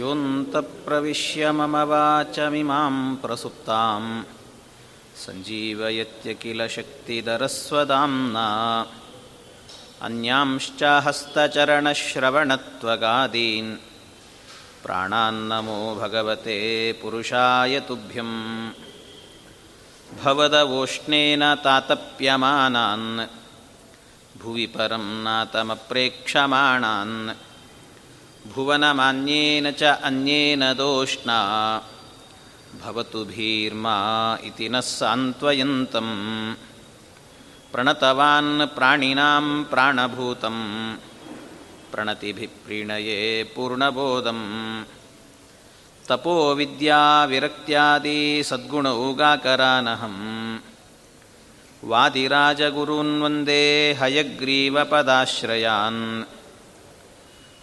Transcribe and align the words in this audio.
योऽन्तप्रविश्य 0.00 1.42
मम 1.58 1.74
वाचमिमां 1.90 2.94
प्रसुप्तां 3.22 4.02
सञ्जीवयत्य 5.22 6.30
किल 6.42 6.60
शक्तिधरस्वदाम्ना 6.76 8.46
अन्यांश्च 10.06 10.82
हस्तचरणश्रवणत्वगादीन् 11.06 13.72
प्राणान्नमो 14.84 15.78
भगवते 16.00 16.58
पुरुषाय 17.02 17.74
तुभ्यं 17.88 18.30
भवदवोष्णेन 20.24 21.42
तातप्यमानान् 21.64 23.08
भुवि 24.42 24.66
परं 24.74 25.06
नातमप्रेक्षमाणान् 25.24 27.16
ಭುವನಮಾನ್ಯೇನ 28.51 29.67
ಚ 29.73 29.83
ಅನ್ಯೇನ 30.03 30.63
ದೋಷ್ಣ 30.79 31.29
ಭವತು 32.81 33.21
ಭೀರ್ಮಾ 33.29 33.95
ಇತಿ 34.47 34.69
ನ 34.69 34.79
ಸಾಂತ್ವಯಂತಂ 34.89 36.09
ಪ್ರಣತವಾನ್ 37.71 38.61
ಪ್ರಾಣಿನಾಂ 38.75 39.67
ಪ್ರಾಣಭೂತಂ 39.71 40.57
ಪ್ರಣತಿಭಿ 41.91 42.47
ಪ್ರೀಣಯೇ 42.63 43.43
ಪೂರ್ಣಬೋಧಂ 43.53 44.41
ತಪೋ 46.05 46.53
ವಿದ್ಯಾ 46.53 47.25
ವಿರಕ್ತ್ಯಾದಿ 47.25 48.43
ಸದ್ಗುಣೌಗಾಕರಾನಹಂ 48.49 50.17
ವಾದಿರಾಜಗುರೂನ್ವಂದೇ 51.83 53.93
ಹಯಗ್ರೀವಪದಾಶ್ರಯಾನ್ 53.99 56.03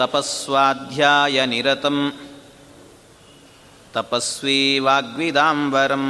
तपस्वाध्यायनिरतं 0.00 2.10
तपस्वी 3.94 4.78
वाग्विदाम्बरं 4.86 6.06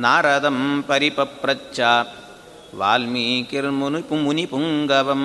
नारदं 0.00 0.82
परिपप्रच्च 0.82 1.80
वाल्मीकिर्मुनिपुङ्गवं 2.74 5.24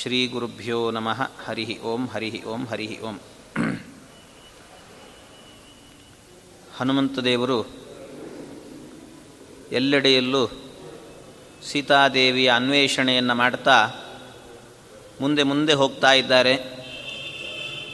ಶ್ರೀಗುರುಭ್ಯೋ 0.00 0.90
ನಮಃ 0.90 1.28
ಹರಿ 1.44 1.78
ಓಂ 1.84 2.08
ಹರಿ 2.12 2.42
ಓಂ 2.46 2.66
ಹರಿ 2.70 2.98
ಓಂ 3.08 3.16
ಹನುಮಂತದೇವರು 6.76 7.58
ಎಲ್ಲೆಡೆಯಲ್ಲೂ 9.72 10.50
ಸೀತಾದೇವಿಯ 11.70 12.50
ಅನ್ವೇಷಣೆಯನ್ನು 12.50 13.34
ಮಾಡ್ತಾ 13.34 13.76
ಮುಂದೆ 15.21 15.43
ಮುಂದೆ 15.43 15.73
ಹೋಗ್ತಾ 15.73 16.13
ಇದ್ದಾರೆ. 16.13 16.85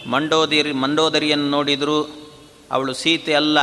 ಮಂಡೋದರಿ, 0.07 0.71
ಮಂಡೋದರಿಯನ್ನು 0.71 1.49
ನೋಡಿದರೂ 1.49 2.29
ಅವಳು 2.71 2.93
ಸೀತೆ 2.93 3.33
ಅಲ್ಲ. 3.33 3.59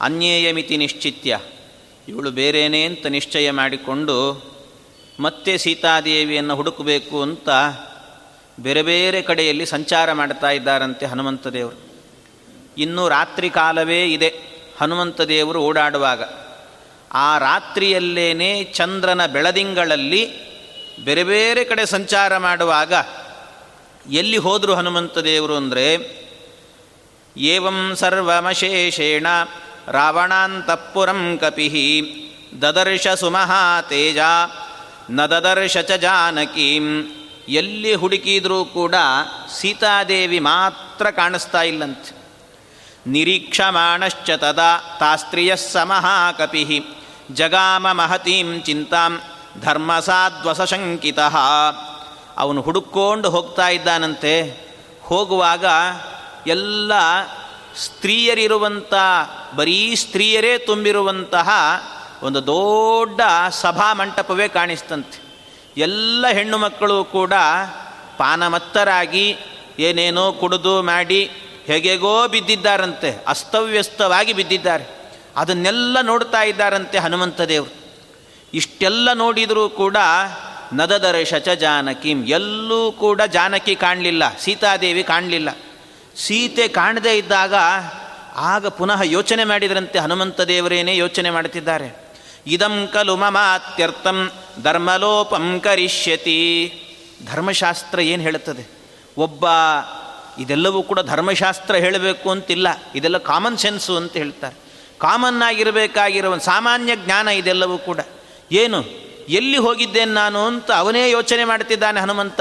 ಅನ್ಯೇಯ 0.00 0.52
ಮಿತಿ 0.52 0.76
ನಿಶ್ಚಿತ್ಯ. 0.76 1.40
ಇವಳು 2.08 2.30
ಬೇರೇನೇ 2.30 2.84
ಅಂತ 2.84 3.06
ನಿಶ್ಚಯ 3.06 3.50
ಮಾಡಿಕೊಂಡು 3.50 4.42
ಮತ್ತೆ 5.20 5.58
ಸೀತಾದೇವಿಯನ್ನು 5.58 6.56
ಹುಡುಕಬೇಕು 6.56 7.22
ಅಂತ 7.22 7.48
ಬೇರೆ 8.60 8.82
ಬೇರೆ 8.82 9.22
ಕಡೆಯಲ್ಲಿ 9.22 9.66
ಸಂಚಾರ 9.66 10.12
ಮಾಡ್ತಾ 10.12 10.50
ಇದ್ದಾರಂತೆ 10.50 11.06
ಹನುಮಂತ 11.06 11.46
ದೇವರು 11.46 11.86
ಇನ್ನೂ 12.78 13.08
ರಾತ್ರಿ 13.08 13.50
ಕಾಲವೇ 13.50 14.04
ಇದೆ 14.04 14.34
ಹನುಮಂತ 14.80 15.20
ದೇವರು 15.20 15.60
ಓಡಾಡುವಾಗ. 15.60 16.22
ಆ 17.12 17.38
ರಾತ್ರಿಯಲ್ಲೇನೆ 17.38 18.64
ಚಂದ್ರನ 18.64 19.26
ಬೆಳದಿಂಗಳಲ್ಲಿ 19.26 20.46
ಬೇರೆ 21.04 21.24
ಬೇರೆ 21.24 21.64
ಕಡೆ 21.64 21.86
ಸಂಚಾರ 21.86 22.38
ಮಾಡುವಾಗ 22.38 22.92
ಎಲ್ಲಿ 24.10 24.36
ಹೋದರು 24.36 24.74
ಹನುಮಂತ 24.74 25.18
ದೇವರು 25.18 25.56
ಅಂದರೆ 25.56 26.16
ಏವಂ 27.36 27.96
ಸರ್ವಮಶೇಷೇಣ 27.96 29.26
ರಾವಣಾಂತಃಪುರಂ 29.88 31.38
ಕಪಿ 31.40 32.22
ದದರ್ಶ 32.62 33.08
ಸುಮಹಾತೇಜ 33.08 34.18
ನ 35.10 35.26
ದದರ್ಶ 35.26 35.78
ಚ 35.78 35.90
ಜಾನಕೀಂ. 35.90 37.12
ಎಲ್ಲಿ 37.48 37.94
ಹುಡುಕಿದರೂ 37.94 38.64
ಕೂಡ 38.64 38.94
ಸೀತಾದೇವಿ 39.60 40.38
ಮಾತ್ರ 40.38 41.10
ಕಾಣಿಸ್ತಾ 41.10 41.62
ಇಲ್ಲಂತೆ. 41.62 42.16
ನಿರೀಕ್ಷಮಾಣಶ್ಚ 43.06 44.30
ತದಾ 44.30 44.96
ತಾಸ್ತ್ರಿಯ 45.00 45.56
ಸಮಹಾಕಪಿ 45.56 46.82
ಜಗಾಮ 47.32 47.92
ಮಹತೀಂ 47.92 48.62
ಚಿಂತಾಂ. 48.62 49.22
ಧರ್ಮಸಾದ್ವಸಶಂಕಿತ 49.62 51.18
ಅವನು 52.36 52.60
ಹುಡುಕೊಂಡು 52.60 53.30
ಹೋಗ್ತಾ 53.30 53.68
ಇದ್ದಾನಂತೆ. 53.68 54.66
ಹೋಗುವಾಗ 55.02 55.64
ಎಲ್ಲ 56.46 56.92
ಸ್ತ್ರೀಯರಿರುವಂಥ 57.76 58.94
ಬರೀ 59.56 59.94
ಸ್ತ್ರೀಯರೇ 59.94 60.58
ತುಂಬಿರುವಂತಹ 60.58 61.50
ಒಂದು 62.22 62.46
ದೊಡ್ಡ 62.46 63.20
ಸಭಾ 63.50 63.92
ಮಂಟಪವೇ 63.92 64.48
ಕಾಣಿಸ್ತಂತೆ. 64.48 65.26
ಎಲ್ಲ 65.76 66.26
ಹೆಣ್ಣು 66.32 66.58
ಮಕ್ಕಳು 66.58 67.04
ಕೂಡ 67.04 67.32
ಪಾನಮತ್ತರಾಗಿ 68.18 69.36
ಏನೇನೋ 69.78 70.32
ಕುಡಿದು 70.32 70.82
ಮಾಡಿ 70.82 71.30
ಹೇಗೆಗೋ 71.66 72.28
ಬಿದ್ದಿದ್ದಾರಂತೆ, 72.28 73.24
ಅಸ್ತವ್ಯಸ್ತವಾಗಿ 73.28 74.32
ಬಿದ್ದಿದ್ದಾರೆ. 74.32 75.12
ಅದನ್ನೆಲ್ಲ 75.36 76.00
ನೋಡ್ತಾ 76.02 76.42
ಇದ್ದಾರಂತೆ 76.42 76.98
ಹನುಮಂತ 76.98 77.40
ದೇವರು. 77.40 77.85
ಇಷ್ಟೆಲ್ಲ 78.58 79.08
ನೋಡಿದರೂ 79.12 79.64
ಕೂಡ 79.80 79.96
ನದದರ 80.74 81.16
ಶಚ 81.30 81.48
ಜಾನಕಿಂ 81.62 82.18
ಎಲ್ಲೂ 82.28 82.80
ಕೂಡ 83.02 83.20
ಜಾನಕಿ 83.36 83.74
ಕಾಣಲಿಲ್ಲ, 83.84 84.24
ಸೀತಾದೇವಿ 84.44 85.02
ಕಾಣಲಿಲ್ಲ. 85.02 85.50
ಸೀತೆ 86.16 86.64
ಕಾಣದೇ 86.68 87.12
ಇದ್ದಾಗ 87.18 87.54
ಆಗ 88.52 88.66
ಪುನಃ 88.78 89.00
ಯೋಚನೆ 89.16 89.44
ಮಾಡಿದರಂತೆ 89.44 89.98
ಹನುಮಂತ 89.98 90.40
ದೇವರೇನೇ 90.50 90.94
ಯೋಚನೆ 90.96 91.30
ಮಾಡುತ್ತಿದ್ದಾರೆ 91.30 91.88
ಇದಂ 92.46 92.74
ಖಲು 92.92 93.14
ಮಮಾತ್ಯರ್ಥಂ, 93.16 94.18
ಧರ್ಮಲೋಪಂ 94.62 95.46
ಕರಿಷ್ಯತಿ. 95.64 96.40
ಧರ್ಮಶಾಸ್ತ್ರ 97.30 97.98
ಏನು 98.12 98.22
ಹೇಳುತ್ತದೆ? 98.22 98.64
ಒಬ್ಬ 99.18 99.44
ಇದೆಲ್ಲವೂ 100.38 100.80
ಕೂಡ 100.82 101.00
ಧರ್ಮಶಾಸ್ತ್ರ 101.12 101.74
ಹೇಳಬೇಕು 101.84 102.26
ಅಂತಿಲ್ಲ, 102.30 102.68
ಇದೆಲ್ಲ 102.94 103.18
ಕಾಮನ್ 103.30 103.58
ಸೆನ್ಸು 103.58 103.94
ಅಂತ 103.96 104.12
ಹೇಳ್ತಾರೆ. 104.12 104.56
ಕಾಮನ್ 104.98 105.40
ಆಗಿರಬೇಕಾಗಿರೋ 105.42 106.30
ಸಾಮಾನ್ಯ 106.50 106.92
ಜ್ಞಾನ 106.96 107.28
ಇದೆಲ್ಲವೂ 107.40 107.78
ಕೂಡ. 107.78 108.00
ಏನು? 108.52 108.84
ಎಲ್ಲಿ 109.28 109.56
ಹೋಗಿದ್ದೇನೆ 109.56 110.12
ನಾನು 110.12 110.46
ಅಂತ 110.46 110.70
ಅವನೇ 110.72 111.10
ಯೋಚನೆ 111.10 111.44
ಮಾಡ್ತಿದ್ದಾನೆ 111.44 112.00
ಹನುಮಂತ. 112.00 112.40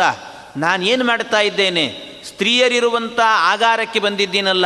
ನಾನೇನು 0.57 1.05
ಮಾಡ್ತಾ 1.05 1.39
ಇದ್ದೇನೆ? 1.39 1.85
ಸ್ತ್ರೀಯರಿರುವಂಥ 2.27 3.19
ಆಗಾರಕ್ಕೆ 3.23 3.99
ಬಂದಿದ್ದೀನಲ್ಲ, 3.99 4.65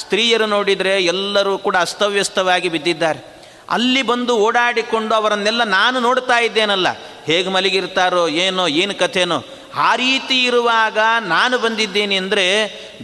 ಸ್ತ್ರೀಯರು 0.00 0.46
ನೋಡಿದರೆ 0.46 1.04
ಎಲ್ಲರೂ 1.04 1.58
ಕೂಡ 1.58 1.76
ಅಸ್ತವ್ಯಸ್ತವಾಗಿ 1.76 2.68
ಬಿದ್ದಿದ್ದಾರೆ. 2.68 3.30
ಅಲ್ಲಿ 3.70 4.02
ಬಂದು 4.02 4.36
ಓಡಾಡಿಕೊಂಡು 4.36 5.14
ಅವರನ್ನೆಲ್ಲ 5.14 5.64
ನಾನು 5.64 6.00
ನೋಡ್ತಾ 6.00 6.38
ಇದ್ದೇನಲ್ಲ, 6.38 6.86
ಹೇಗೆ 7.26 7.48
ಮಲಗಿರ್ತಾರೋ 7.48 8.28
ಏನೋ, 8.28 8.66
ಏನು 8.66 8.94
ಕಥೆನೋ, 8.94 9.44
ಆ 9.74 9.96
ರೀತಿ 9.96 10.44
ಇರುವಾಗ 10.44 10.98
ನಾನು 11.20 11.58
ಬಂದಿದ್ದೇನೆ 11.58 12.16
ಅಂದರೆ, 12.16 12.46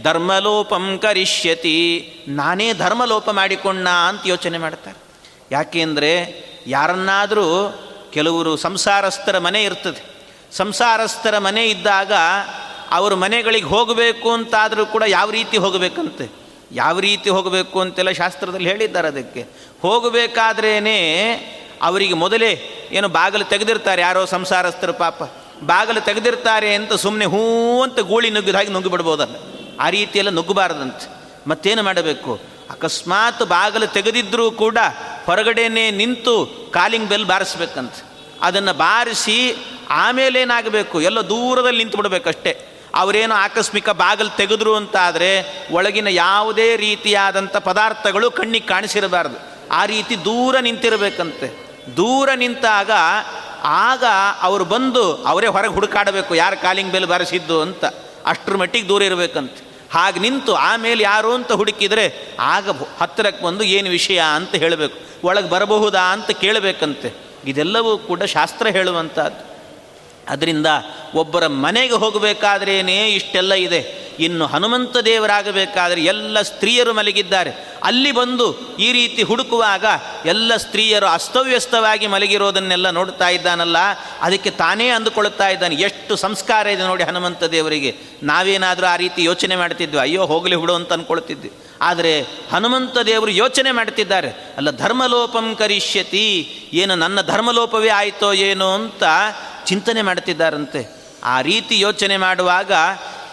ಧರ್ಮಲೋಪಂ 0.03 0.99
ಕರಿಷ್ಯತಿ, 1.01 1.77
ನಾನೇ 2.27 2.73
ಧರ್ಮಲೋಪ 2.73 3.29
ಮಾಡಿಕೊಂಡ 3.29 3.87
ಅಂತ 3.87 4.21
ಯೋಚನೆ 4.25 4.57
ಮಾಡ್ತಾರೆ. 4.57 4.97
ಯಾಕೆಂದರೆ 5.51 6.11
ಯಾರನ್ನಾದರೂ 6.67 7.79
ಕೆಲವರು 8.13 8.57
ಸಂಸಾರಸ್ಥರ 8.57 9.37
ಮನೆ 9.37 9.63
ಇರ್ತದೆ. 9.63 10.17
ಸಂಸಾರಸ್ಥರ 10.51 11.37
ಮನೆ 11.37 11.65
ಇದ್ದಾಗ 11.65 12.11
ಅವರು 12.91 13.15
ಮನೆಗಳಿಗೆ 13.15 13.65
ಹೋಗಬೇಕು 13.65 14.31
ಅಂತಾದರೂ 14.31 14.85
ಕೂಡ 14.85 15.03
ಯಾವ 15.07 15.31
ರೀತಿ 15.31 15.57
ಹೋಗಬೇಕಂತೆ? 15.57 16.31
ಯಾವ 16.71 16.99
ರೀತಿ 16.99 17.29
ಹೋಗಬೇಕು 17.29 17.81
ಅಂತೆಲ್ಲ 17.81 18.11
ಶಾಸ್ತ್ರದಲ್ಲಿ 18.11 18.69
ಹೇಳಿದ್ದಾರೆ 18.69 19.07
ಅದಕ್ಕೆ. 19.07 19.45
ಹೋಗಬೇಕಾದ್ರೇ 19.81 20.79
ಅವರಿಗೆ 21.81 22.13
ಮೊದಲೇ 22.13 22.59
ಏನು 22.91 23.07
ಬಾಗಿಲು 23.07 23.43
ತೆಗೆದಿರ್ತಾರೆ 23.43 24.01
ಯಾರೋ 24.01 24.25
ಸಂಸಾರಸ್ಥರು 24.25 24.93
ಪಾಪ. 24.93 25.23
ಬಾಗಿಲು 25.63 26.01
ತೆಗೆದಿರ್ತಾರೆ 26.01 26.75
ಅಂತ 26.75 26.93
ಸುಮ್ಮನೆ 26.93 27.25
ಹೂ 27.25 27.83
ಅಂತ 27.83 27.99
ಗೂಳಿ 27.99 28.29
ನುಗ್ಗಿದಾಗಿ 28.29 28.69
ನುಗ್ಗಿಬಿಡ್ಬೋದಲ್ಲ. 28.69 29.31
ನುಗ್ಗಿ 29.31 29.47
ಬಿಡ್ಬೋದಲ್ಲ 29.49 29.87
ಆ 29.87 29.89
ರೀತಿಯೆಲ್ಲ 29.89 30.29
ನುಗ್ಗಬಾರ್ದಂತೆ. 30.29 31.09
ಮತ್ತೇನು 31.49 31.83
ಮಾಡಬೇಕು? 31.83 32.56
ಅಕಸ್ಮಾತ್ 32.69 33.43
ಬಾಗಿಲು 33.43 33.87
ತೆಗೆದಿದ್ದರೂ 33.87 34.51
ಕೂಡ 34.51 34.77
ಹೊರಗಡೆನೇ 35.25 35.91
ನಿಂತು 35.91 36.35
ಕಾಲಿಂಗ್ 36.73 37.09
ಬೆಲ್ 37.09 37.25
ಬಾರಿಸ್ಬೇಕಂತ. 37.25 37.93
ಅದನ್ನು 38.41 38.73
ಬಾರಿಸಿ 38.73 39.55
ಆಮೇಲೆ 39.89 40.41
ಏನಾಗಬೇಕು 40.41 41.01
ಎಲ್ಲ 41.01 41.19
ದೂರದಲ್ಲಿ 41.19 41.77
ನಿಂತು 41.77 41.97
ಬಿಡಬೇಕಷ್ಟೇ 41.97 42.65
ಅವರೇನು 42.95 43.35
ಆಕಸ್ಮಿಕ 43.35 43.89
ಬಾಗಿಲು 43.89 44.37
ತೆಗೆದ್ರು 44.37 44.75
ಅಂತಾದರೆ 44.75 45.29
ಒಳಗಿನ 45.71 46.07
ಯಾವುದೇ 46.07 46.75
ರೀತಿಯಾದಂಥ 46.75 47.57
ಪದಾರ್ಥಗಳು 47.57 48.31
ಕಣ್ಣಿಗೆ 48.31 48.67
ಕಾಣಿಸಿರಬಾರ್ದು. 48.67 49.37
ಆ 49.71 49.85
ರೀತಿ 49.85 50.25
ದೂರ 50.25 50.59
ನಿಂತಿರಬೇಕಂತೆ. 50.59 51.67
ದೂರ 51.97 52.29
ನಿಂತಾಗ 52.35 52.91
ಆಗ 53.63 54.03
ಅವರು 54.41 54.65
ಬಂದು 54.65 55.15
ಅವರೇ 55.23 55.47
ಹೊರಗೆ 55.47 55.73
ಹುಡುಕಾಡಬೇಕು, 55.73 56.35
ಯಾರು 56.35 56.61
ಕಾಲಿಂಗ್ 56.61 56.91
ಬೆಲ್ 56.91 57.07
ಬಾರಿಸಿದ್ದು 57.07 57.61
ಅಂತ. 57.61 57.85
ಅಷ್ಟರ 58.25 58.55
ಮಟ್ಟಿಗೆ 58.55 58.87
ದೂರ 58.87 59.01
ಇರಬೇಕಂತೆ. 59.01 59.66
ಹಾಗೆ 59.91 60.19
ನಿಂತು 60.19 60.55
ಆಮೇಲೆ 60.55 61.03
ಯಾರು 61.03 61.33
ಅಂತ 61.33 61.51
ಹುಡುಕಿದರೆ 61.51 62.35
ಆಗ 62.39 62.69
ಹತ್ತಿರಕ್ಕೆ 62.99 63.43
ಬಂದು 63.43 63.63
ಏನು 63.63 63.89
ವಿಷಯ 63.89 64.21
ಅಂತ 64.35 64.55
ಹೇಳಬೇಕು. 64.55 64.99
ಒಳಗೆ 65.23 65.49
ಬರಬಹುದಾ 65.49 66.01
ಅಂತ 66.01 66.31
ಕೇಳಬೇಕಂತೆ. 66.31 67.13
ಇದೆಲ್ಲವೂ 67.45 67.97
ಕೂಡ 67.97 68.23
ಶಾಸ್ತ್ರ 68.23 68.67
ಹೇಳುವಂಥದ್ದು. 68.67 69.57
ಅದರಿಂದ 70.29 70.67
ಒಬ್ಬರ 71.15 71.47
ಮನೆಗೆ 71.47 71.93
ಹೋಗಬೇಕಾದ್ರೇನೇ 71.93 73.07
ಇಷ್ಟೆಲ್ಲ 73.07 73.53
ಇದೆ. 73.53 74.06
ಇನ್ನು 74.19 74.45
ಹನುಮಂತ 74.45 74.97
ದೇವರಾಗಬೇಕಾದರೆ 74.97 76.01
ಎಲ್ಲ 76.03 76.41
ಸ್ತ್ರೀಯರು 76.41 76.93
ಮಲಗಿದ್ದಾರೆ. 76.93 77.51
ಅಲ್ಲಿ 77.83 78.11
ಬಂದು 78.11 78.75
ಈ 78.79 78.91
ರೀತಿ 78.91 79.23
ಹುಡುಕುವಾಗ 79.23 79.85
ಎಲ್ಲ 80.25 80.51
ಸ್ತ್ರೀಯರು 80.57 81.07
ಅಸ್ತವ್ಯಸ್ತವಾಗಿ 81.07 82.07
ಮಲಗಿರೋದನ್ನೆಲ್ಲ 82.07 82.89
ನೋಡ್ತಾ 82.89 83.29
ಇದ್ದಾನಲ್ಲ, 83.29 83.77
ಅದಕ್ಕೆ 84.21 84.49
ತಾನೇ 84.49 84.89
ಅಂದುಕೊಳ್ತಾ 84.89 85.47
ಇದ್ದಾನೆ. 85.47 85.75
ಎಷ್ಟು 85.75 86.15
ಸಂಸ್ಕಾರ 86.15 86.67
ಇದೆ 86.67 86.83
ನೋಡಿ 86.83 87.03
ಹನುಮಂತ 87.03 87.43
ದೇವರಿಗೆ. 87.43 87.95
ನಾವೇನಾದರೂ 88.23 88.85
ಆ 88.85 88.95
ರೀತಿ 88.95 89.23
ಯೋಚನೆ 89.23 89.55
ಮಾಡ್ತಿದ್ವಿ, 89.55 89.99
ಅಯ್ಯೋ 89.99 90.25
ಹೋಗಲಿ 90.25 90.55
ಹುಡು 90.55 90.73
ಅಂತ 90.73 90.93
ಅಂದ್ಕೊಳ್ತಿದ್ವಿ 90.93 91.51
ಆದರೆ 91.81 92.21
ಹನುಮಂತ 92.21 92.97
ದೇವರು 92.97 93.31
ಯೋಚನೆ 93.31 93.71
ಮಾಡ್ತಿದ್ದಾರೆ. 93.71 94.29
ಅಲ್ಲ, 94.57 94.71
ಧರ್ಮಲೋಪಂ 94.71 95.55
ಕರಿಷ್ಯತಿ, 95.55 96.27
ಏನು 96.73 96.95
ನನ್ನ 96.95 97.21
ಧರ್ಮಲೋಪವೇ 97.21 97.89
ಆಯಿತೋ 97.89 98.33
ಏನೋ 98.33 98.73
ಅಂತ 98.73 99.03
ಚಿಂತನೆ 99.65 100.01
ಮಾಡ್ತಿದ್ದಾರಂತೆ. 100.01 100.81
ಆ 101.23 101.41
ರೀತಿ 101.41 101.79
ಯೋಚನೆ 101.79 102.17
ಮಾಡುವಾಗ 102.17 102.71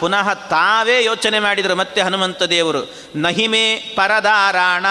ಪುನಃ 0.01 0.35
ತಾವೇ 0.35 1.05
ಯೋಚನೆ 1.05 1.39
ಮಾಡಿದರು, 1.39 1.77
ಮತ್ತೆ 1.77 2.01
ಹನುಮಂತ 2.01 2.43
ದೇವರು, 2.43 2.95
ನಹಿಮೆ 3.17 3.75
ಪರದಾರಾಣ 3.75 4.87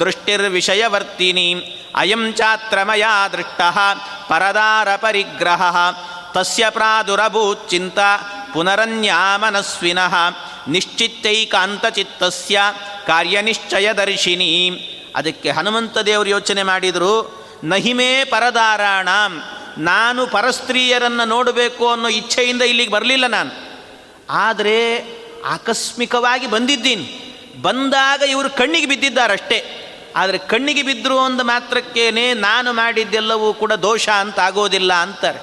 ದೃಷ್ಟಿರ್ವಿಷಯವರ್ತಿನಿ, 0.00 1.78
ಅಯಂ 1.94 2.32
ಚಾತ್ರಮಯ 2.32 3.04
ದೃಷ್ಟ 3.32 3.60
ಪರದಾರ 4.28 4.96
ಪರಿಗ್ರಹ, 4.96 5.76
ತಸ್ಯ 6.34 6.70
ಪ್ರಾದುರಭೂಚಿಂತ 6.70 7.98
ಪುನರನ್ಯಾಮನಸ್ವಿನಃ 8.54 10.14
ನಿಶ್ಚಿತ್ತೈಕಾಂತಚಿತ್ತಸ್ಯ 10.68 12.60
ಕಾರ್ಯನಿಶ್ಚಯದರ್ಶಿನಿ 13.06 14.50
ಅದಕ್ಕೆ 15.16 15.50
ಹನುಮಂತ 15.50 15.98
ದೇವರು 15.98 16.28
ಯೋಚನೆ 16.28 16.62
ಮಾಡಿದರು, 16.62 17.42
ನಹಿಮೇ 17.64 18.24
ಪರದಾರಾಣ, 18.24 19.08
ನಾನು 19.78 20.26
ಪರಸ್ತ್ರೀಯರನ್ನು 20.26 21.24
ನೋಡಬೇಕು 21.24 21.88
ಅನ್ನೋ 21.88 22.08
ಇಚ್ಛೆಯಿಂದ 22.08 22.62
ಇಲ್ಲಿಗೆ 22.62 22.90
ಬರಲಿಲ್ಲ 22.90 23.26
ನಾನು. 23.26 23.71
ಆದರೆ 24.30 24.76
ಆಕಸ್ಮಿಕವಾಗಿ 25.46 26.46
ಬಂದಿದ್ದೀನಿ. 26.46 27.06
ಬಂದಾಗ 27.62 28.22
ಇವರು 28.22 28.50
ಕಣ್ಣಿಗೆ 28.50 28.86
ಬಿದ್ದಿದ್ದಾರಷ್ಟೇ. 28.86 29.78
ಆದರೆ 30.16 30.38
ಕಣ್ಣಿಗೆ 30.38 30.82
ಬಿದ್ದರು 30.82 31.16
ಒಂದು 31.16 31.44
ಮಾತ್ರಕ್ಕೇನೆ 31.44 32.34
ನಾನು 32.34 32.72
ಮಾಡಿದ್ದೆಲ್ಲವೂ 32.72 33.52
ಕೂಡ 33.52 33.72
ದೋಷ 33.72 34.08
ಅಂತ 34.08 34.38
ಆಗೋದಿಲ್ಲ 34.38 34.92
ಅಂತಾರೆ. 34.92 35.38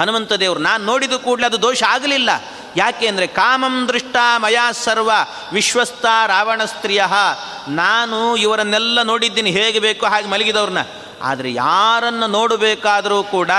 ಹನುಮಂತ 0.00 0.32
ದೇವರು, 0.32 0.60
ನಾನು 0.60 0.84
ನೋಡಿದ 0.84 1.12
ಕೂಡಲೇ 1.12 1.46
ಅದು 1.46 1.62
ದೋಷ 1.62 1.82
ಆಗಲಿಲ್ಲ. 1.82 2.30
ಯಾಕೆ 2.76 3.06
ಅಂದರೆ 3.06 3.26
ಕಾಮಂ 3.26 3.88
ದೃಷ್ಟ 3.88 4.16
ಮಯಾ 4.36 4.72
ಸರ್ವ 4.72 5.10
ವಿಶ್ವಸ್ಥ 5.52 6.04
ರಾವಣ 6.26 6.64
ಸ್ತ್ರೀಯ. 6.64 7.02
ನಾನು 7.68 8.36
ಇವರನ್ನೆಲ್ಲ 8.36 9.02
ನೋಡಿದ್ದೀನಿ, 9.02 9.50
ಹೇಗೆ 9.50 9.78
ಬೇಕೋ 9.78 10.06
ಹಾಗೆ 10.06 10.28
ಮಲಗಿದವ್ರನ್ನ. 10.28 10.78
ಆದರೆ 11.22 11.52
ಯಾರನ್ನು 11.52 12.26
ನೋಡಬೇಕಾದರೂ 12.26 13.22
ಕೂಡ 13.22 13.50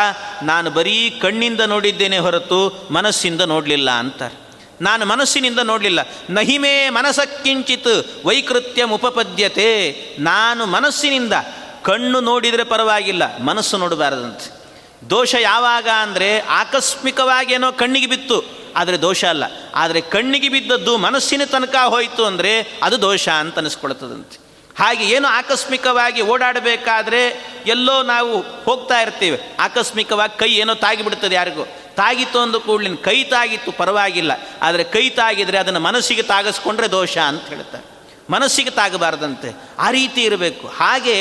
ನಾನು 0.43 0.71
ಬರೀ 0.71 1.19
ಕಣ್ಣಿಂದ 1.21 1.61
ನೋಡಿದ್ದೇನೆ 1.61 2.17
ಹೊರತು 2.17 2.87
ಮನಸ್ಸಿಂದ 2.91 3.41
ನೋಡಲಿಲ್ಲ 3.41 3.91
ಅಂತಾರೆ. 3.91 4.50
ನಾನು 4.81 5.03
ಮನಸ್ಸಿನಿಂದ 5.05 5.61
ನೋಡಲಿಲ್ಲ. 5.71 5.99
ನಹಿಮೇ 6.29 6.73
ಮನಸ್ಸಕ್ಕಿಂಚಿತ್ 6.89 7.93
ವೈಕೃತ್ಯ 8.25 8.83
ಉಪಪದ್ಯತೆ 8.97 9.69
ನಾನು 10.19 10.65
ಮನಸ್ಸಿನಿಂದ 10.75 11.33
ಕಣ್ಣು 11.83 12.19
ನೋಡಿದರೆ 12.29 12.63
ಪರವಾಗಿಲ್ಲ, 12.73 13.23
ಮನಸ್ಸು 13.39 13.75
ನೋಡಬಾರದಂತೆ. 13.77 14.47
ದೋಷ 15.09 15.33
ಯಾವಾಗ 15.41 15.87
ಅಂದರೆ 16.01 16.29
ಆಕಸ್ಮಿಕವಾಗೇನೋ 16.39 17.69
ಕಣ್ಣಿಗೆ 17.71 18.07
ಬಿತ್ತು, 18.07 18.37
ಆದರೆ 18.75 18.97
ದೋಷ 19.01 19.21
ಅಲ್ಲ. 19.25 19.45
ಆದರೆ 19.75 20.01
ಕಣ್ಣಿಗೆ 20.13 20.49
ಬಿದ್ದದ್ದು 20.49 20.93
ಮನಸ್ಸಿನ 20.97 21.45
ತನಕ 21.45 21.75
ಹೋಯಿತು 21.93 22.23
ಅಂದರೆ 22.25 22.51
ಅದು 22.83 22.97
ದೋಷ 23.01 23.25
ಅಂತ 23.43 23.57
ಅನಿಸ್ಕೊಳ್ತದಂತೆ. 23.57 24.37
ಹಾಗೆ 24.79 25.05
ಏನು 25.15 25.27
ಆಕಸ್ಮಿಕವಾಗಿ 25.27 26.21
ಓಡಾಡಬೇಕಾದ್ರೆ 26.33 27.21
ಎಲ್ಲೋ 27.67 27.95
ನಾವು 28.03 28.33
ಹೋಗ್ತಾ 28.67 28.97
ಇರ್ತೀವಿ. 29.01 29.37
ಆಕಸ್ಮಿಕವಾಗಿ 29.59 30.35
ಕೈ 30.39 30.51
ಏನೋ 30.63 30.73
ತಾಗಿಬಿಡ್ತದೆ 30.83 31.35
ಯಾರಿಗೂ. 31.35 31.65
ತಾಗಿತ್ತು 32.01 32.39
ಅಂದ 32.39 32.55
ಕೂಡಲಿನ 32.55 32.95
ಕೈ 32.95 33.23
ತಾಗಿತ್ತು, 33.23 33.71
ಪರವಾಗಿಲ್ಲ. 33.71 34.31
ಆದರೆ 34.61 34.83
ಕೈ 34.83 35.09
ತಾಗಿದರೆ 35.09 35.57
ಅದನ್ನು 35.57 35.79
ಮನಸ್ಸಿಗೆ 35.79 36.23
ತಾಗಿಸ್ಕೊಂಡ್ರೆ 36.23 36.91
ದೋಷ 36.91 37.17
ಅಂತ 37.17 37.47
ಹೇಳ್ತಾರೆ. 37.47 37.91
ಮನಸ್ಸಿಗೆ 38.29 38.69
ತಾಗಬಾರ್ದಂತೆ. 38.69 39.49
ಆ 39.79 39.91
ರೀತಿ 39.91 40.23
ಇರಬೇಕು. 40.23 40.67
ಹಾಗೆ 40.67 41.17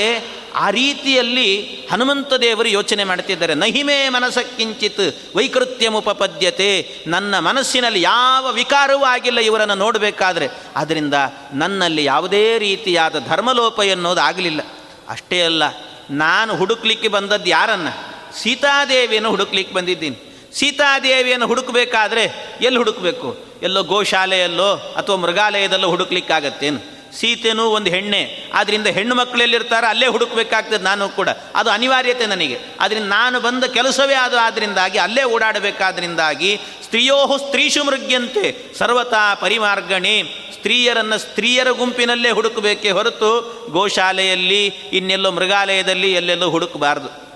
ಆ 0.55 0.71
ರೀತಿಯಲ್ಲಿ 0.71 1.47
ಹನುಮಂತ 1.93 2.33
ದೇವರು 2.33 2.69
ಯೋಚನೆ 2.69 3.05
ಮಾಡ್ತಿದ್ದಾರೆ. 3.05 3.55
ನಹಿಮೇ 3.55 4.09
ಮನಸ್ಸಕ್ಕಿಂಚಿತ್ 4.09 5.37
ವೈಕೃತ್ಯಮುಪಪದ್ಯತೆ. 5.37 6.71
ನನ್ನ 7.07 7.39
ಮನಸ್ಸಿನಲ್ಲಿ 7.39 8.03
ಯಾವ 8.03 8.53
ವಿಕಾರವೂ 8.53 9.05
ಆಗಿಲ್ಲ 9.05 9.41
ಇವರನ್ನು 9.41 9.75
ನೋಡಬೇಕಾದ್ರೆ. 9.75 10.49
ಅದರಿಂದ 10.77 11.15
ನನ್ನಲ್ಲಿ 11.53 12.05
ಯಾವುದೇ 12.05 12.59
ರೀತಿಯಾದ 12.59 13.27
ಧರ್ಮಲೋಪ 13.29 13.81
ಎನ್ನೋದು 13.81 14.21
ಆಗಲಿಲ್ಲ. 14.21 14.61
ಅಷ್ಟೇ 15.09 15.43
ಅಲ್ಲ, 15.43 15.63
ನಾನು 16.11 16.57
ಹುಡುಕ್ಲಿಕ್ಕೆ 16.57 17.09
ಬಂದದ್ದು 17.09 17.51
ಯಾರನ್ನು? 17.51 17.93
ಸೀತಾದೇವಿಯನ್ನು 18.39 19.31
ಹುಡುಕ್ಲಿಕ್ಕೆ 19.31 19.75
ಬಂದಿದ್ದೀನಿ. 19.75 20.30
ಸೀತಾದೇವಿಯನ್ನು 20.53 21.47
ಹುಡುಕಬೇಕಾದ್ರೆ 21.47 22.57
ಎಲ್ಲಿ 22.61 22.77
ಹುಡುಕಬೇಕು? 22.77 23.45
ಎಲ್ಲೋ 23.63 23.83
ಗೋಶಾಲೆಯಲ್ಲೋ 23.83 24.75
ಅಥವಾ 24.75 25.17
ಮೃಗಾಲಯದಲ್ಲೋ 25.17 25.89
ಹುಡುಕ್ಲಿಕ್ಕಾಗತ್ತೇನು? 25.89 27.01
ಸೀತೆನೂ 27.17 27.65
ಒಂದು 27.65 27.91
ಹೆಣ್ಣೆ. 27.91 28.51
ಆದ್ದರಿಂದ 28.55 28.87
ಹೆಣ್ಣು 28.87 29.15
ಮಕ್ಕಳೆಲ್ಲಿರ್ತಾರೆ 29.15 29.87
ಅಲ್ಲೇ 29.87 30.07
ಹುಡುಕಬೇಕಾಗ್ತದೆ 30.07 30.85
ನಾನು 30.85 31.09
ಕೂಡ. 31.09 31.29
ಅದು 31.55 31.71
ಅನಿವಾರ್ಯತೆ 31.71 32.27
ನನಗೆ. 32.27 32.59
ಆದ್ದರಿಂದ 32.81 33.09
ನಾನು 33.09 33.41
ಬಂದ 33.41 33.65
ಕೆಲಸವೇ 33.65 34.15
ಅದು 34.15 34.39
ಆದ್ದರಿಂದಾಗಿ 34.39 34.99
ಅಲ್ಲೇ 34.99 35.25
ಓಡಾಡಬೇಕಾದ್ರಿಂದಾಗಿ 35.25 36.61
ಸ್ತ್ರೀಯೋ 36.85 37.37
ಸ್ತ್ರೀಶು 37.37 37.85
ಮೃಗ್ಯಂತೆ 37.85 38.75
ಸರ್ವತಾ 38.79 39.35
ಪರಿಮಾರ್ಗಣೆ 39.35 40.23
ಸ್ತ್ರೀಯರನ್ನು 40.53 41.19
ಸ್ತ್ರೀಯರ 41.19 41.71
ಗುಂಪಿನಲ್ಲೇ 41.71 42.31
ಹುಡುಕಬೇಕೇ 42.31 42.91
ಹೊರತು 42.91 43.41
ಗೋಶಾಲೆಯಲ್ಲಿ, 43.73 44.67
ಇನ್ನೆಲ್ಲೋ 44.67 45.31
ಮೃಗಾಲಯದಲ್ಲಿ 45.31 46.13
ಎಲ್ಲೆಲ್ಲೋ 46.13 46.51
ಹುಡುಕಬಾರ್ದು. 46.51 47.30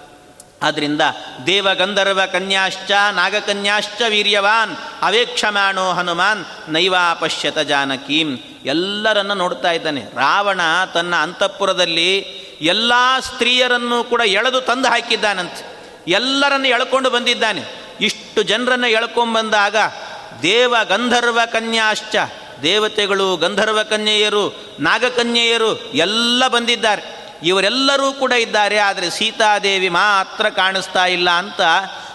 ಆದ್ದರಿಂದ 0.65 1.01
ದೇವಗಂಧರ್ವ 1.47 2.21
ಕನ್ಯಾಶ್ಚ, 2.33 2.91
ನಾಗಕನ್ಯಾಶ್ಚ 3.13 4.03
ವೀರ್ಯವಾನ್ 4.09 4.77
ಅವೇಕ್ಷಮಾಣೋ 5.03 5.91
ಹನುಮಾನ್, 5.91 6.47
ನೈವಾಪಶ್ಯತ 6.69 7.59
ಜಾನಕೀಂ. 7.59 8.39
ಎಲ್ಲರನ್ನು 8.65 9.35
ನೋಡ್ತಾ 9.35 9.73
ಇದ್ದಾನೆ. 9.73 10.01
ರಾವಣ 10.01 10.61
ತನ್ನ 10.95 11.15
ಅಂತಃಪುರದಲ್ಲಿ 11.15 12.19
ಎಲ್ಲ 12.61 12.93
ಸ್ತ್ರೀಯರನ್ನು 13.21 14.05
ಕೂಡ 14.05 14.21
ಎಳೆದು 14.21 14.61
ತಂದು 14.61 14.89
ಹಾಕಿದ್ದಾನಂತೆ. 14.89 15.75
ಎಲ್ಲರನ್ನು 16.09 16.69
ಎಳ್ಕೊಂಡು 16.69 17.11
ಬಂದಿದ್ದಾನೆ. 17.11 17.63
ಇಷ್ಟು 18.01 18.43
ಜನರನ್ನು 18.43 18.87
ಎಳ್ಕೊಂಬಂದಾಗ 18.87 19.77
ದೇವ 20.43 20.75
ಗಂಧರ್ವ 20.89 21.41
ಕನ್ಯಾಶ್ಚ, 21.53 22.17
ದೇವತೆಗಳು, 22.63 23.37
ಗಂಧರ್ವ 23.37 23.83
ಕನ್ಯೆಯರು, 23.83 24.77
ನಾಗಕನ್ಯೆಯರು 24.81 25.83
ಎಲ್ಲ 25.83 26.49
ಬಂದಿದ್ದಾರೆ. 26.49 27.24
ಇವರೆಲ್ಲರೂ 27.45 28.13
ಕೂಡ 28.13 28.33
ಇದ್ದಾರೆ, 28.33 28.79
ಆದರೆ 28.79 29.09
ಸೀತಾದೇವಿ 29.11 29.89
ಮಾತ್ರ 29.89 30.45
ಕಾಣಿಸ್ತಾ 30.49 31.05
ಇಲ್ಲ 31.07 31.31
ಅಂತ 31.31 31.61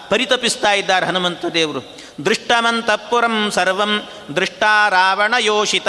ಪರಿತಪಿಸ್ತಾ 0.08 0.72
ಇದ್ದಾರೆ 0.72 1.06
ಹನುಮಂತ 1.06 1.44
ದೇವರು. 1.54 1.82
ದೃಷ್ಟಮಂತಪುರಂ 2.26 3.36
ಸರ್ವಂ 3.54 3.92
ದೃಷ್ಟಾ 4.36 4.72
ರಾವಣ 4.88 5.34
ಯೋಷಿತ, 5.40 5.88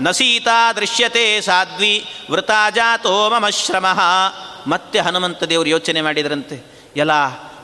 ನ 0.00 0.10
ಸೀತಾ 0.10 0.58
ದೃಶ್ಯತೆ 0.72 1.40
ಸಾಧ್ವಿ 1.40 1.94
ವೃತಾಜಾತೋ 2.30 3.30
ಮಮ 3.30 3.48
ಶ್ರಮ. 3.48 3.86
ಮತ್ತೆ 4.66 4.98
ಹನುಮಂತ 4.98 5.44
ದೇವರು 5.44 5.68
ಯೋಚನೆ 5.68 6.00
ಮಾಡಿದ್ರಂತೆ 6.00 6.56
ಎಲ್ಲ 6.96 7.12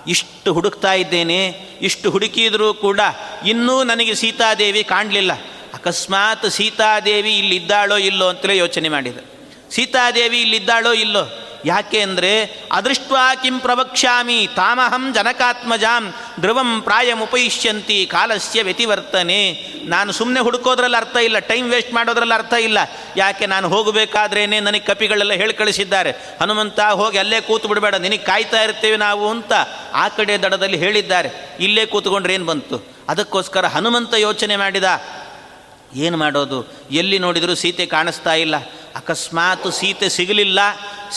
ಇಷ್ಟು 0.06 0.52
ಹುಡುಕ್ತಾ 0.52 0.92
ಇದ್ದೇನೆ, 0.92 1.40
ಇಷ್ಟು 1.80 2.10
ಹುಡುಕಿದರೂ 2.10 2.68
ಕೂಡ 2.74 3.00
ಇನ್ನೂ 3.46 3.76
ನನಗೆ 3.84 4.14
ಸೀತಾದೇವಿ 4.14 4.82
ಕಾಣಲಿಲ್ಲ. 4.84 5.32
ಅಕಸ್ಮಾತ್ 5.74 6.46
ಸೀತಾದೇವಿ 6.50 7.32
ಇಲ್ಲಿದ್ದಾಳೋ 7.38 7.96
ಇಲ್ಲೋ 7.96 8.28
ಅಂತಲೇ 8.28 8.56
ಯೋಚನೆ 8.56 8.88
ಮಾಡಿದೆ. 8.88 9.35
ಸೀತಾದೇವಿ 9.70 10.40
ಇಲ್ಲಿದ್ದಾಳೋ 10.40 10.92
ಇಲ್ಲೋ? 10.92 11.28
ಯಾಕೆ 11.64 12.00
ಅಂದರೆ, 12.00 12.44
ಅದೃಷ್ಟ 12.72 13.12
ಕಿಂ 13.42 13.60
ಪ್ರವಕ್ಷ್ಯಾಮಿ, 13.60 14.48
ತಾಮಹಂ 14.56 15.12
ಜನಕಾತ್ಮಜಾಂ, 15.14 16.14
ಧ್ರುವಂ 16.40 16.80
ಪ್ರಾಯಮುಪಯಿಷ್ಯಂತಿ 16.80 18.06
ಕಾಲಸ್ಯ 18.06 18.62
ವ್ಯತಿವರ್ತನೆ. 18.62 19.52
ನಾನು 19.84 20.12
ಸುಮ್ಮನೆ 20.12 20.40
ಹುಡುಕೋದ್ರಲ್ಲಿ 20.40 20.96
ಅರ್ಥ 20.96 21.16
ಇಲ್ಲ, 21.16 21.38
ಟೈಮ್ 21.38 21.70
ವೇಸ್ಟ್ 21.70 21.92
ಮಾಡೋದ್ರಲ್ಲಿ 21.92 22.34
ಅರ್ಥ 22.34 22.52
ಇಲ್ಲ. 22.52 22.78
ಯಾಕೆ 23.16 23.46
ನಾನು 23.46 23.68
ಹೋಗಬೇಕಾದ್ರೇನೆ 23.68 24.60
ನನಗೆ 24.60 24.80
ಕಪಿಗಳೆಲ್ಲ 24.80 25.32
ಹೇಳಿ 25.32 25.52
ಕಳಿಸಿದ್ದಾರೆ. 25.52 26.10
ಹನುಮಂತ, 26.40 26.80
ಹೋಗಿ 26.80 27.18
ಅಲ್ಲೇ 27.18 27.40
ಕೂತು 27.40 27.68
ಬಿಡಬೇಡ, 27.68 27.94
ನಿನಗೆ 27.94 28.18
ಕಾಯ್ತಾ 28.18 28.62
ಇರ್ತೇವೆ 28.62 28.96
ನಾವು 28.96 29.28
ಅಂತ 29.28 29.52
ಆ 29.92 30.08
ಕಡೆ 30.08 30.38
ದಡದಲ್ಲಿ 30.38 30.76
ಹೇಳಿದ್ದಾರೆ. 30.76 31.56
ಇಲ್ಲೇ 31.60 31.86
ಕೂತ್ಕೊಂಡ್ರೆ 31.86 32.34
ಏನು 32.34 32.44
ಬಂತು? 32.44 32.86
ಅದಕ್ಕೋಸ್ಕರ 33.08 33.66
ಹನುಮಂತ 33.66 34.14
ಯೋಚನೆ 34.14 34.56
ಮಾಡಿದ, 34.56 34.84
ಏನು 35.94 36.16
ಮಾಡೋದು? 36.16 36.72
ಎಲ್ಲಿ 36.90 37.18
ನೋಡಿದರೂ 37.18 37.54
ಸೀತೆ 37.54 37.86
ಕಾಣಿಸ್ತಾ 37.86 38.34
ಇಲ್ಲ. 38.34 38.54
ಅಕಸ್ಮಾತ್ 38.98 39.68
ಸೀತೆ 39.78 40.08
ಸಿಗಲಿಲ್ಲ, 40.16 40.60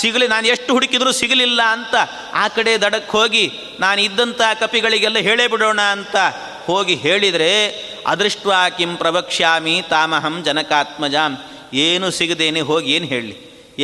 ಸಿಗಲಿ, 0.02 0.28
ನಾನು 0.34 0.48
ಎಷ್ಟು 0.54 0.72
ಹುಡುಕಿದರೂ 0.76 1.12
ಸಿಗಲಿಲ್ಲ 1.20 1.62
ಅಂತ 1.76 1.96
ಆ 2.44 2.46
ಕಡೆ 2.56 2.74
ದಡಕ್ಕೆ 2.84 3.12
ಹೋಗಿ, 3.18 3.46
ನಾನು 3.84 4.00
ಇದ್ದಂಥ 4.08 4.42
ಕಪಿಗಳಿಗೆಲ್ಲ 4.62 5.20
ಹೇಳೇ 5.28 5.46
ಬಿಡೋಣ 5.54 5.82
ಅಂತ 5.96 6.16
ಹೋಗಿ 6.70 6.96
ಹೇಳಿದರೆ 7.06 7.52
ಅದೃಷ್ಟ 8.14 8.48
ಕಿಂ 8.78 8.92
ಪ್ರವಕ್ಷ್ಯಾಮಿ 9.04 9.76
ತಾಮಹಂ 9.92 10.36
ಜನಕಾತ್ಮಜಾಂ, 10.48 11.34
ಏನು 11.88 12.08
ಸಿಗದೇನೆ 12.20 12.62
ಹೋಗಿ 12.70 12.90
ಏನು 12.98 13.08
ಹೇಳಲಿ. 13.14 13.36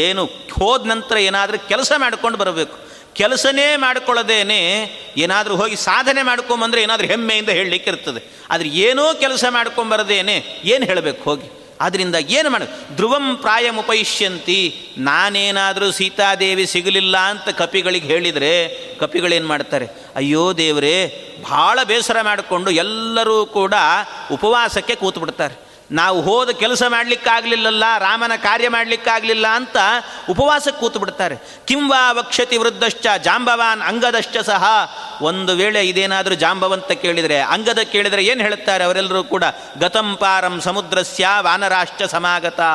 ಏನು 0.05 0.21
ಹೋದ 0.57 0.87
ನಂತರ 0.93 1.17
ಏನಾದರೂ 1.29 1.57
ಕೆಲಸ 1.71 1.91
ಮಾಡ್ಕೊಂಡು 2.03 2.37
ಬರಬೇಕು. 2.43 2.75
ಕೆಲಸನೇ 3.19 3.67
ಮಾಡ್ಕೊಳ್ಳೋದೇನೆ, 3.83 4.61
ಏನಾದರೂ 5.23 5.53
ಹೋಗಿ 5.61 5.77
ಸಾಧನೆ 5.89 6.21
ಮಾಡ್ಕೊಂಬಂದರೆ 6.29 6.79
ಏನಾದರೂ 6.85 7.07
ಹೆಮ್ಮೆಯಿಂದ 7.11 7.51
ಹೇಳಲಿಕ್ಕೆ 7.59 7.89
ಇರ್ತದೆ 7.93 8.21
ಆದರೆ 8.51 8.69
ಏನೋ 8.87 9.05
ಕೆಲಸ 9.21 9.45
ಮಾಡ್ಕೊಂಬರದೇನೆ, 9.57 10.35
ಏನು 10.73 10.83
ಹೇಳಬೇಕು 10.89 11.21
ಹೋಗಿ. 11.29 11.47
ಆದ್ದರಿಂದ 11.81 12.15
ಏನು 12.15 12.49
ಮಾಡ, 12.49 12.63
ಧ್ರುವಂ 12.95 13.35
ಪ್ರಾಯಮುಪೈಷ್ಯಂತಿ 13.35 14.91
ನಾನೇನಾದರೂ 14.97 15.91
ಸೀತಾದೇವಿ 15.91 16.65
ಸಿಗಲಿಲ್ಲ 16.65 17.17
ಅಂತ 17.17 17.49
ಕಪಿಗಳಿಗೆ 17.49 18.07
ಹೇಳಿದರೆ, 18.07 18.67
ಕಪಿಗಳೇನು 19.01 19.47
ಮಾಡ್ತಾರೆ, 19.47 19.85
ಅಯ್ಯೋ 20.15 20.57
ದೇವರೇ, 20.57 21.21
ಭಾಳ 21.49 21.79
ಬೇಸರ 21.83 22.21
ಮಾಡಿಕೊಂಡು 22.21 22.71
ಎಲ್ಲರೂ 22.71 23.45
ಕೂಡ 23.45 23.73
ಉಪವಾಸಕ್ಕೆ 24.31 24.95
ಕೂತು 24.95 25.19
ಬಿಡ್ತಾರೆ 25.19 25.64
ನಾವು 25.91 26.21
ಹೋದ 26.21 26.49
ಕೆಲಸ 26.49 26.83
ಮಾಡಲಿಕ್ಕಾಗಲಿಲ್ಲಲ್ಲ, 26.87 27.83
ರಾಮನ 27.97 28.31
ಕಾರ್ಯ 28.35 28.69
ಮಾಡಲಿಕ್ಕಾಗಲಿಲ್ಲ 28.69 29.47
ಅಂತ 29.47 29.77
ಉಪವಾಸಕ್ಕೆ 30.29 30.79
ಕೂತು 30.79 30.99
ಬಿಡ್ತಾರೆ 30.99 31.35
ಕಿಂವಾ 31.67 32.11
ವಕ್ಷತಿ 32.11 32.57
ವೃದ್ಧಶ್ಚ 32.57 33.07
ಜಾಂಬವಾನ್ 33.23 33.81
ಅಂಗದಶ್ಚ 33.81 34.37
ಸಹ. 34.37 34.63
ಒಂದು 35.21 35.55
ವೇಳೆ 35.55 35.87
ಇದೇನಾದರೂ 35.87 36.35
ಜಾಂಬವಂತ 36.35 36.91
ಕೇಳಿದರೆ, 36.91 37.39
ಅಂಗದ 37.39 37.79
ಕೇಳಿದರೆ 37.79 38.25
ಏನು 38.25 38.41
ಹೇಳುತ್ತಾರೆ 38.41 38.83
ಅವರೆಲ್ಲರೂ 38.83 39.23
ಕೂಡ? 39.23 39.43
ಗತಂ 39.79 40.15
ಪಾರಂ 40.15 40.61
ಸಮುದ್ರಸ್ಯ 40.61 41.27
ವಾನರಾಶ್ಚ 41.39 42.01
ಸಮಾಗತಾ 42.03 42.71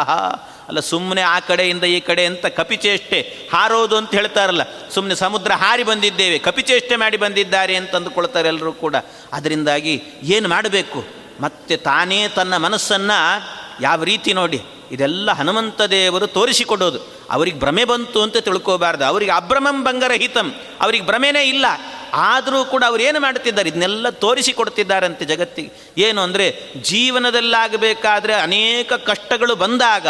ಅಲ್ಲ 0.69 0.81
ಸುಮ್ಮನೆ 0.81 1.23
ಆ 1.23 1.41
ಕಡೆಯಿಂದ 1.41 1.85
ಈ 1.85 2.01
ಕಡೆ 2.01 2.27
ಅಂತ 2.27 2.47
ಕಪಿಚೇಷ್ಟೆ 2.47 3.49
ಹಾರೋದು 3.53 3.97
ಅಂತ 3.97 4.11
ಹೇಳ್ತಾರಲ್ಲ 4.15 4.63
ಸುಮ್ಮನೆ 4.95 5.15
ಸಮುದ್ರ 5.15 5.53
ಹಾರಿ 5.53 5.83
ಬಂದಿದ್ದೇವೆ, 5.83 6.39
ಕಪಿಚೇಷ್ಟೆ 6.39 6.97
ಮಾಡಿ 6.97 7.17
ಬಂದಿದ್ದಾರೆ 7.17 7.77
ಅಂತ 7.77 7.97
ಅಂದುಕೊಳ್ತಾರೆ 7.97 8.49
ಎಲ್ಲರೂ 8.49 8.73
ಕೂಡ. 8.73 8.97
ಅದರಿಂದಾಗಿ 9.33 10.03
ಏನು 10.23 10.49
ಮಾಡಬೇಕು? 10.49 11.20
ಮತ್ತೆ 11.41 11.77
ತಾನೇ 11.77 12.29
ತನ್ನ 12.29 12.57
ಮನಸ್ಸನ್ನು 12.57 13.49
ಯಾವ 13.81 14.05
ರೀತಿ 14.05 14.33
ನೋಡಿ 14.33 14.63
ಇದೆಲ್ಲ 14.91 15.31
ಹನುಮಂತ 15.31 15.83
ದೇವರು 15.83 16.27
ತೋರಿಸಿಕೊಡೋದು. 16.27 16.99
ಅವ್ರಿಗೆ 17.31 17.59
ಭ್ರಮೆ 17.59 17.85
ಬಂತು 17.85 18.23
ಅಂತ 18.23 18.37
ತಿಳ್ಕೋಬಾರ್ದು. 18.37 19.05
ಅವರಿಗೆ 19.05 19.31
ಅಭ್ರಮಂ 19.31 19.85
ಭಂಗರಹಿತಂ 19.85 20.55
ಅವ್ರಿಗೆ 20.81 21.07
ಭ್ರಮೆನೇ 21.07 21.43
ಇಲ್ಲ. 21.45 21.67
ಆದರೂ 22.13 22.65
ಕೂಡ 22.65 22.85
ಅವ್ರು 22.87 23.03
ಏನು 23.03 23.21
ಮಾಡ್ತಿದ್ದಾರೆ 23.21 23.69
ಇದನ್ನೆಲ್ಲ 23.69 24.09
ತೋರಿಸಿಕೊಡ್ತಿದ್ದಾರಂತೆ 24.09 25.25
ಜಗತ್ತಿಗೆ. 25.25 25.93
ಏನು 25.99 26.21
ಅಂದರೆ 26.21 26.75
ಜೀವನದಲ್ಲಾಗಬೇಕಾದ್ರೆ 26.83 28.35
ಅನೇಕ 28.35 28.93
ಕಷ್ಟಗಳು 28.93 29.55
ಬಂದಾಗ 29.55 30.07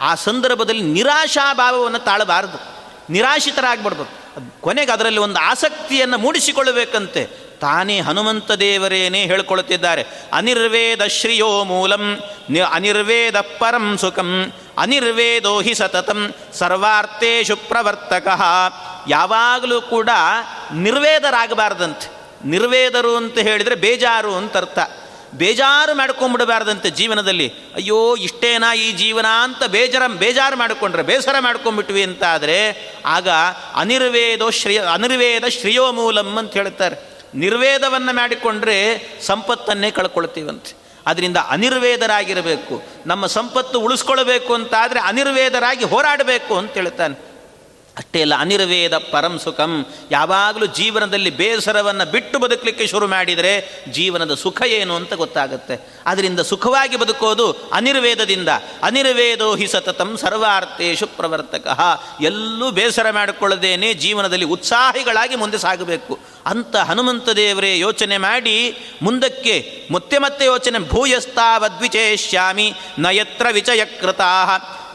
ಆ 0.00 0.14
ಸಂದರ್ಭದಲ್ಲಿ 0.14 0.82
ನಿರಾಶಾಭಾವವನ್ನು 0.82 1.98
ತಾಳಬಾರದು. 1.98 2.74
ನಿರಾಶಿತರಾಗ್ಬಿಡ್ಬೇಕು 3.12 4.60
ಕೊನೆಗೆ 4.60 4.92
ಅದರಲ್ಲಿ 4.92 5.20
ಒಂದು 5.20 5.38
ಆಸಕ್ತಿಯನ್ನು 5.38 6.18
ಮೂಡಿಸಿಕೊಳ್ಳಬೇಕಂತೆ. 6.18 7.43
ತಾನೇ 7.64 8.00
ಹನುಮಂತ 8.00 8.50
ದೇವರೇನೇ 8.50 9.26
ಹೇಳ್ಕೊಳ್ತಿದ್ದಾರೆ. 9.26 10.06
ಅನಿರ್ವೇದ 10.32 11.04
ಶ್ರಿಯೋ 11.04 11.64
ಮೂಲಂ, 11.64 12.18
ನಿ 12.50 12.60
ಅನಿರ್ವೇದ 12.60 13.40
ಪರಂ 13.40 13.98
ಸುಖಂ, 13.98 14.52
ಅನಿರ್ವೇದೋ 14.78 15.60
ಹಿ 15.60 15.74
ಸತತಂ, 15.74 16.34
ಸರ್ವಾರ್ಥೇಶು 16.52 17.56
ಪ್ರವರ್ತಕ. 17.56 18.28
ಯಾವಾಗಲೂ 19.08 19.80
ಕೂಡ 19.80 20.08
ನಿರ್ವೇದರಾಗಬಾರ್ದಂತೆ. 20.74 22.12
ನಿರ್ವೇದರು 22.44 23.16
ಅಂತ 23.16 23.38
ಹೇಳಿದರೆ 23.38 23.74
ಬೇಜಾರು 23.74 24.34
ಅಂತ 24.34 24.56
ಅರ್ಥ. 24.56 24.78
ಬೇಜಾರು 25.34 25.94
ಮಾಡ್ಕೊಂಬಿಡಬಾರ್ದಂತೆ 25.94 26.90
ಜೀವನದಲ್ಲಿ. 26.90 27.52
ಅಯ್ಯೋ, 27.74 28.16
ಇಷ್ಟೇನಾ 28.16 28.74
ಈ 28.74 28.92
ಜೀವನ 28.92 29.26
ಅಂತ 29.26 29.64
ಬೇಜಾರ, 29.64 30.06
ಬೇಜಾರು 30.06 30.56
ಮಾಡಿಕೊಂಡ್ರೆ, 30.56 31.02
ಬೇಸರ 31.02 31.34
ಮಾಡ್ಕೊಂಡ್ಬಿಟ್ವಿ 31.40 32.02
ಅಂತ 32.02 32.24
ಆದರೆ 32.24 32.88
ಆಗ 33.06 33.28
ಅನಿರ್ವೇದೋ 33.74 34.50
ಶ್ರೇಯ, 34.50 34.80
ಅನಿರ್ವೇದ 34.80 35.44
ಶ್ರೇಯೋ 35.48 35.92
ಮೂಲಂ 35.92 36.36
ಅಂತ 36.38 36.52
ಹೇಳ್ತಾರೆ. 36.52 37.13
ನಿರ್ವೇದವನ್ನು 37.34 38.16
ಮಾಡಿಕೊಂಡ್ರೆ 38.16 39.08
ಸಂಪತ್ತನ್ನೇ 39.22 39.90
ಕಳ್ಕೊಳ್ತೀವಂತೆ. 39.90 40.76
ಅದರಿಂದ 41.06 41.36
ಅನಿರ್ವೇದರಾಗಿರಬೇಕು. 41.48 42.82
ನಮ್ಮ 43.06 43.26
ಸಂಪತ್ತು 43.26 43.80
ಉಳಿಸ್ಕೊಳ್ಬೇಕು 43.80 44.54
ಅಂತಾದರೆ 44.54 45.00
ಅನಿರ್ವೇದರಾಗಿ 45.00 45.84
ಹೋರಾಡಬೇಕು 45.84 46.58
ಅಂತ 46.58 46.72
ಹೇಳ್ತಾನೆ. 46.72 47.33
ಅಷ್ಟೇ 47.96 48.20
ಅಲ್ಲ 48.20 48.34
ಅನಿರ್ವೇದ 48.38 48.98
ಪರಂ 48.98 49.38
ಸುಖಂ. 49.38 49.86
ಯಾವಾಗಲೂ 50.10 50.66
ಜೀವನದಲ್ಲಿ 50.66 51.30
ಬೇಸರವನ್ನು 51.30 52.10
ಬಿಟ್ಟು 52.10 52.38
ಬದುಕಲಿಕ್ಕೆ 52.38 52.86
ಶುರು 52.86 53.08
ಮಾಡಿದರೆ 53.08 53.84
ಜೀವನದ 53.88 54.34
ಸುಖ 54.34 54.62
ಏನು 54.66 54.96
ಅಂತ 54.96 55.14
ಗೊತ್ತಾಗುತ್ತೆ. 55.14 55.88
ಅದರಿಂದ 56.06 56.40
ಸುಖವಾಗಿ 56.40 56.96
ಬದುಕೋದು 56.96 57.52
ಅನಿರ್ವೇದದಿಂದ. 57.52 58.48
ಅನಿರ್ವೇದೋ 58.82 59.56
ಹಿ 59.56 59.66
ಸತತಂ 59.66 60.16
ಸರ್ವಾರ್ಥೇಶು 60.16 61.06
ಪ್ರವರ್ತಕ. 61.06 61.78
ಎಲ್ಲೂ 62.20 62.70
ಬೇಸರ 62.70 63.10
ಮಾಡಿಕೊಳ್ಳದೇನೆ 63.10 63.94
ಜೀವನದಲ್ಲಿ 63.94 64.44
ಉತ್ಸಾಹಿಗಳಾಗಿ 64.44 65.36
ಮುಂದೆ 65.36 65.58
ಸಾಗಬೇಕು. 65.58 66.18
ಅಂತ 66.46 66.76
ಹನುಮಂತ 66.76 67.28
ದೇವರೇ 67.28 67.78
ಯೋಚನೆ 67.78 68.18
ಮಾಡಿ 68.18 68.76
ಮುಂದಕ್ಕೆ 69.02 69.82
ಮತ್ತೆ 69.90 70.18
ಮತ್ತೆ 70.18 70.44
ಯೋಚನೆ 70.44 70.78
ಭೂಯಸ್ತಾವದ್ವಿಚೇಷ್ಯಾಮಿ 70.78 72.74
ನಯತ್ರ 72.98 73.46
ವಿಚಯಕೃತಾ. 73.52 74.24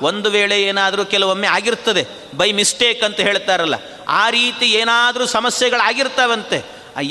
ಒಂದು 0.07 0.27
ವೇಳೆ 0.35 0.57
ಏನಾದರೂ 0.69 1.03
ಕೆಲವೊಮ್ಮೆ 1.13 1.47
ಆಗಿರ್ತದೆ 1.57 2.03
ಬೈ 2.39 2.49
ಮಿಸ್ಟೇಕ್ 2.59 3.01
ಅಂತ 3.07 3.19
ಹೇಳ್ತಾರಲ್ಲ, 3.29 3.75
ಆ 4.21 4.25
ರೀತಿ 4.37 4.67
ಏನಾದರೂ 4.81 5.25
ಸಮಸ್ಯೆಗಳಾಗಿರ್ತಾವಂತೆ 5.37 6.59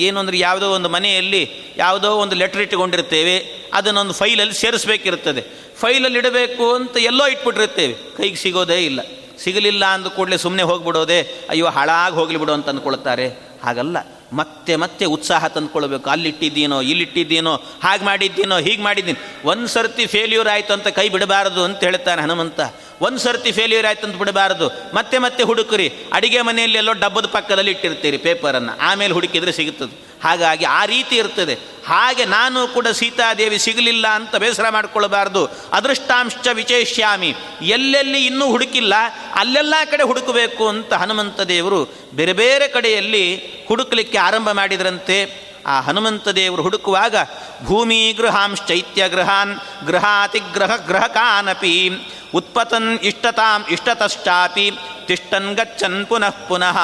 ಏನು 0.07 0.17
ಅಂದರೆ 0.21 0.37
ಯಾವುದೋ 0.39 0.67
ಒಂದು 0.77 0.89
ಮನೆಯಲ್ಲಿ 0.95 1.43
ಯಾವುದೋ 1.77 2.09
ಒಂದು 2.23 2.35
ಲೆಟ್ರ್ 2.41 2.63
ಇಟ್ಟುಕೊಂಡಿರ್ತೇವೆ, 2.65 3.37
ಅದನ್ನೊಂದು 3.79 4.15
ಫೈಲಲ್ಲಿ 4.21 4.57
ಸೇರಿಸ್ಬೇಕಿರ್ತದೆ 4.63 5.43
ಫೈಲಲ್ಲಿ 5.83 6.19
ಇಡಬೇಕು 6.23 6.65
ಅಂತ 6.79 6.97
ಎಲ್ಲೋ 7.11 7.25
ಇಟ್ಬಿಟ್ಟಿರ್ತೇವೆ 7.35 7.95
ಕೈಗೆ 8.17 8.39
ಸಿಗೋದೇ 8.45 8.79
ಇಲ್ಲ. 8.89 9.01
ಸಿಗಲಿಲ್ಲ 9.45 9.85
ಅಂದ 9.97 10.09
ಕೂಡಲೇ 10.17 10.39
ಸುಮ್ಮನೆ 10.45 10.65
ಹೋಗಿಬಿಡೋದೆ, 10.71 11.19
ಅಯ್ಯೋ 11.53 11.67
ಹಾಳಾಗಿ 11.77 12.17
ಹೋಗಲಿ 12.21 12.39
ಬಿಡು 12.43 12.53
ಅಂತ 12.59 12.69
ಅಂದ್ಕೊಳ್ತಾರೆ. 12.73 13.27
ಹಾಗಲ್ಲ. 13.65 13.99
ಮತ್ತೆ 14.33 14.77
ಮತ್ತೆ 14.77 15.05
ಉತ್ಸಾಹ 15.05 15.47
ತಂದ್ಕೊಳ್ಬೇಕು. 15.47 16.11
ಅಲ್ಲಿಟ್ಟಿದ್ದೀನೋ, 16.11 16.81
ಇಲ್ಲಿಟ್ಟಿದ್ದೀನೋ, 16.81 17.55
ಹಾಗೆ 17.83 18.05
ಮಾಡಿದ್ದೀನೋ, 18.05 18.59
ಹೀಗೆ 18.59 18.83
ಮಾಡಿದ್ದೀನಿ. 18.83 19.19
ಒಂದು 19.45 19.67
ಸರ್ತಿ 19.67 20.07
ಫೇಲ್ಯೂರ್ 20.07 20.49
ಆಯಿತು 20.49 20.73
ಅಂತ 20.73 20.89
ಕೈ 20.89 21.09
ಬಿಡಬಾರದು 21.09 21.65
ಅಂತ 21.65 21.81
ಹೇಳ್ತಾನೆ 21.81 22.23
ಹನುಮಂತ. 22.23 22.61
ಒಂದು 23.01 23.19
ಸರ್ತಿ 23.19 23.53
ಫೇಲ್ಯೂರ್ 23.53 23.87
ಆಯ್ತು 23.87 24.07
ಅಂತ 24.07 24.17
ಬಿಡಬಾರದು. 24.17 24.69
ಮತ್ತೆ 24.95 25.19
ಮತ್ತೆ 25.19 25.43
ಹುಡುಕ್ರಿ. 25.43 25.93
ಅಡಿಗೆ 26.13 26.43
ಮನೆಯಲ್ಲಿ 26.43 26.79
ಎಲ್ಲೋ 26.79 26.93
ಡಬ್ಬದ 26.93 27.27
ಪಕ್ಕದಲ್ಲಿ 27.27 27.71
ಇಟ್ಟಿರ್ತೀರಿ 27.71 28.19
ಪೇಪರನ್ನು. 28.19 28.79
ಆಮೇಲೆ 28.81 29.15
ಹುಡುಕಿದ್ರೆ 29.15 29.53
ಸಿಗುತ್ತದೆ. 29.53 30.09
ಹಾಗಾಗಿ 30.25 30.65
ಆ 30.65 30.87
ರೀತಿ 30.87 31.17
ಇರ್ತದೆ. 31.17 31.55
ಹಾಗೆ 31.87 32.25
ನಾನು 32.25 32.69
ಕೂಡ 32.69 32.87
ಸೀತಾದೇವಿ 32.87 33.59
ಸಿಗಲಿಲ್ಲ 33.59 34.07
ಅಂತ 34.07 34.37
ಬೇಸರ 34.37 34.69
ಮಾಡಿಕೊಳ್ಳಬಾರ್ದು 34.69 35.47
ಅದೃಷ್ಟಾಂಶ 35.73 36.35
ವಿಚೇಷ್ಯಾಮಿ. 36.53 37.35
ಎಲ್ಲೆಲ್ಲಿ 37.63 38.27
ಇನ್ನೂ 38.27 38.47
ಹುಡುಕಿಲ್ಲ, 38.47 38.95
ಅಲ್ಲೆಲ್ಲ 39.35 39.75
ಕಡೆ 39.91 40.03
ಹುಡುಕಬೇಕು 40.03 40.69
ಅಂತ 40.69 40.93
ಹನುಮಂತ 40.93 41.41
ದೇವರು 41.41 41.89
ಬೇರೆ 42.15 42.33
ಬೇರೆ 42.33 42.69
ಕಡೆಯಲ್ಲಿ 42.69 43.37
ಹುಡುಕಲಿಕ್ಕೆ 43.69 44.19
ಆರಂಭ 44.19 44.51
ಮಾಡಿದ್ರಂತೆ. 44.51 45.49
ಆ 45.67 45.81
ಹನುಮಂತ 45.81 46.29
ದೇವರು 46.29 46.63
ಹುಡುಕುವಾಗ 46.63 47.17
ಭೂಮಿ 47.65 48.13
ಗೃಹಾಂಶ್ಚೈತ್ಯ 48.13 49.09
ಗೃಹಾನ್ 49.09 49.87
ಗೃಹಾತಿಗ್ರಹ 49.87 50.77
ಗ್ರಹಕಾನಪಿ 50.77 51.91
ಉತ್ಪತನ್ 52.35 52.99
ಇಷ್ಟತಾಂ 53.03 53.65
ಇಷ್ಟತಶ್ಚಾಪಿ, 53.71 54.71
ತಿಷ್ಟನ್ 55.07 55.57
ಗಚ್ಚನ್ 55.57 56.07
ಪುನಃ 56.07 56.31
ಪುನಃ. 56.49 56.79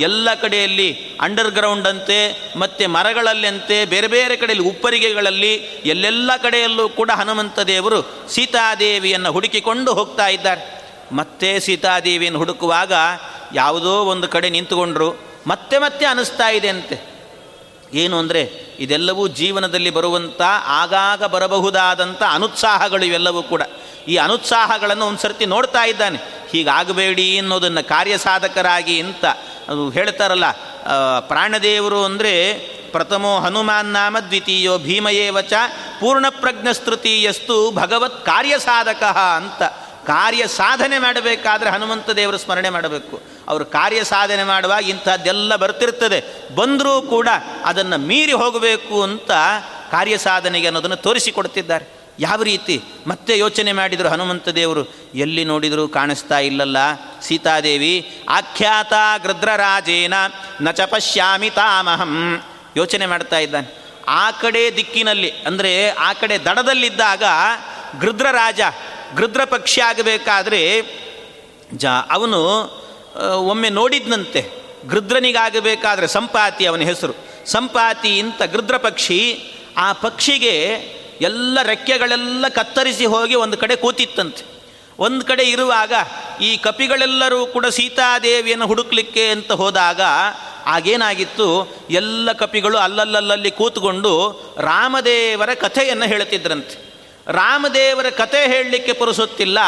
ಎಲ್ಲ 0.00 0.34
ಕಡೆಯಲ್ಲಿ 0.34 1.18
ಅಂಡರ್ಗ್ರೌಂಡ್ 1.20 1.86
ಅಂತೆ, 1.86 2.50
ಮತ್ತು 2.56 2.88
ಮರಗಳಲ್ಲಂತೆ 2.88 3.84
ಬೇರೆ 3.84 4.06
ಬೇರೆ 4.06 4.36
ಕಡೆಯಲ್ಲಿ 4.36 4.68
ಉಪ್ಪರಿಗೆಗಳಲ್ಲಿ, 4.68 5.54
ಎಲ್ಲೆಲ್ಲ 5.84 6.30
ಕಡೆಯಲ್ಲೂ 6.42 6.88
ಕೂಡ 6.88 7.10
ಹನುಮಂತ 7.10 7.58
ದೇವರು 7.58 8.28
ಸೀತಾದೇವಿಯನ್ನು 8.28 9.32
ಹುಡುಕಿಕೊಂಡು 9.32 9.94
ಹೋಗ್ತಾ 9.94 10.28
ಇದ್ದಾರೆ. 10.28 10.82
ಮತ್ತೆ 11.12 11.60
ಸೀತಾದೇವಿಯನ್ನು 11.60 12.38
ಹುಡುಕುವಾಗ 12.38 12.92
ಯಾವುದೋ 13.54 13.90
ಒಂದು 13.90 14.28
ಕಡೆ 14.28 14.50
ನಿಂತುಕೊಂಡ್ರು. 14.50 15.20
ಮತ್ತೆ 15.46 15.78
ಮತ್ತೆ 15.78 16.06
ಅನಿಸ್ತಾ 16.06 16.48
ಇದೆ 16.48 16.68
ಅಂತೆ. 16.68 17.11
ಏನು 17.94 18.18
ಅಂದರೆ 18.18 18.52
ಇದೆಲ್ಲವೂ 18.78 19.28
ಜೀವನದಲ್ಲಿ 19.28 19.90
ಬರುವಂಥ 19.90 20.42
ಆಗಾಗ 20.66 21.24
ಬರಬಹುದಾದಂಥ 21.24 22.22
ಅನುತ್ಸಾಹಗಳು 22.30 23.04
ಇವೆಲ್ಲವೂ 23.04 23.42
ಕೂಡ. 23.42 23.62
ಈ 24.08 24.16
ಅನುತ್ಸಾಹಗಳನ್ನು 24.16 25.06
ಒಂದು 25.06 25.18
ಸರ್ತಿ 25.18 25.46
ನೋಡ್ತಾ 25.46 25.84
ಇದ್ದಾನೆ. 25.84 26.18
ಹೀಗಾಗಬೇಡಿ 26.50 27.38
ಅನ್ನೋದನ್ನು 27.38 27.88
ಕಾರ್ಯಸಾಧಕರಾಗಿ 27.88 29.00
ಅಂತ 29.00 29.24
ಅದು 29.68 29.90
ಹೇಳ್ತಾರಲ್ಲ 29.90 30.50
ಪ್ರಾಣದೇವರು 31.20 32.04
ಅಂದರೆ 32.04 32.58
ಪ್ರಥಮೋ 32.92 33.38
ಹನುಮಾನ್ 33.38 33.86
ನಾಮ, 33.86 34.18
ದ್ವಿತೀಯೋ 34.18 34.78
ಭೀಮಯೇವಚ 34.78 35.52
ಪೂರ್ಣಪ್ರಜ್ಞಸ್ತೃತೀಯಸ್ತು 36.00 37.70
ಭಗವತ್ 37.70 38.26
ಕಾರ್ಯಸಾಧಕ 38.26 39.02
ಅಂತ. 39.36 39.62
ಕಾರ್ಯ 40.06 40.46
ಸಾಧನೆ 40.46 40.98
ಮಾಡಬೇಕಾದ್ರೆ 40.98 41.70
ಹನುಮಂತ 41.70 42.10
ದೇವರು 42.10 42.38
ಸ್ಮರಣೆ 42.38 42.70
ಮಾಡಬೇಕು. 42.70 43.22
ಅವರು 43.48 43.64
ಕಾರ್ಯ 43.64 44.04
ಸಾಧನೆ 44.04 44.44
ಮಾಡುವಾಗ 44.44 44.84
ಇಂಥದ್ದೆಲ್ಲ 44.84 45.56
ಬರ್ತಿರ್ತದೆ. 45.56 46.54
ಬಂದರೂ 46.54 47.02
ಕೂಡ 47.02 47.28
ಅದನ್ನು 47.64 47.98
ಮೀರಿ 47.98 48.32
ಹೋಗಬೇಕು 48.32 49.02
ಅಂತ 49.02 49.30
ಕಾರ್ಯ 49.90 50.18
ಸಾಧನೆಗೆ 50.18 50.66
ಅನ್ನೋದನ್ನು 50.66 50.96
ತೋರಿಸಿಕೊಡ್ತಿದ್ದಾರೆ. 50.96 52.02
ಯಾವ 52.18 52.42
ರೀತಿ? 52.42 52.82
ಮತ್ತೆ 53.06 53.38
ಯೋಚನೆ 53.38 53.72
ಮಾಡಿದರು 53.72 54.08
ಹನುಮಂತ 54.08 54.48
ದೇವರು, 54.48 54.94
ಎಲ್ಲಿ 55.14 55.44
ನೋಡಿದರೂ 55.44 55.88
ಕಾಣಿಸ್ತಾ 55.88 56.38
ಇಲ್ಲಲ್ಲ 56.38 56.76
ಸೀತಾದೇವಿ, 57.22 58.22
ಆಖ್ಯಾತ 58.28 58.92
ಗೃದ್ರರಾಜೇನ 59.22 60.14
ನ 60.60 60.70
ಚ 60.70 60.80
ಪಶ್ಯಾಮಿ 60.80 61.50
ತಾಮಹಂ 61.50 62.42
ಯೋಚನೆ 62.76 63.06
ಮಾಡ್ತಾ 63.06 63.38
ಇದ್ದಾನೆ. 63.38 63.78
ಆ 64.08 64.30
ಕಡೆ 64.30 64.76
ದಿಕ್ಕಿನಲ್ಲಿ, 64.76 65.30
ಅಂದರೆ 65.30 65.90
ಆ 65.90 66.12
ಕಡೆ 66.12 66.38
ದಡದಲ್ಲಿದ್ದಾಗ 66.38 67.22
ಗೃದ್ರರಾಜ 68.00 68.60
ಗೃದ್ರ 69.16 69.44
ಪಕ್ಷಿ 69.44 69.80
ಆಗಬೇಕಾದ್ರೆ 69.80 70.82
ಜ, 71.74 71.86
ಅವನು 71.86 72.40
ಒಮ್ಮೆ 73.36 73.68
ನೋಡಿದ್ನಂತೆ. 73.68 74.50
ಗೃದ್ರನಿಗಾಗಬೇಕಾದ್ರೆ 74.88 76.06
ಸಂಪಾತಿ 76.06 76.66
ಅವನ 76.66 76.80
ಹೆಸರು. 76.80 77.14
ಸಂಪಾತಿ 77.46 78.20
ಅಂತ 78.20 78.42
ಗೃದ್ರ 78.42 78.76
ಪಕ್ಷಿ 78.76 79.38
ಆ 79.76 79.92
ಪಕ್ಷಿಗೆ 79.92 80.56
ಎಲ್ಲ 81.20 81.58
ರೆಕ್ಕೆಗಳೆಲ್ಲ 81.62 82.48
ಕತ್ತರಿಸಿ 82.48 83.06
ಹೋಗಿ 83.06 83.34
ಒಂದು 83.34 83.56
ಕಡೆ 83.56 83.76
ಕೂತಿತ್ತಂತೆ. 83.76 84.44
ಒಂದು 84.98 85.24
ಕಡೆ 85.24 85.42
ಇರುವಾಗ 85.42 85.92
ಈ 86.40 86.56
ಕಪಿಗಳೆಲ್ಲರೂ 86.56 87.46
ಕೂಡ 87.46 87.66
ಸೀತಾದೇವಿಯನ್ನು 87.66 88.66
ಹುಡುಕ್ಲಿಕ್ಕೆ 88.66 89.28
ಅಂತ 89.28 89.52
ಹೋದಾಗ 89.52 90.00
ಆಗೇನಾಗಿತ್ತು? 90.66 91.76
ಎಲ್ಲ 91.90 92.32
ಕಪಿಗಳು 92.32 92.78
ಅಲ್ಲಲ್ಲಲ್ಲಿ 92.78 93.50
ಕೂತ್ಕೊಂಡು 93.50 94.40
ರಾಮದೇವರ 94.58 95.54
ಕಥೆಯನ್ನು 95.54 96.04
ಹೇಳುತ್ತಿದ್ರಂತೆ. 96.04 96.91
ರಾಮದೇವರ 97.38 98.08
ಕಥೆ 98.20 98.40
ಹೇಳಲಿಕ್ಕೆ 98.52 98.92
ಪುರುಸುತ್ತಿಲ್ಲ, 99.00 99.58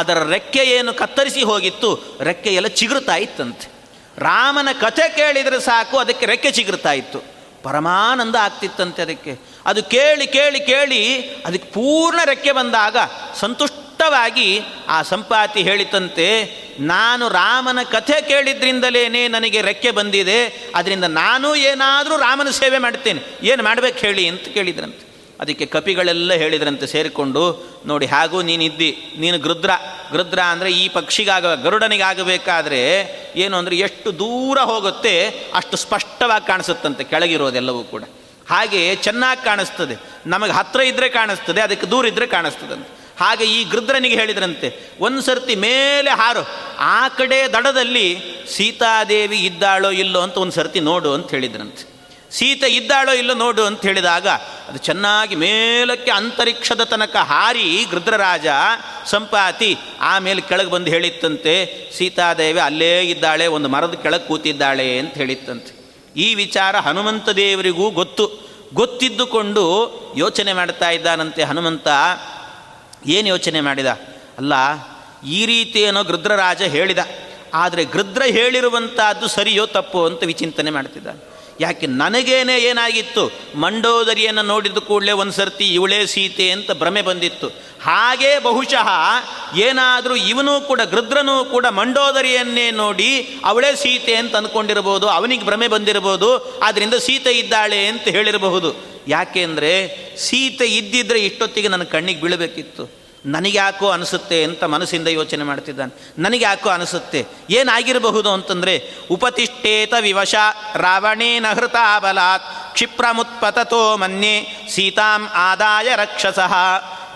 ಅದರ 0.00 0.18
ರೆಕ್ಕೆ 0.34 0.62
ಏನು 0.76 0.92
ಕತ್ತರಿಸಿ 1.00 1.42
ಹೋಗಿತ್ತು 1.50 1.90
ರೆಕ್ಕೆ 2.28 2.50
ಎಲ್ಲ 2.58 2.70
ಚಿಗುರುತ್ತಾ 2.80 3.16
ಇತ್ತಂತೆ 3.26 3.66
ರಾಮನ 4.28 4.68
ಕಥೆ 4.84 5.06
ಕೇಳಿದರೆ 5.18 5.58
ಸಾಕು, 5.68 5.96
ಅದಕ್ಕೆ 6.04 6.24
ರೆಕ್ಕೆ 6.32 6.50
ಚಿಗುರುತ್ತಾ 6.58 6.92
ಇತ್ತು 7.02 7.20
ಪರಮಾನಂದ 7.66 8.36
ಆಗ್ತಿತ್ತಂತೆ 8.46 9.00
ಅದಕ್ಕೆ. 9.06 9.32
ಅದು 9.70 9.80
ಕೇಳಿ 9.94 10.26
ಕೇಳಿ 10.36 10.60
ಕೇಳಿ, 10.72 11.00
ಅದಕ್ಕೆ 11.46 11.68
ಪೂರ್ಣ 11.76 12.20
ರೆಕ್ಕೆ 12.30 12.52
ಬಂದಾಗ 12.58 12.96
ಸಂತುಷ್ಟವಾಗಿ 13.40 14.48
ಆ 14.94 14.98
ಸಂಪಾತಿ 15.10 15.60
ಹೇಳಿತಂತೆ, 15.68 16.28
ನಾನು 16.92 17.24
ರಾಮನ 17.40 17.80
ಕಥೆ 17.94 18.18
ಕೇಳಿದ್ರಿಂದಲೇ 18.30 19.02
ನನಗೆ 19.36 19.60
ರೆಕ್ಕೆ 19.68 19.90
ಬಂದಿದೆ, 19.98 20.38
ಅದರಿಂದ 20.78 21.06
ನಾನು 21.22 21.48
ಏನಾದರೂ 21.70 22.16
ರಾಮನ 22.26 22.52
ಸೇವೆ 22.62 22.78
ಮಾಡ್ತೇನೆ, 22.86 23.22
ಏನು 23.50 23.62
ಮಾಡಬೇಕು 23.68 24.00
ಹೇಳಿ 24.06 24.24
ಅಂತ 24.32 24.48
ಕೇಳಿದ್ರಂತೆ. 24.56 25.04
ಅದಕ್ಕೆ 25.40 25.66
ಕಪಿಗಳೆಲ್ಲ 25.66 26.32
ಹೇಳಿದ್ರಂತೆ 26.32 26.86
ಸೇರಿಕೊಂಡು, 26.86 27.42
ನೋಡಿ, 27.86 28.06
ಹಾಗೂ 28.06 28.38
ನೀನಿದ್ದಿ, 28.42 28.90
ನೀನು 29.18 29.38
ಗೃದ್ರ 29.38 29.70
ಗೃದ್ರ 30.12 30.40
ಅಂದರೆ 30.52 30.70
ಈ 30.72 30.88
ಪಕ್ಷಿಗಾಗ, 30.88 31.46
ಗರುಡನಿಗಾಗಬೇಕಾದ್ರೆ 31.62 32.80
ಏನು 33.36 33.56
ಅಂದರೆ 33.56 33.76
ಎಷ್ಟು 33.76 34.18
ದೂರ 34.18 34.58
ಹೋಗುತ್ತೆ, 34.58 35.14
ಅಷ್ಟು 35.54 35.76
ಸ್ಪಷ್ಟವಾಗಿ 35.76 36.46
ಕಾಣಿಸುತ್ತಂತೆ 36.46 37.04
ಕೆಳಗಿರೋದೆಲ್ಲವೂ 37.04 37.82
ಕೂಡ. 37.84 38.04
ಹಾಗೆ 38.48 38.96
ಚೆನ್ನಾಗಿ 38.96 39.44
ಕಾಣಿಸ್ತದೆ, 39.44 39.96
ನಮಗೆ 40.26 40.52
ಹತ್ತಿರ 40.52 40.80
ಇದ್ದರೆ 40.80 41.08
ಕಾಣಿಸ್ತದೆ, 41.08 41.60
ಅದಕ್ಕೆ 41.60 41.86
ದೂರ 41.86 42.06
ಇದ್ದರೆ 42.06 42.26
ಕಾಣಿಸ್ತದಂತೆ. 42.26 42.90
ಹಾಗೆ 43.20 43.44
ಈ 43.44 43.64
ಗೃದ್ರನಿಗೆ 43.64 44.16
ಹೇಳಿದ್ರಂತೆ, 44.16 44.68
ಒಂದು 45.00 45.22
ಸರ್ತಿ 45.22 45.54
ಮೇಲೆ 45.54 46.10
ಹಾರು, 46.10 46.42
ಆ 46.78 47.08
ಕಡೆ 47.08 47.38
ದಡದಲ್ಲಿ 47.52 48.06
ಸೀತಾದೇವಿ 48.48 49.38
ಇದ್ದಾಳೋ 49.38 49.90
ಇಲ್ಲೋ 49.90 50.20
ಅಂತ 50.20 50.36
ಒಂದು 50.36 50.52
ಸರ್ತಿ 50.52 50.80
ನೋಡು 50.80 51.12
ಅಂತ 51.14 51.30
ಹೇಳಿದ್ರಂತೆ. 51.30 51.99
ಸೀತೆ 52.30 52.68
ಇದ್ದಾಳೋ 52.68 53.12
ಇಲ್ಲೋ 53.12 53.34
ನೋಡು 53.34 53.64
ಅಂತ 53.64 53.82
ಹೇಳಿದಾಗ 53.82 54.28
ಅದು 54.68 54.78
ಚೆನ್ನಾಗಿ 54.78 55.34
ಮೇಲಕ್ಕೆ 55.34 56.10
ಅಂತರಿಕ್ಷದ 56.10 56.84
ತನಕ 56.84 57.16
ಹಾರಿ 57.16 57.86
ಗೃದ್ರರಾಜ 57.90 58.46
ಸಂಪಾತಿ 59.06 59.78
ಆಮೇಲೆ 60.00 60.40
ಕೆಳಗೆ 60.40 60.70
ಬಂದು 60.70 60.90
ಹೇಳಿತ್ತಂತೆ, 60.90 61.54
ಸೀತಾದೇವಿ 61.98 62.60
ಅಲ್ಲೇ 62.60 63.00
ಇದ್ದಾಳೆ, 63.00 63.46
ಒಂದು 63.46 63.68
ಮರದ 63.68 63.94
ಕೆಳಗೆ 63.94 64.26
ಕೂತಿದ್ದಾಳೆ 64.28 64.98
ಅಂತ 64.98 65.14
ಹೇಳಿತ್ತಂತೆ. 65.14 65.80
ಈ 66.16 66.34
ವಿಚಾರ 66.34 66.76
ಹನುಮಂತ 66.76 67.28
ದೇವರಿಗೂ 67.28 67.90
ಗೊತ್ತು. 67.90 68.50
ಗೊತ್ತಿದ್ದುಕೊಂಡು 68.74 69.64
ಯೋಚನೆ 70.16 70.52
ಮಾಡ್ತಾ 70.52 70.90
ಇದ್ದಾನಂತೆ 70.90 71.42
ಹನುಮಂತ. 71.42 71.88
ಏನು 73.06 73.28
ಯೋಚನೆ 73.28 73.60
ಮಾಡಿದ? 73.60 73.86
ಅಲ್ಲ, 74.38 74.52
ಈ 75.26 75.46
ರೀತಿ 75.46 75.80
ಏನೋ 75.80 76.04
ಗೃದ್ರರಾಜ 76.04 76.62
ಹೇಳಿದ. 76.62 76.98
ಆದರೆ 77.54 77.84
ಗೃದ್ರ 77.84 78.22
ಹೇಳಿರುವಂಥದ್ದು 78.22 79.28
ಸರಿಯೋ 79.28 79.66
ತಪ್ಪೋ 79.66 80.06
ಅಂತ 80.06 80.22
ವಿಚಿಂತನೆ 80.24 80.70
ಮಾಡ್ತಿದ್ದಾನೆ. 80.70 81.29
ಯಾಕೆ 81.60 81.86
ನನಗೇನೆ 81.86 82.58
ಏನಾಗಿತ್ತು? 82.58 83.32
ಮಂಡೋದರಿಯನ್ನು 83.54 84.42
ನೋಡಿದ 84.42 84.76
ಕೂಡಲೇ 84.76 85.12
ಒಂದು 85.12 85.32
ಸರ್ತಿ 85.32 85.74
ಇವಳೇ 85.74 86.06
ಸೀತೆ 86.06 86.50
ಅಂತ 86.50 86.70
ಭ್ರಮೆ 86.72 87.02
ಬಂದಿತ್ತು. 87.02 87.48
ಹಾಗೇ 87.82 88.38
ಬಹುಶಃ 88.38 88.88
ಏನಾದರೂ 89.56 90.16
ಇವನೂ 90.16 90.60
ಕೂಡ, 90.60 90.80
ಗೃದ್ರನೂ 90.80 91.44
ಕೂಡ 91.44 91.66
ಮಂಡೋದರಿಯನ್ನೇ 91.66 92.70
ನೋಡಿ 92.70 93.40
ಅವಳೇ 93.44 93.76
ಸೀತೆ 93.76 94.14
ಅಂತ 94.14 94.36
ಅಂದ್ಕೊಂಡಿರ್ಬೋದು 94.36 95.08
ಅವನಿಗೆ 95.08 95.44
ಭ್ರಮೆ 95.44 95.68
ಬಂದಿರಬಹುದು 95.68 96.60
ಆದ್ದರಿಂದ 96.60 96.94
ಸೀತೆ 96.94 97.32
ಇದ್ದಾಳೆ 97.32 97.86
ಅಂತ 97.86 98.08
ಹೇಳಿರಬಹುದು. 98.08 98.74
ಯಾಕೆ 99.08 99.42
ಅಂದರೆ 99.42 99.72
ಸೀತೆ 100.16 100.66
ಇದ್ದಿದ್ರೆ 100.66 101.20
ಇಷ್ಟೊತ್ತಿಗೆ 101.20 101.68
ನನ್ನ 101.68 101.82
ಕಣ್ಣಿಗೆ 101.82 102.20
ಬೀಳಬೇಕಿತ್ತು. 102.20 102.99
ನನಗೆ 103.26 103.58
ಯಾಕೋ 103.58 103.90
ಅನಿಸುತ್ತೆ 103.90 104.44
ಅಂತ 104.44 104.64
ಮನಸ್ಸಿಂದ 104.64 105.08
ಯೋಚನೆ 105.08 105.44
ಮಾಡ್ತಿದ್ದಾನೆ. 105.44 106.12
ನನಗ್ಯಾಕೋ 106.18 106.70
ಅನಿಸುತ್ತೆ? 106.70 107.26
ಏನಾಗಿರಬಹುದು 107.50 108.30
ಅಂತಂದರೆ, 108.30 108.90
ಉಪತಿಷ್ಠೇತ 109.10 109.94
ವಿವಶ 110.00 110.34
ರಾವಣೇನ 110.74 111.46
ಹೃತಾಬಲಾತ್ 111.52 112.72
ಕ್ಷಿಪ್ರಮುತ್ಪತತೋ 112.72 113.96
ಮನ್ಯೆ 113.96 114.66
ಸೀತಾಂ 114.70 115.28
ಆದಾಯ 115.34 115.96
ರಕ್ಷಸಃ. 115.96 116.54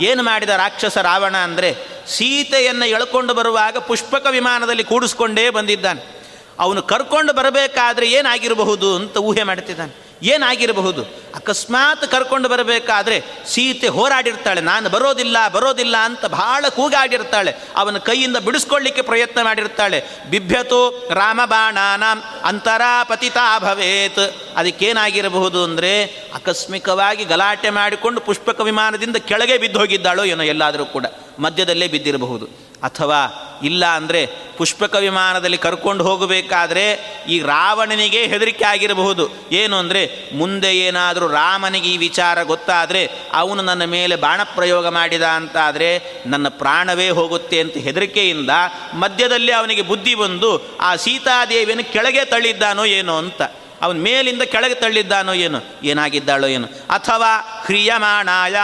ಏನು 0.00 0.22
ಮಾಡಿದ 0.22 0.48
ರಾಕ್ಷಸ 0.48 0.98
ರಾವಣ 0.98 1.36
ಅಂದರೆ, 1.36 1.74
ಸೀತೆಯನ್ನು 2.06 2.84
ಎಳ್ಕೊಂಡು 2.84 3.34
ಬರುವಾಗ 3.34 3.76
ಪುಷ್ಪಕ 3.76 4.26
ವಿಮಾನದಲ್ಲಿ 4.30 4.84
ಕೂಡಿಸ್ಕೊಂಡೇ 4.84 5.50
ಬಂದಿದ್ದಾನೆ. 5.50 6.24
ಅವನು 6.58 6.82
ಕರ್ಕೊಂಡು 6.82 7.32
ಬರಬೇಕಾದ್ರೆ 7.32 8.10
ಏನಾಗಿರಬಹುದು 8.10 8.96
ಅಂತ 8.96 9.16
ಊಹೆ 9.16 9.42
ಮಾಡ್ತಿದ್ದಾನೆ. 9.42 10.03
ಏನಾಗಿರಬಹುದು? 10.32 11.02
ಅಕಸ್ಮಾತ್ 11.38 12.04
ಕರ್ಕೊಂಡು 12.12 12.48
ಬರಬೇಕಾದ್ರೆ 12.52 13.16
ಸೀತೆ 13.52 13.88
ಹೋರಾಡಿರ್ತಾಳೆ, 13.96 14.60
ನಾನು 14.70 14.86
ಬರೋದಿಲ್ಲ 14.94 15.36
ಬರೋದಿಲ್ಲ 15.56 15.96
ಅಂತ 16.08 16.24
ಬಹಳ 16.36 16.64
ಕೂಗಾಡಿರ್ತಾಳೆ. 16.76 17.52
ಅವನ 17.80 17.98
ಕೈಯಿಂದ 18.08 18.38
ಬಿಡಿಸ್ಕೊಳ್ಳಿಕ್ಕೆ 18.46 19.02
ಪ್ರಯತ್ನ 19.10 19.38
ಮಾಡಿರ್ತಾಳೆ. 19.48 19.98
ಬಿಭ್ಯತು 20.30 20.80
ರಾಮಬಾಣಾನ 21.20 22.04
ಅಂತರಾಪತಿತಾ 22.50 23.46
ಭವೇತ್. 23.66 24.24
ಅದಕ್ಕೇನಾಗಿರಬಹುದು 24.56 25.60
ಅಂದರೆ 25.68 25.92
ಆಕಸ್ಮಿಕವಾಗಿ 26.38 27.24
ಗಲಾಟೆ 27.32 27.70
ಮಾಡಿಕೊಂಡು 27.80 28.20
ಪುಷ್ಪಕ 28.28 28.60
ವಿಮಾನದಿಂದ 28.70 29.18
ಕೆಳಗೆ 29.30 29.58
ಬಿದ್ದು 29.64 29.80
ಹೋಗಿದ್ದಾಳೋ 29.82 30.24
ಏನೋ 30.34 30.46
ಎಲ್ಲಾದರೂ 30.54 30.86
ಕೂಡ, 30.96 31.06
ಮಧ್ಯದಲ್ಲೇ 31.46 31.88
ಬಿದ್ದಿರಬಹುದು. 31.96 32.46
ಅಥವಾ 32.82 33.20
ಇಲ್ಲ 33.62 33.84
ಅಂದರೆ 33.86 34.26
ಪುಷ್ಪಕ 34.56 34.94
ವಿಮಾನದಲ್ಲಿ 34.94 35.58
ಕರ್ಕೊಂಡು 35.58 36.04
ಹೋಗಬೇಕಾದ್ರೆ 36.04 36.84
ಈ 37.28 37.40
ರಾವಣನಿಗೆ 37.40 38.26
ಹೆದರಿಕೆ 38.26 38.64
ಆಗಿರಬಹುದು. 38.64 39.30
ಏನು 39.52 39.76
ಅಂದರೆ 39.76 40.32
ಮುಂದೆ 40.36 40.78
ಏನಾದರೂ 40.78 41.28
ರಾಮನಿಗೆ 41.28 41.88
ಈ 41.88 41.96
ವಿಚಾರ 41.96 42.42
ಗೊತ್ತಾದರೆ 42.42 43.10
ಅವನು 43.32 43.62
ನನ್ನ 43.62 43.84
ಮೇಲೆ 43.84 44.16
ಬಾಣ 44.16 44.40
ಪ್ರಯೋಗ 44.42 44.88
ಮಾಡಿದ 44.88 45.22
ಅಂತಾದರೆ 45.22 46.22
ನನ್ನ 46.26 46.48
ಪ್ರಾಣವೇ 46.48 47.08
ಹೋಗುತ್ತೆ 47.08 47.60
ಅಂತ 47.60 47.76
ಹೆದರಿಕೆಯಿಂದ 47.76 48.50
ಮಧ್ಯದಲ್ಲಿ 48.94 49.52
ಅವನಿಗೆ 49.52 49.82
ಬುದ್ಧಿ 49.82 50.14
ಬಂದು 50.14 50.78
ಆ 50.80 50.96
ಸೀತಾದೇವಿಯನ್ನು 50.96 51.92
ಕೆಳಗೆ 51.92 52.24
ತಳ್ಳಿದ್ದಾನೋ 52.24 52.84
ಏನೋ 52.84 53.16
ಅಂತ. 53.16 53.42
ಅವನ 53.82 53.96
ಮೇಲಿಂದ 53.96 54.42
ಕೆಳಗೆ 54.42 54.74
ತಳ್ಳಿದ್ದಾನೋ 54.74 55.32
ಏನು, 55.32 55.58
ಏನಾಗಿದ್ದಾಳೋ 55.84 56.46
ಏನು. 56.46 56.66
ಅಥವಾ 56.66 57.62
ಹ್ರಿಯಮಾಣಾಯ 57.64 58.56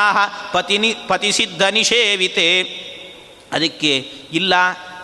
ಪತಿನಿ, 0.53 0.95
ಪತಿಸಿದ್ಧ 1.09 1.63
ನಿಷೇವಿತೆ. 1.63 2.91
ಅದಕ್ಕೆ 3.53 3.93
ಇಲ್ಲ, 4.33 4.55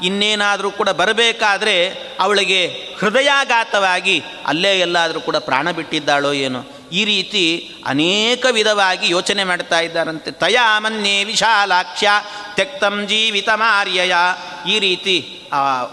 ಇನ್ನೇನಾದರೂ 0.02 0.70
ಕೂಡ 0.70 0.88
ಬರಬೇಕಾದರೆ 1.00 1.76
ಅವಳಿಗೆ 2.20 2.60
ಹೃದಯಾಘಾತವಾಗಿ 3.00 4.16
ಅಲ್ಲೇ 4.46 4.72
ಎಲ್ಲಾದರೂ 4.78 5.20
ಕೂಡ 5.20 5.36
ಪ್ರಾಣ 5.36 5.70
ಬಿಟ್ಟಿದ್ದಾಳೋ 5.70 6.32
ಏನೋ. 6.46 6.60
ಈ 6.92 7.04
ರೀತಿ 7.04 7.42
ಅನೇಕ 7.86 8.46
ವಿಧವಾಗಿ 8.50 9.06
ಯೋಚನೆ 9.10 9.44
ಮಾಡ್ತಾ 9.44 9.78
ಇದ್ದಾರಂತೆ. 9.80 10.30
ತಯಾಮನ್ಯೇ 10.30 11.24
ವಿಶಾಲಾಕ್ಷ್ಯ 11.24 12.10
ತ್ಯಕ್ತಂ 12.54 13.06
ಜೀವಿತ 13.06 13.48
ಮಾರ್ಯಯ. 13.54 14.14
ಈ 14.68 14.78
ರೀತಿ 14.78 15.16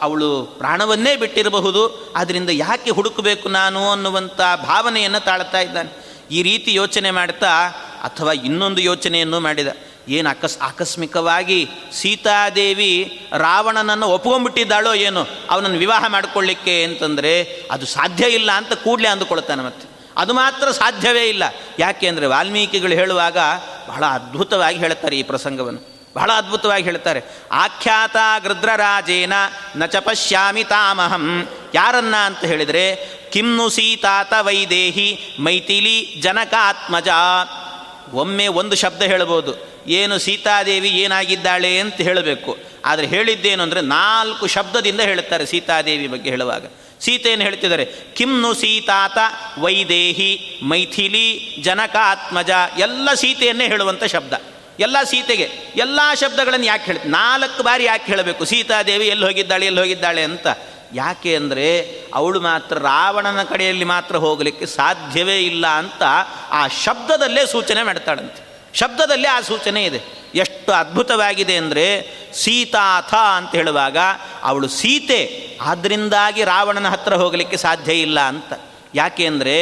ಅವಳು 0.02 0.30
ಪ್ರಾಣವನ್ನೇ 0.60 1.16
ಬಿಟ್ಟಿರಬಹುದು. 1.16 1.82
ಆದ್ದರಿಂದ 2.16 2.50
ಯಾಕೆ 2.50 2.92
ಹುಡುಕಬೇಕು 2.92 3.50
ನಾನು 3.50 3.82
ಅನ್ನುವಂಥ 3.92 4.42
ಭಾವನೆಯನ್ನು 4.66 5.22
ತಾಳ್ತಾ 5.26 5.60
ಇದ್ದಾನೆ. 5.60 5.92
ಈ 6.32 6.42
ರೀತಿ 6.44 6.74
ಯೋಚನೆ 6.74 7.12
ಮಾಡ್ತಾ 7.12 7.54
ಅಥವಾ 8.04 8.34
ಇನ್ನೊಂದು 8.34 8.82
ಯೋಚನೆಯನ್ನು 8.82 9.40
ಮಾಡಿದ. 9.40 9.68
ಏನು 10.10 10.30
ಅಕಸ್, 10.30 10.58
ಆಕಸ್ಮಿಕವಾಗಿ 10.62 11.70
ಸೀತಾದೇವಿ 11.94 13.28
ರಾವಣನನ್ನು 13.38 14.08
ಒಪ್ಕೊಂಡ್ಬಿಟ್ಟಿದ್ದಾಳೋ 14.08 14.94
ಏನು? 14.94 15.28
ಅವನನ್ನು 15.50 15.78
ವಿವಾಹ 15.78 16.08
ಮಾಡಿಕೊಳ್ಳಿಕ್ಕೆ 16.08 16.84
ಅಂತಂದರೆ 16.84 17.62
ಅದು 17.72 17.86
ಸಾಧ್ಯ 17.86 18.26
ಇಲ್ಲ 18.26 18.52
ಅಂತ 18.52 18.74
ಕೂಡಲೇ 18.74 19.08
ಅಂದುಕೊಳ್ತಾನೆ 19.08 19.64
ಮತ್ತೆ. 19.64 19.94
ಅದು 20.18 20.34
ಮಾತ್ರ 20.34 20.72
ಸಾಧ್ಯವೇ 20.72 21.30
ಇಲ್ಲ. 21.30 21.44
ಯಾಕೆ 21.80 22.08
ಅಂದರೆ 22.08 22.26
ವಾಲ್ಮೀಕಿಗಳು 22.26 22.94
ಹೇಳುವಾಗ 22.94 23.38
ಬಹಳ 23.88 24.06
ಅದ್ಭುತವಾಗಿ 24.06 24.80
ಹೇಳ್ತಾರೆ 24.80 25.20
ಈ 25.20 25.24
ಪ್ರಸಂಗವನ್ನು. 25.24 25.94
ಬಹಳ 26.16 26.32
ಅದ್ಭುತವಾಗಿ 26.32 26.84
ಹೇಳ್ತಾರೆ. 26.84 27.22
ಆಖ್ಯಾತ 27.52 28.16
ಗೃದ್ರರಾಜೇನ 28.44 29.34
ನ 29.76 29.86
ಚ 29.86 29.96
ತಾಮಹಂ. 30.70 31.50
ಯಾರನ್ನ 31.74 32.16
ಅಂತ 32.16 32.40
ಹೇಳಿದರೆ, 32.40 33.10
ಕಿಮ್ನು 33.32 33.70
ಸೀತಾತ 33.70 34.34
ವೈದೇಹಿ 34.42 35.38
ಮೈಥಿಲಿ 35.40 36.22
ಜನಕಾತ್ಮಜ. 36.22 37.08
ಒಮ್ಮೆ 38.14 38.48
ಒಂದು 38.48 38.76
ಶಬ್ದ 38.76 39.02
ಹೇಳ್ಬೋದು. 39.02 39.73
ಏನು 39.88 40.18
ಸೀತಾದೇವಿ 40.18 40.90
ಏನಾಗಿದ್ದಾಳೆ 40.90 41.80
ಅಂತ 41.80 41.98
ಹೇಳಬೇಕು. 42.02 42.58
ಆದರೆ 42.86 43.08
ಹೇಳಿದ್ದೇನು 43.08 43.64
ಅಂದರೆ 43.64 43.82
ನಾಲ್ಕು 43.82 44.48
ಶಬ್ದದಿಂದ 44.48 45.00
ಹೇಳುತ್ತಾರೆ 45.00 45.46
ಸೀತಾದೇವಿ 45.46 46.08
ಬಗ್ಗೆ 46.08 46.30
ಹೇಳುವಾಗ. 46.30 46.66
ಸೀತೆಯನ್ನು 47.00 47.46
ಹೇಳ್ತಿದ್ದಾರೆ, 47.46 47.86
ಕಿಮ್ನು 48.16 48.54
ಸೀತಾತ 48.54 49.18
ವೈದೇಹಿ 49.60 50.60
ಮೈಥಿಲಿ 50.64 51.60
ಜನಕಾತ್ಮಜ 51.64 52.50
ಎಲ್ಲ 52.78 53.14
ಸೀತೆಯನ್ನೇ 53.14 53.68
ಹೇಳುವಂಥ 53.68 54.04
ಶಬ್ದ. 54.04 54.34
ಎಲ್ಲ 54.80 55.04
ಸೀತೆಗೆ, 55.04 55.50
ಎಲ್ಲ 55.76 56.00
ಶಬ್ದಗಳನ್ನು 56.16 56.66
ಯಾಕೆ 56.66 56.86
ಹೇಳಿ 56.86 57.10
ನಾಲ್ಕು 57.10 57.64
ಬಾರಿ 57.64 57.84
ಯಾಕೆ 57.84 58.04
ಹೇಳಬೇಕು, 58.04 58.46
ಸೀತಾದೇವಿ 58.46 59.08
ಎಲ್ಲಿ 59.08 59.26
ಹೋಗಿದ್ದಾಳೆ 59.26 59.66
ಎಲ್ಲಿ 59.66 59.82
ಹೋಗಿದ್ದಾಳೆ 59.82 60.24
ಅಂತ. 60.24 60.48
ಯಾಕೆ 60.94 61.36
ಅಂದರೆ 61.36 61.68
ಅವಳು 62.14 62.42
ಮಾತ್ರ 62.42 62.78
ರಾವಣನ 62.78 63.44
ಕಡೆಯಲ್ಲಿ 63.44 63.84
ಮಾತ್ರ 63.84 64.16
ಹೋಗಲಿಕ್ಕೆ 64.16 64.66
ಸಾಧ್ಯವೇ 64.66 65.40
ಇಲ್ಲ 65.42 65.68
ಅಂತ 65.68 66.04
ಆ 66.50 66.68
ಶಬ್ದದಲ್ಲೇ 66.68 67.46
ಸೂಚನೆ 67.46 67.84
ಮಾಡ್ತಾಳಂತೆ. 67.84 68.53
ಶಬ್ದದಲ್ಲಿ 68.74 69.28
ಆ 69.28 69.42
ಸೂಚನೆ 69.42 69.84
ಇದೆ. 69.84 70.02
ಎಷ್ಟು 70.36 70.72
ಅದ್ಭುತವಾಗಿದೆ 70.72 71.56
ಅಂದರೆ 71.56 72.08
ಸೀತಾಥ 72.34 73.14
ಅಂತ 73.14 73.52
ಹೇಳುವಾಗ, 73.52 73.98
ಅವಳು 74.44 74.68
ಸೀತೆ 74.68 75.50
ಆದ್ದರಿಂದಾಗಿ 75.62 76.44
ರಾವಣನ 76.44 76.90
ಹತ್ರ 76.90 77.16
ಹೋಗಲಿಕ್ಕೆ 77.16 77.58
ಸಾಧ್ಯ 77.58 77.94
ಇಲ್ಲ 77.94 78.20
ಅಂತ. 78.20 78.54
ಯಾಕೆ 78.96 79.24
ಅಂದರೆ 79.26 79.56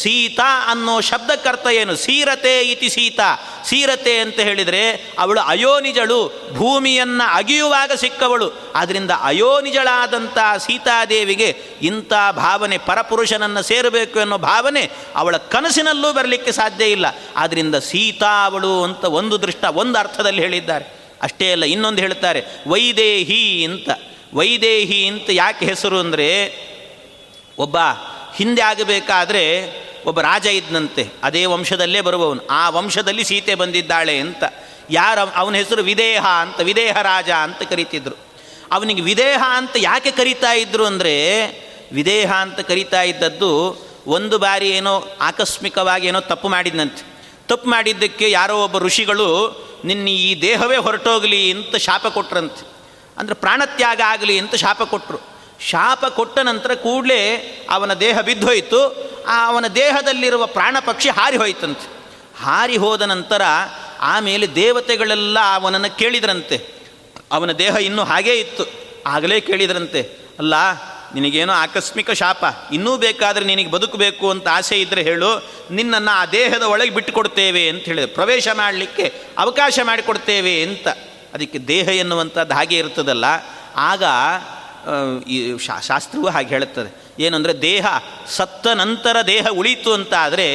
ಸೀತಾ 0.00 0.48
ಅನ್ನೋ 0.70 0.94
ಶಬ್ದಕ್ಕರ್ಥ 1.00 1.66
ಏನು? 1.80 1.92
ಸೀರತೆ 1.96 2.52
ಇತಿ 2.72 2.88
ಸೀತಾ. 2.88 3.28
ಸೀರತೆ 3.68 4.14
ಅಂತ 4.18 4.38
ಹೇಳಿದರೆ 4.40 4.82
ಅವಳು 5.18 5.40
ಅಯೋನಿಜಳು, 5.40 6.18
ಭೂಮಿಯನ್ನು 6.54 7.26
ಅಗಿಯುವಾಗ 7.36 7.92
ಸಿಕ್ಕವಳು. 7.92 8.48
ಆದ್ದರಿಂದ 8.74 9.12
ಅಯೋನಿಜಳಾದಂಥ 9.22 10.38
ಸೀತಾದೇವಿಗೆ 10.58 11.48
ಇಂಥ 11.82 12.12
ಭಾವನೆ, 12.36 12.78
ಪರಪುರುಷನನ್ನು 12.78 13.62
ಸೇರಬೇಕು 13.62 14.20
ಅನ್ನೋ 14.20 14.38
ಭಾವನೆ 14.38 14.84
ಅವಳ 15.14 15.36
ಕನಸಿನಲ್ಲೂ 15.36 16.12
ಬರಲಿಕ್ಕೆ 16.12 16.52
ಸಾಧ್ಯ 16.52 16.84
ಇಲ್ಲ. 16.84 17.06
ಆದ್ದರಿಂದ 17.36 17.74
ಸೀತಾ 17.74 18.34
ಅವಳು 18.44 18.82
ಅಂತ 18.82 19.04
ಒಂದು 19.04 19.42
ದೃಷ್ಟ 19.42 19.64
ಒಂದು 19.82 19.98
ಅರ್ಥದಲ್ಲಿ 19.98 20.42
ಹೇಳಿದ್ದಾರೆ. 20.42 20.86
ಅಷ್ಟೇ 21.22 21.52
ಅಲ್ಲ, 21.52 21.64
ಇನ್ನೊಂದು 21.64 22.00
ಹೇಳ್ತಾರೆ, 22.00 22.40
ವೈದೇಹಿ 22.66 23.64
ಅಂತ. 23.64 23.88
ವೈದೇಹಿ 24.34 25.06
ಅಂತ 25.06 25.28
ಯಾಕೆ 25.32 25.64
ಹೆಸರು 25.66 25.98
ಅಂದರೆ, 25.98 26.28
ಒಬ್ಬ 27.58 27.76
ಹಿಂದೆ 28.36 28.62
ಆಗಬೇಕಾದ್ರೆ 28.62 29.42
ಒಬ್ಬ 30.04 30.20
ರಾಜ 30.20 30.46
ಇದ್ದಂತೆ 30.46 31.08
ಅದೇ 31.22 31.44
ವಂಶದಲ್ಲೇ 31.44 32.00
ಬರುವವನು. 32.00 32.46
ಆ 32.46 32.70
ವಂಶದಲ್ಲಿ 32.70 33.24
ಸೀತೆ 33.24 33.54
ಬಂದಿದ್ದಾಳೆ 33.54 34.18
ಅಂತ. 34.18 34.44
ಯಾರ, 34.90 35.18
ಅವನ 35.34 35.54
ಹೆಸರು 35.54 35.82
ವಿದೇಹ 35.82 36.26
ಅಂತ, 36.26 36.60
ವಿದೇಹ 36.60 36.96
ರಾಜ 37.02 37.30
ಅಂತ 37.30 37.62
ಕರಿತಿದ್ರು. 37.62 38.16
ಅವನಿಗೆ 38.72 39.02
ವಿದೇಹ 39.02 39.42
ಅಂತ 39.46 39.70
ಯಾಕೆ 39.78 40.10
ಕರೀತಾ 40.10 40.52
ಇದ್ರು 40.52 40.86
ಅಂದರೆ, 40.86 41.46
ವಿದೇಹ 41.92 42.32
ಅಂತ 42.32 42.60
ಕರೀತಾ 42.60 43.02
ಇದ್ದದ್ದು 43.02 43.50
ಒಂದು 44.06 44.38
ಬಾರಿ 44.38 44.68
ಏನೋ 44.68 45.08
ಆಕಸ್ಮಿಕವಾಗಿ 45.20 46.06
ಏನೋ 46.06 46.20
ತಪ್ಪು 46.20 46.48
ಮಾಡಿದ್ನಂತೆ. 46.48 47.02
ತಪ್ಪು 47.48 47.70
ಮಾಡಿದ್ದಕ್ಕೆ 47.70 48.30
ಯಾರೋ 48.30 48.64
ಒಬ್ಬ 48.64 48.78
ಋಷಿಗಳು, 48.78 49.28
ನಿನ್ನ 49.84 50.08
ಈ 50.08 50.40
ದೇಹವೇ 50.40 50.76
ಹೊರಟೋಗಲಿ 50.76 51.52
ಅಂತ 51.52 51.76
ಶಾಪ 51.76 52.06
ಕೊಟ್ರಂತೆ. 52.06 52.68
ಅಂದರೆ 53.18 53.34
ಪ್ರಾಣತ್ಯಾಗ 53.34 54.00
ಆಗಲಿ 54.06 54.38
ಅಂತ 54.38 54.54
ಶಾಪ 54.54 54.82
ಕೊಟ್ಟರು 54.82 55.35
ಶಾಪ 55.60 56.06
ಕೊಟ್ಟ 56.06 56.38
ನಂತರ 56.38 56.74
ಕೂಡಲೇ 56.74 57.36
ಅವನ 57.70 57.94
ದೇಹ 57.94 58.20
ಬಿದ್ದೋಯಿತು. 58.20 59.06
ಆ 59.28 59.46
ಅವನ 59.46 59.66
ದೇಹದಲ್ಲಿರುವ 59.66 60.46
ಪ್ರಾಣ 60.46 60.76
ಪಕ್ಷಿ 60.86 61.08
ಹಾರಿ 61.08 61.36
ಹೋಯ್ತಂತೆ. 61.36 61.96
ಹಾರಿ 62.42 62.76
ಹೋದ 62.76 63.02
ನಂತರ 63.02 63.42
ಆಮೇಲೆ 64.00 64.54
ದೇವತೆಗಳೆಲ್ಲ 64.54 65.38
ಅವನನ್ನು 65.54 65.98
ಕೇಳಿದ್ರಂತೆ. 65.98 66.76
ಅವನ 67.32 67.52
ದೇಹ 67.52 67.76
ಇನ್ನೂ 67.76 68.04
ಹಾಗೇ 68.04 68.34
ಇತ್ತು. 68.34 68.64
ಆಗಲೇ 69.06 69.40
ಕೇಳಿದ್ರಂತೆ. 69.40 70.02
ಅಲ್ಲ, 70.38 70.54
ನಿನಗೇನೋ 71.14 71.52
ಆಕಸ್ಮಿಕ 71.52 72.10
ಶಾಪ. 72.10 72.44
ಇನ್ನೂ 72.72 72.96
ಬೇಕಾದರೆ 72.96 73.44
ನಿನಗೆ 73.44 73.70
ಬದುಕಬೇಕು 73.70 74.30
ಅಂತ 74.30 74.48
ಆಸೆ 74.48 74.80
ಇದ್ದರೆ 74.80 75.02
ಹೇಳು. 75.02 75.50
ನಿನ್ನನ್ನು 75.70 76.10
ಆ 76.10 76.26
ದೇಹದ 76.26 76.62
ಒಳಗೆ 76.62 76.90
ಬಿಟ್ಟುಕೊಡ್ತೇವೆ 76.90 77.68
ಅಂತ 77.68 77.84
ಹೇಳಿದೆ. 77.84 78.06
ಪ್ರವೇಶ 78.06 78.48
ಮಾಡಲಿಕ್ಕೆ 78.54 79.14
ಅವಕಾಶ 79.38 79.78
ಮಾಡಿಕೊಡ್ತೇವೆ 79.82 80.62
ಅಂತ. 80.62 80.88
ಅದಕ್ಕೆ 81.34 81.58
ದೇಹ 81.58 81.88
ಎನ್ನುವಂಥದ್ದು 81.88 82.54
ಹಾಗೆ 82.54 82.78
ಇರ್ತದಲ್ಲ. 82.78 83.24
ಆಗ 83.76 84.04
ಈ 85.26 85.58
ಶಾ, 85.58 85.80
ಶಾಸ್ತ್ರವೂ 85.80 86.28
ಹಾಗೆ 86.28 86.48
ಹೇಳುತ್ತದೆ. 86.48 86.90
ಏನಂದರೆ 87.18 87.62
ದೇಹ 87.62 87.86
ಸತ್ತ 88.28 88.66
ನಂತರ 88.74 89.16
ದೇಹ 89.26 89.46
ಉಳಿತು 89.50 89.92
ಅಂತ 89.92 90.14
ಆದರೆ 90.14 90.48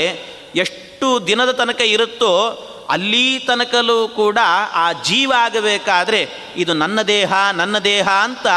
ಎಷ್ಟು 0.55 1.27
ದಿನದ 1.27 1.51
ತನಕ 1.51 1.81
ಇರುತ್ತೋ 1.81 2.31
ಅಲ್ಲಿ 2.89 3.39
ತನಕಲೂ 3.39 4.07
ಕೂಡ 4.07 4.37
ಆ 4.73 4.91
ಜೀವ 4.91 5.33
ಆಗಬೇಕಾದ್ರೆ 5.37 6.21
ಇದು 6.55 6.73
ನನ್ನ 6.73 7.01
ದೇಹ 7.07 7.33
ನನ್ನ 7.51 7.79
ದೇಹ 7.79 8.09
ಅಂತ 8.23 8.47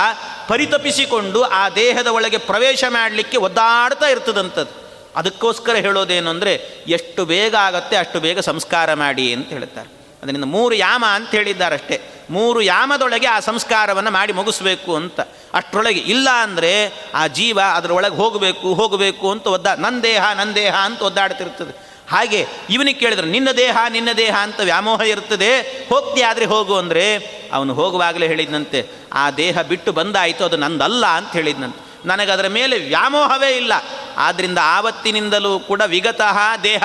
ಪರಿತಪಿಸಿಕೊಂಡು 0.48 1.42
ಆ 1.42 1.68
ದೇಹದ 1.68 2.06
ಒಳಗೆ 2.06 2.38
ಪ್ರವೇಶ 2.38 2.84
ಮಾಡಲಿಕ್ಕೆ 2.88 3.36
ಒದ್ದಾಡ್ತಾ 3.36 4.06
ಇರ್ತದಂಥದ್ದು 4.06 4.74
ಅದಕ್ಕೋಸ್ಕರ 5.16 5.76
ಹೇಳೋದೇನು 5.76 6.30
ಅಂದರೆ 6.30 6.52
ಎಷ್ಟು 6.88 7.24
ಬೇಗ 7.24 7.54
ಆಗತ್ತೆ 7.54 7.96
ಅಷ್ಟು 7.96 8.20
ಬೇಗ 8.20 8.38
ಸಂಸ್ಕಾರ 8.40 8.94
ಮಾಡಿ 8.94 9.32
ಅಂತ 9.32 9.48
ಹೇಳ್ತಾರೆ 9.48 9.93
ಅದರಿಂದ 10.24 10.44
ಮೂರು 10.44 10.74
ಯಾಮ 10.74 11.04
ಅಂತ 11.12 11.30
ಹೇಳಿದ್ದಾರಷ್ಟೇ. 11.30 12.26
ಮೂರು 12.30 12.60
ಯಾಮದೊಳಗೆ 12.60 13.26
ಆ 13.26 13.40
ಸಂಸ್ಕಾರವನ್ನು 13.40 14.10
ಮಾಡಿ 14.10 14.32
ಮುಗಿಸ್ಬೇಕು 14.32 14.96
ಅಂತ. 14.96 15.20
ಅಷ್ಟರೊಳಗೆ 15.54 16.00
ಇಲ್ಲ 16.00 16.28
ಅಂದರೆ 16.30 16.92
ಆ 17.14 17.26
ಜೀವ 17.26 17.58
ಅದರೊಳಗೆ 17.74 18.14
ಹೋಗಬೇಕು 18.14 18.74
ಹೋಗಬೇಕು 18.74 19.30
ಅಂತ 19.30 19.46
ಒದ್ದ 19.46 19.66
ನನ್ನ 19.66 20.00
ದೇಹ 20.00 20.32
ನನ್ನ 20.32 20.52
ದೇಹ 20.52 20.74
ಅಂತ 20.74 21.02
ಒದ್ದಾಡ್ತಿರ್ತದೆ. 21.02 21.94
ಹಾಗೆ 22.10 22.46
ಇವನಿಗೆ 22.70 23.00
ಕೇಳಿದ್ರೆ, 23.00 23.26
ನಿನ್ನ 23.26 23.50
ದೇಹ 23.50 23.78
ನಿನ್ನ 23.88 24.08
ದೇಹ 24.16 24.36
ಅಂತ 24.36 24.60
ವ್ಯಾಮೋಹ 24.60 25.00
ಇರ್ತದೆ. 25.00 25.60
ಹೋಗ್ತೀಯಾದರೆ 25.88 26.44
ಹೋಗು 26.44 26.74
ಅಂದರೆ 26.74 27.16
ಅವನು 27.52 27.74
ಹೋಗುವಾಗಲೇ 27.74 28.28
ಹೇಳಿದ್ನಂತೆ, 28.28 28.86
ಆ 29.12 29.30
ದೇಹ 29.30 29.62
ಬಿಟ್ಟು 29.62 29.92
ಬಂದಾಯಿತು, 29.92 30.44
ಅದು 30.44 30.56
ನಂದಲ್ಲ 30.56 31.06
ಅಂತ 31.06 31.32
ಹೇಳಿದ್ನಂತೆ. 31.32 31.93
ನನಗದರ 32.04 32.48
ಮೇಲೆ 32.48 32.78
ವ್ಯಾಮೋಹವೇ 32.78 33.56
ಇಲ್ಲ. 33.56 33.72
ಆದ್ದರಿಂದ 34.16 34.58
ಆವತ್ತಿನಿಂದಲೂ 34.62 35.58
ಕೂಡ 35.58 35.82
ವಿಗತಃ 35.86 36.38
ದೇಹ 36.62 36.82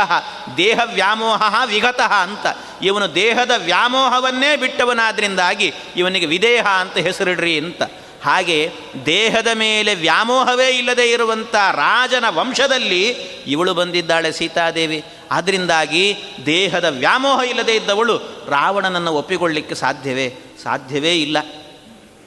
ದೇಹ 0.57 0.79
ವ್ಯಾಮೋಹ 0.93 1.63
ವಿಗತಃ 1.65 2.13
ಅಂತ. 2.13 2.45
ಇವನು 2.81 3.15
ದೇಹದ 3.15 3.51
ವ್ಯಾಮೋಹವನ್ನೇ 3.57 4.55
ಬಿಟ್ಟವನಾದ್ರಿಂದಾಗಿ 4.55 5.73
ಇವನಿಗೆ 5.95 6.25
ವಿದೇಹ 6.25 6.67
ಅಂತ 6.67 6.97
ಹೆಸರಿಡ್ರಿ 6.97 7.57
ಅಂತ. 7.57 7.81
ಹಾಗೆ 8.23 8.71
ದೇಹದ 9.05 9.47
ಮೇಲೆ 9.53 9.95
ವ್ಯಾಮೋಹವೇ 9.95 10.67
ಇಲ್ಲದೆ 10.67 11.11
ಇರುವಂಥ 11.11 11.55
ರಾಜನ 11.55 12.25
ವಂಶದಲ್ಲಿ 12.29 13.07
ಇವಳು 13.47 13.73
ಬಂದಿದ್ದಾಳೆ 13.73 14.31
ಸೀತಾದೇವಿ. 14.31 15.03
ಆದ್ದರಿಂದಾಗಿ 15.31 16.17
ದೇಹದ 16.45 16.85
ವ್ಯಾಮೋಹ 16.85 17.41
ಇಲ್ಲದೆ 17.41 17.75
ಇದ್ದವಳು 17.75 18.17
ರಾವಣನನ್ನು 18.47 19.13
ಒಪ್ಪಿಕೊಳ್ಳಿಕ್ಕೆ 19.13 19.75
ಸಾಧ್ಯವೇ? 19.75 20.35
ಸಾಧ್ಯವೇ 20.63 21.13
ಇಲ್ಲ. 21.13 21.37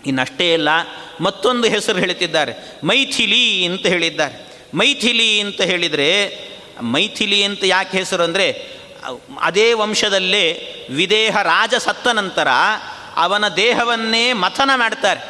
ಇನ್ನಷ್ಟೇ 0.06 0.52
ಇಲ್ಲ, 0.54 0.68
ಮತ್ತೊಂದು 1.20 1.68
ಹೆಸರು 1.68 1.98
ಹೇಳ್ತಿದ್ದಾರೆ, 1.98 2.52
ಮೈಥಿಲಿ 2.84 3.64
ಅಂತ 3.64 3.86
ಹೇಳಿದ್ದಾರೆ. 3.86 4.36
ಮೈಥಿಲಿ 4.74 5.40
ಅಂತ 5.40 5.60
ಹೇಳಿದರೆ, 5.60 6.08
ಮೈಥಿಲಿ 6.82 7.44
ಅಂತ 7.44 7.60
ಯಾಕೆ 7.64 7.98
ಹೆಸರು 7.98 8.22
ಅಂದರೆ, 8.22 8.46
ಅದೇ 9.40 9.72
ವಂಶದಲ್ಲೇ 9.72 10.44
ವಿದೇಹ 10.90 11.36
ರಾಜ 11.42 11.74
ಸತ್ತ 11.74 12.08
ನಂತರ 12.08 12.48
ಅವನ 13.16 13.48
ದೇಹವನ್ನೇ 13.48 14.32
ಮಥನ 14.32 14.70
ಮಾಡ್ತಾರೆ. 14.76 15.20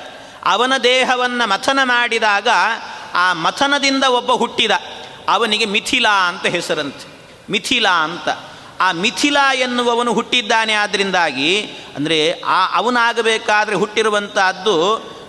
ಅವನ 0.44 0.72
ದೇಹವನ್ನು 0.84 1.48
ಮಥನ 1.48 1.78
ಮಾಡಿದಾಗ 1.82 2.48
ಆ 3.14 3.32
ಮಥನದಿಂದ 3.32 4.04
ಒಬ್ಬ 4.04 4.32
ಹುಟ್ಟಿದ, 4.32 4.70
ಅವನಿಗೆ 5.28 5.64
ಮಿಥಿಲಾ 5.64 6.28
ಅಂತ 6.28 6.46
ಹೆಸರಂತೆ. 6.46 7.06
ಮಿಥಿಲಾ 7.50 7.90
ಅಂತ. 7.90 8.28
ಆ 8.82 8.92
ಮಿಥಿಲಾ 8.92 9.54
ಎನ್ನುವವನು 9.54 10.12
ಹುಟ್ಟಿದ್ದಾನೆ 10.12 10.72
ಆದ್ದರಿಂದಾಗಿ 10.72 11.62
ಅಂದರೆ 11.96 12.40
ಆ 12.40 12.76
ಅವನಾಗಬೇಕಾದ್ರೆ 12.76 13.76
ಹುಟ್ಟಿರುವಂತಹದ್ದು 13.76 14.76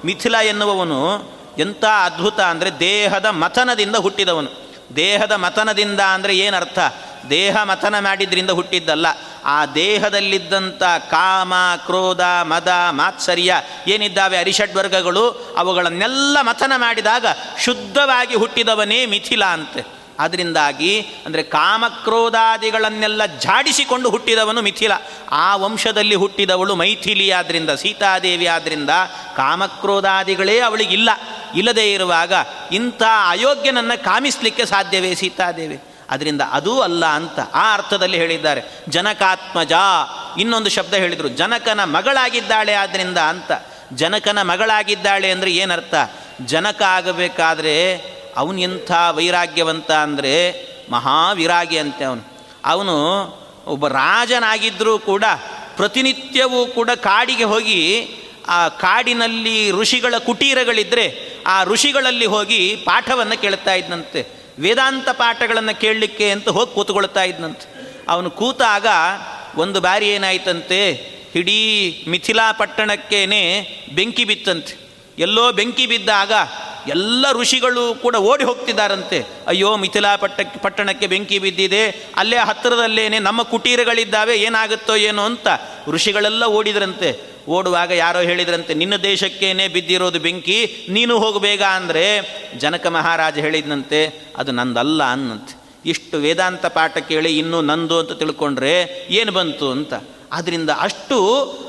ಮಿಥಿಲ 0.05 0.35
ಎನ್ನುವವನು 0.35 1.33
ಎಂಥ 1.59 1.85
ಅದ್ಭುತ 1.85 2.39
ಅಂದರೆ 2.39 2.79
ದೇಹದ 2.79 3.25
ಮಥನದಿಂದ 3.25 3.95
ಹುಟ್ಟಿದವನು. 3.95 4.49
ದೇಹದ 4.95 5.31
ಮಥನದಿಂದ 5.31 5.99
ಅಂದರೆ 5.99 6.37
ಏನರ್ಥ? 6.37 6.79
ದೇಹ 7.29 7.63
ಮಥನ 7.63 7.99
ಮಾಡಿದ್ರಿಂದ 7.99 8.49
ಹುಟ್ಟಿದ್ದಲ್ಲ. 8.49 9.05
ಆ 9.45 9.65
ದೇಹದಲ್ಲಿದ್ದಂಥ 9.65 10.83
ಕಾಮ, 10.83 11.53
ಕ್ರೋಧ, 11.85 12.21
ಮದ, 12.21 12.67
ಮಾತ್ಸರ್ಯ 12.91 13.53
ಏನಿದ್ದಾವೆ 13.87 14.37
ಅರಿಷಡ್ವರ್ಗಗಳು 14.37 15.55
ಅವುಗಳನ್ನೆಲ್ಲ 15.57 16.37
ಮಥನ 16.41 16.73
ಮಾಡಿದಾಗ 16.75 17.25
ಶುದ್ಧವಾಗಿ 17.59 18.35
ಹುಟ್ಟಿದವನೇ 18.35 19.05
ಮಿಥಿಲ 19.05 19.45
ಅಂತೆ. 19.45 20.02
ಅದರಿಂದಾಗಿ 20.19 21.01
ಅಂದರೆ 21.25 21.43
ಕಾಮಕ್ರೋಧಾದಿಗಳನ್ನೆಲ್ಲ 21.43 23.25
ಝಾಡಿಸಿಕೊಂಡು 23.25 24.09
ಹುಟ್ಟಿದವನು 24.09 24.61
ಮಿಥಿಲ. 24.61 24.91
ಆ 25.31 25.55
ವಂಶದಲ್ಲಿ 25.55 26.15
ಹುಟ್ಟಿದವಳು 26.15 26.75
ಮೈಥಿಲಿ 26.75 27.31
ಆದ್ದರಿಂದ 27.31 27.69
ಸೀತಾದೇವಿ 27.69 28.45
ಆದ್ದರಿಂದ 28.45 28.89
ಕಾಮಕ್ರೋಧಾದಿಗಳೇ 29.35 30.59
ಅವಳಿಗಿಲ್ಲ. 30.59 31.09
ಇಲ್ಲದೇ 31.55 31.93
ಇರುವಾಗ 31.93 32.33
ಇಂಥ 32.71 33.03
ಅಯೋಗ್ಯನನ್ನು 33.29 34.03
ಕಾಮಿಸ್ಲಿಕ್ಕೆ 34.03 34.65
ಸಾಧ್ಯವೇ 34.65 35.15
ಸೀತಾದೇವಿ. 35.15 35.83
ಅದರಿಂದ 36.09 36.41
ಅದೂ 36.51 36.81
ಅಲ್ಲ 36.81 37.05
ಅಂತ 37.05 37.39
ಆ 37.53 37.73
ಅರ್ಥದಲ್ಲಿ 37.73 38.17
ಹೇಳಿದ್ದಾರೆ. 38.17 38.61
ಜನಕಾತ್ಮಜ 38.89 39.71
ಇನ್ನೊಂದು 40.39 40.69
ಶಬ್ದ 40.69 40.93
ಹೇಳಿದರು. 40.93 41.27
ಜನಕನ 41.27 41.83
ಮಗಳಾಗಿದ್ದಾಳೆ 41.83 42.73
ಆದ್ದರಿಂದ 42.73 43.17
ಅಂತ. 43.17 43.51
ಜನಕನ 43.93 44.41
ಮಗಳಾಗಿದ್ದಾಳೆ 44.41 45.31
ಅಂದರೆ 45.31 45.51
ಏನರ್ಥ? 45.51 45.93
ಜನಕ 46.45 46.81
ಆಗಬೇಕಾದ್ರೆ 46.81 47.95
ಅವನು 48.35 48.59
ಎಂಥ 48.61 48.91
ವೈರಾಗ್ಯವಂತ 49.11 49.91
ಅಂದರೆ 49.91 50.33
ಮಹಾವಿರಾಗಿ 50.91 51.77
ಅಂತೆ 51.77 52.03
ಅವನು. 52.03 52.47
ಅವನು 52.65 52.95
ಒಬ್ಬ 53.65 53.87
ರಾಜನಾಗಿದ್ದರೂ 53.87 54.99
ಕೂಡ 54.99 55.23
ಪ್ರತಿನಿತ್ಯವೂ 55.75 56.65
ಕೂಡ 56.65 56.89
ಕಾಡಿಗೆ 56.89 57.43
ಹೋಗಿ 57.43 58.09
ಆ 58.47 58.67
ಕಾಡಿನಲ್ಲಿ 58.67 59.71
ಋಷಿಗಳ 59.71 60.13
ಕುಟೀರಗಳಿದ್ದರೆ 60.17 61.33
ಆ 61.47 61.63
ಋಷಿಗಳಲ್ಲಿ 61.63 62.25
ಹೋಗಿ 62.25 62.75
ಪಾಠವನ್ನು 62.75 63.41
ಕೇಳ್ತಾ 63.41 63.73
ಇದ್ದಂತೆ 63.73 64.27
ವೇದಾಂತ 64.59 65.09
ಪಾಠಗಳನ್ನು 65.09 65.79
ಕೇಳಲಿಕ್ಕೆ 65.79 66.31
ಅಂತ 66.31 66.49
ಹೋಗಿ 66.49 66.73
ಕೂತ್ಕೊಳ್ತಾ 66.73 67.23
ಇದ್ದಂತೆ 67.23 67.73
ಅವನು 68.07 68.31
ಕೂತಾಗ 68.31 68.87
ಒಂದು 69.55 69.81
ಬಾರಿ 69.81 70.09
ಏನಾಯ್ತಂತೆ 70.09 71.13
ಇಡೀ 71.35 72.03
ಮಿಥಿಲಾ 72.07 72.51
ಪಟ್ಟಣಕ್ಕೇನೆ 72.51 73.67
ಬೆಂಕಿ 73.93 74.25
ಬಿತ್ತಂತೆ. 74.25 74.77
ಎಲ್ಲೋ 75.19 75.51
ಬೆಂಕಿ 75.51 75.85
ಬಿದ್ದಾಗ 75.85 76.31
ಎಲ್ಲ 76.87 77.25
ಋಷಿಗಳು 77.31 77.95
ಕೂಡ 77.95 78.15
ಓಡಿ 78.15 78.43
ಹೋಗ್ತಿದ್ದಾರಂತೆ. 78.43 79.23
ಅಯ್ಯೋ, 79.47 79.77
ಮಿಥಿಲಾ 79.77 80.15
ಪಟ್ಟಕ್ಕೆ 80.15 80.59
ಪಟ್ಟಣಕ್ಕೆ 80.59 81.07
ಬೆಂಕಿ 81.07 81.39
ಬಿದ್ದಿದೆ. 81.39 81.87
ಅಲ್ಲೇ 82.15 82.37
ಹತ್ತಿರದಲ್ಲೇನೆ 82.37 83.19
ನಮ್ಮ 83.19 83.43
ಕುಟೀರಗಳಿದ್ದಾವೆ, 83.43 84.35
ಏನಾಗುತ್ತೋ 84.35 84.95
ಏನೋ 84.95 85.25
ಅಂತ 85.25 85.47
ಋಷಿಗಳೆಲ್ಲ 85.87 86.43
ಓಡಿದ್ರಂತೆ. 86.43 87.33
ಓಡುವಾಗ 87.47 87.91
ಯಾರೋ 87.91 88.19
ಹೇಳಿದ್ರಂತೆ, 88.19 88.73
ನಿನ್ನ 88.73 88.95
ದೇಶಕ್ಕೇನೆ 88.95 89.67
ಬಿದ್ದಿರೋದು 89.67 90.19
ಬೆಂಕಿ, 90.19 90.87
ನೀನು 90.89 91.19
ಹೋಗಬೇಗ 91.19 91.63
ಅಂದರೆ 91.63 92.05
ಜನಕ 92.57 92.87
ಮಹಾರಾಜ 92.87 93.37
ಹೇಳಿದ್ನಂತೆ, 93.37 94.31
ಅದು 94.37 94.51
ನಂದಲ್ಲ 94.51 95.03
ಅನ್ನಂತೆ 95.03 95.63
ಇಷ್ಟು 95.85 96.17
ವೇದಾಂತ 96.17 96.65
ಪಾಠ 96.65 96.97
ಕೇಳಿ 96.97 97.37
ಇನ್ನೂ 97.37 97.61
ನಂದು 97.61 97.99
ಅಂತ 97.99 98.11
ತಿಳ್ಕೊಂಡ್ರೆ 98.11 98.73
ಏನು 99.09 99.31
ಬಂತು 99.31 99.71
ಅಂತ? 99.71 99.93
ಆದ್ದರಿಂದ 100.33 100.69
ಅಷ್ಟು 100.79 101.19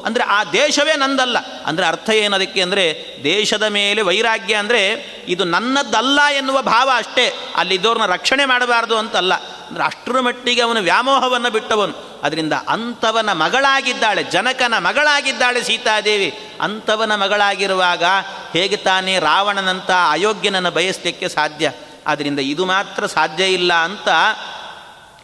ಅಂದರೆ 0.06 0.24
ಆ 0.24 0.44
ದೇಶವೇ 0.44 0.96
ನಂದಲ್ಲ. 0.96 1.38
ಅಂದರೆ 1.38 1.86
ಅರ್ಥ 1.86 2.10
ಏನದಕ್ಕೆ 2.10 2.62
ಅಂದರೆ 2.62 2.84
ದೇಶದ 3.24 3.62
ಮೇಲೆ 3.62 4.02
ವೈರಾಗ್ಯ 4.02 4.54
ಅಂದರೆ 4.54 4.82
ಇದು 5.28 5.44
ನನ್ನದ್ದಲ್ಲ 5.44 6.20
ಎನ್ನುವ 6.36 6.62
ಭಾವ 6.62 6.90
ಅಷ್ಟೇ. 6.96 7.38
ಅಲ್ಲಿದ್ದವ್ರನ್ನ 7.56 8.06
ರಕ್ಷಣೆ 8.06 8.44
ಮಾಡಬಾರ್ದು 8.44 8.98
ಅಂತಲ್ಲ. 8.98 9.34
ಅಂದರೆ 9.34 9.84
ಅಷ್ಟರ 9.84 10.20
ಮಟ್ಟಿಗೆ 10.20 10.60
ಅವನು 10.60 10.80
ವ್ಯಾಮೋಹವನ್ನು 10.80 11.50
ಬಿಟ್ಟವನು. 11.50 11.94
ಅದರಿಂದ 12.22 12.52
ಅಂಥವನ 12.68 13.32
ಮಗಳಾಗಿದ್ದಾಳೆ, 13.32 14.22
ಜನಕನ 14.22 14.74
ಮಗಳಾಗಿದ್ದಾಳೆ 14.78 15.64
ಸೀತಾದೇವಿ. 15.64 16.48
ಅಂಥವನ 16.60 17.14
ಮಗಳಾಗಿರುವಾಗ 17.14 18.04
ಹೇಗೆ 18.52 18.76
ತಾನೇ 18.76 19.18
ರಾವಣನಂಥ 19.18 19.90
ಅಯೋಗ್ಯನನ್ನು 20.10 20.70
ಬಯಸಲಿಕ್ಕೆ 20.70 21.28
ಸಾಧ್ಯ? 21.28 21.72
ಆದ್ದರಿಂದ 22.06 22.38
ಇದು 22.38 22.64
ಮಾತ್ರ 22.64 23.06
ಸಾಧ್ಯ 23.06 23.44
ಇಲ್ಲ 23.44 23.72
ಅಂತ 23.72 24.08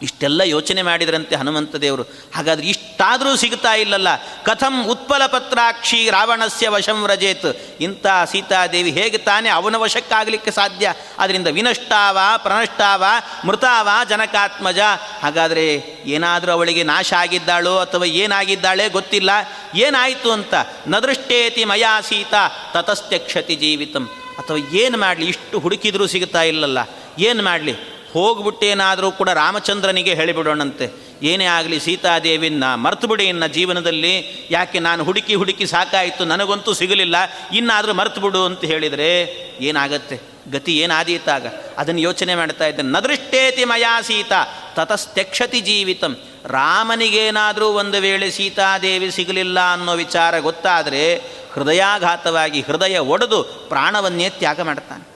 ಇಷ್ಟೆಲ್ಲ 0.01 0.41
ಯೋಚನೆ 0.41 0.81
ಮಾಡಿದ್ರಂತೆ 0.81 1.35
ಹನುಮಂತ 1.35 1.75
ದೇವರು. 1.75 2.03
ಹಾಗಾದ್ರೆ 2.35 2.67
ಇಷ್ಟಾದರೂ 2.67 3.35
ಸಿಗ್ತಾ 3.35 3.73
ಇಲ್ಲಲ್ಲ? 3.73 4.07
ಕಥಂ 4.43 4.87
ಉತ್ಪಲ 4.87 5.25
ಪತ್ರಾಕ್ಷಿ 5.25 6.09
ರಾವಣಸ್ಯ 6.09 6.69
ವಶಂ 6.69 7.07
ರಜೇತ್ 7.07 7.81
ಇಂಥ 7.81 8.05
ಸೀತಾದೇವಿ 8.31 8.91
ಹೇಗೆ 8.91 9.17
ತಾನೇ 9.17 9.49
ಅವನ 9.49 9.75
ವಶಕ್ಕಾಗಲಿಕ್ಕೆ 9.75 10.51
ಸಾಧ್ಯ? 10.51 10.93
ಅದರಿಂದ 11.19 11.47
ವಿನಷ್ಟಾವ 11.47 12.17
ಪ್ರನಷ್ಟಾವ 12.37 13.03
ಮೃತಾವ, 13.45 13.89
ಜನಕಾತ್ಮಜ? 14.09 14.79
ಹಾಗಾದರೆ 15.21 15.75
ಏನಾದರೂ 16.05 16.51
ಅವಳಿಗೆ 16.51 16.83
ನಾಶ 16.83 17.13
ಆಗಿದ್ದಾಳೋ 17.13 17.77
ಅಥವಾ 17.77 18.05
ಏನಾಗಿದ್ದಾಳೆ 18.05 18.89
ಗೊತ್ತಿಲ್ಲ? 18.89 19.29
ಏನಾಯಿತು 19.75 20.31
ಅಂತ? 20.31 20.53
ನದೃಷ್ಟೇತಿ 20.87 21.65
ಮಯಾ 21.65 22.01
ಸೀತಾ, 22.01 22.71
ತತಸ್ತ್ಯಕ್ಷತಿ 22.73 23.55
ಜೀವಿತಂ. 23.55 24.09
ಅಥವಾ 24.39 24.57
ಏನು 24.57 24.97
ಮಾಡಲಿ? 24.97 25.25
ಇಷ್ಟು 25.25 25.59
ಹುಡುಕಿದರೂ 25.59 26.07
ಸಿಗ್ತಾ 26.07 26.41
ಇಲ್ಲಲ್ಲ? 26.41 26.77
ಏನು 27.19 27.43
ಮಾಡಲಿ? 27.43 28.00
ಹೋಗ್ಬಿಟ್ಟೇನಾದರೂ 28.13 29.11
ಕೂಡ 29.11 29.29
ರಾಮಚಂದ್ರನಿಗೆ 29.29 30.13
ಹೇಳಿಬಿಡೋಣಂತೆ. 30.13 30.89
ಏನೇ 31.23 31.45
ಆಗಲಿ 31.45 31.79
ಸೀತಾದೇವಿನ 31.79 32.73
ಮರ್ತು 32.75 33.07
ಬಿಡಿ 33.07 33.25
ಇನ್ನ 33.25 33.45
ಜೀವನದಲ್ಲಿ. 33.45 34.47
ಯಾಕೆ 34.51 34.79
ನಾನು 34.79 35.03
ಹುಡುಕಿ 35.03 35.35
ಹುಡುಕಿ 35.35 35.65
ಸಾಕಾಯಿತು, 35.65 36.25
ನನಗಂತೂ 36.25 36.73
ಸಿಗಲಿಲ್ಲ. 36.73 37.15
ಇನ್ನಾದರೂ 37.53 37.93
ಮರ್ತುಬಿಡು 37.93 38.45
ಅಂತ 38.45 38.65
ಹೇಳಿದರೆ 38.65 39.23
ಏನಾಗತ್ತೆ? 39.61 40.31
ಗತಿ 40.51 40.77
ಏನಾದೀತಾಗ 40.77 41.47
ಅದನ್ನು 41.77 42.01
ಯೋಚನೆ 42.01 42.35
ಮಾಡ್ತಾ 42.35 42.65
ಇದ್ದೇನೆ 42.67 42.89
ನದೃಷ್ಟೇತಿ 42.89 43.65
ಮಯಾ 43.65 44.01
ಸೀತಾ, 44.01 44.73
ತತಸ್ತ್ಯಕ್ಷತಿ 44.75 45.61
ಜೀವಿತಂ. 45.61 46.17
ರಾಮನಿಗೇನಾದರೂ 46.45 47.67
ಒಂದು 47.67 48.01
ವೇಳೆ 48.01 48.31
ಸೀತಾದೇವಿ 48.31 49.11
ಸಿಗಲಿಲ್ಲ 49.11 49.73
ಅನ್ನೋ 49.73 49.93
ವಿಚಾರ 49.95 50.39
ಗೊತ್ತಾದರೆ 50.39 51.17
ಹೃದಯಾಘಾತವಾಗಿ 51.53 52.61
ಹೃದಯ 52.61 52.97
ಒಡೆದು 52.97 53.43
ಪ್ರಾಣವನ್ನೇ 53.43 54.29
ತ್ಯಾಗ 54.29 54.61
ಮಾಡ್ತಾನೆ. 54.61 55.10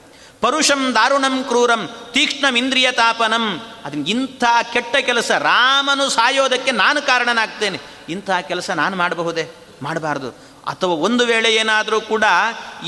ಪರುಷಂ 0.46 0.94
ದಾರುಣಂ 0.94 1.44
ಕ್ರೂರಂ 1.44 1.88
ತೀಕ್ಷ್ಣಮಿಂದ್ರಿಯ 2.12 2.92
ತಾಪನಂ. 2.92 3.66
ಅದನ್ನ 3.84 4.06
ಇಂಥ 4.06 4.44
ಕೆಟ್ಟ 4.72 4.96
ಕೆಲಸ 4.96 5.30
ರಾಮನು 5.30 6.08
ಸಾಯೋದಕ್ಕೆ 6.08 6.70
ನಾನು 6.70 7.02
ಕಾರಣನಾಗ್ತೇನೆ. 7.02 7.78
ಇಂಥ 8.08 8.30
ಕೆಲಸ 8.30 8.70
ನಾನು 8.70 8.96
ಮಾಡಬಹುದೇ? 8.96 9.54
ಮಾಡಬಾರ್ದು. 9.82 10.30
ಅಥವಾ 10.66 10.90
ಒಂದು 10.90 11.26
ವೇಳೆ 11.26 11.54
ಏನಾದರೂ 11.54 12.00
ಕೂಡ 12.00 12.24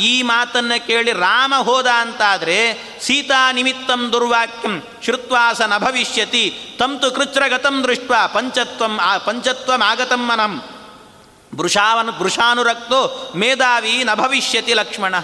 ಈ 0.00 0.22
ಮಾತನ್ನು 0.22 0.86
ಕೇಳಿ 0.86 1.12
ರಾಮ 1.12 1.54
ಹೋದ 1.56 1.86
ಅಂತಾದರೆ 1.86 2.88
ಸೀತಾ 3.00 3.52
ನಿಮಿತ್ತಂ 3.52 4.12
ದುರ್ವಾಕ್ಯಂ 4.12 4.82
ಶ್ರುತ್ವಾಸ 5.04 5.60
ನ 5.60 5.78
ಭವಿಷ್ಯತಿ 5.78 6.76
ತಂತು 6.78 7.10
ಕೃಚ್ರಗತಂ 7.10 7.84
ದೃಷ್ಟ 7.84 8.12
ಪಂಚತ್ವಂ 8.32 8.98
ಆ 9.02 9.18
ಪಂಚತ್ವಂ 9.18 9.82
ಆಗತಂ 9.82 10.26
ಮನಂ. 10.26 10.62
ಬೃಷಾವನು 11.56 12.12
ವೃಷಾನುರಕ್ತೋ 12.12 13.32
ಮೇಧಾವಿ 13.36 14.04
ನ 14.04 14.14
ಭವಿಷ್ಯತಿ 14.14 14.74
ಲಕ್ಷ್ಮಣ. 14.74 15.14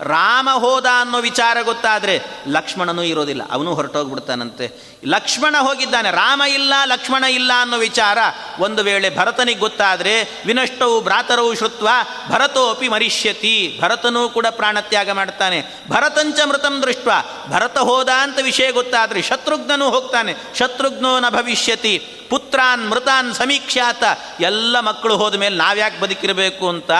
ರಾಮ 0.00 0.48
ಹೋದ 0.52 0.86
ಅನ್ನೋ 1.00 1.18
ವಿಚಾರ 1.18 1.56
ಗೊತ್ತಾದರೆ 1.62 2.22
ಲಕ್ಷ್ಮಣನೂ 2.48 3.02
ಇರೋದಿಲ್ಲ, 3.02 3.42
ಅವನು 3.50 3.74
ಹೊರಟೋಗ್ಬಿಡ್ತಾನಂತೆ. 3.74 4.94
ಲಕ್ಷ್ಮಣ 5.06 5.56
ಹೋಗಿದ್ದಾನೆ, 5.58 6.10
ರಾಮ 6.10 6.42
ಇಲ್ಲ, 6.42 6.74
ಲಕ್ಷ್ಮಣ 6.84 7.24
ಇಲ್ಲ 7.24 7.52
ಅನ್ನೋ 7.60 7.76
ವಿಚಾರ 7.76 8.18
ಒಂದು 8.58 8.82
ವೇಳೆ 8.82 9.16
ಭರತನಿಗೆ 9.16 9.58
ಗೊತ್ತಾದರೆ 9.58 10.42
ವಿನಷ್ಟವು 10.46 11.00
ಭ್ರಾತರವು 11.00 11.54
ಶ್ರುತ್ವ 11.54 11.88
ಭರತೋಪಿ 12.28 12.88
ಮರಿಷ್ಯತಿ. 12.88 13.78
ಭರತನೂ 13.82 14.28
ಕೂಡ 14.28 14.46
ಪ್ರಾಣತ್ಯಾಗ 14.50 15.10
ಮಾಡ್ತಾನೆ. 15.10 15.64
ಭರತಂಚ 15.90 16.40
ಮೃತಂ 16.48 16.82
ದೃಷ್ಟ 16.82 17.08
ಭರತ 17.48 17.78
ಹೋದ 17.78 18.08
ಅಂತ 18.08 18.38
ವಿಷಯ 18.42 18.70
ಗೊತ್ತಾದರೆ 18.70 19.22
ಶತ್ರುಘ್ನನೂ 19.22 19.90
ಹೋಗ್ತಾನೆ. 19.90 20.34
ಶತ್ರುಘ್ನೋ 20.58 21.20
ನ 21.20 21.28
ಭವಿಷ್ಯತಿ, 21.28 21.98
ಪುತ್ರಾನ್ 22.30 22.90
ಮೃತಾನ್ 22.90 23.34
ಸಮೀಕ್ಷಾತ, 23.34 24.04
ಎಲ್ಲ 24.40 24.80
ಮಕ್ಕಳು 24.80 25.16
ಹೋದ 25.16 25.34
ಮೇಲೆ 25.34 25.56
ನಾವ್ಯಾಕೆ 25.56 26.00
ಬದುಕಿರಬೇಕು 26.00 26.68
ಅಂತ 26.68 26.90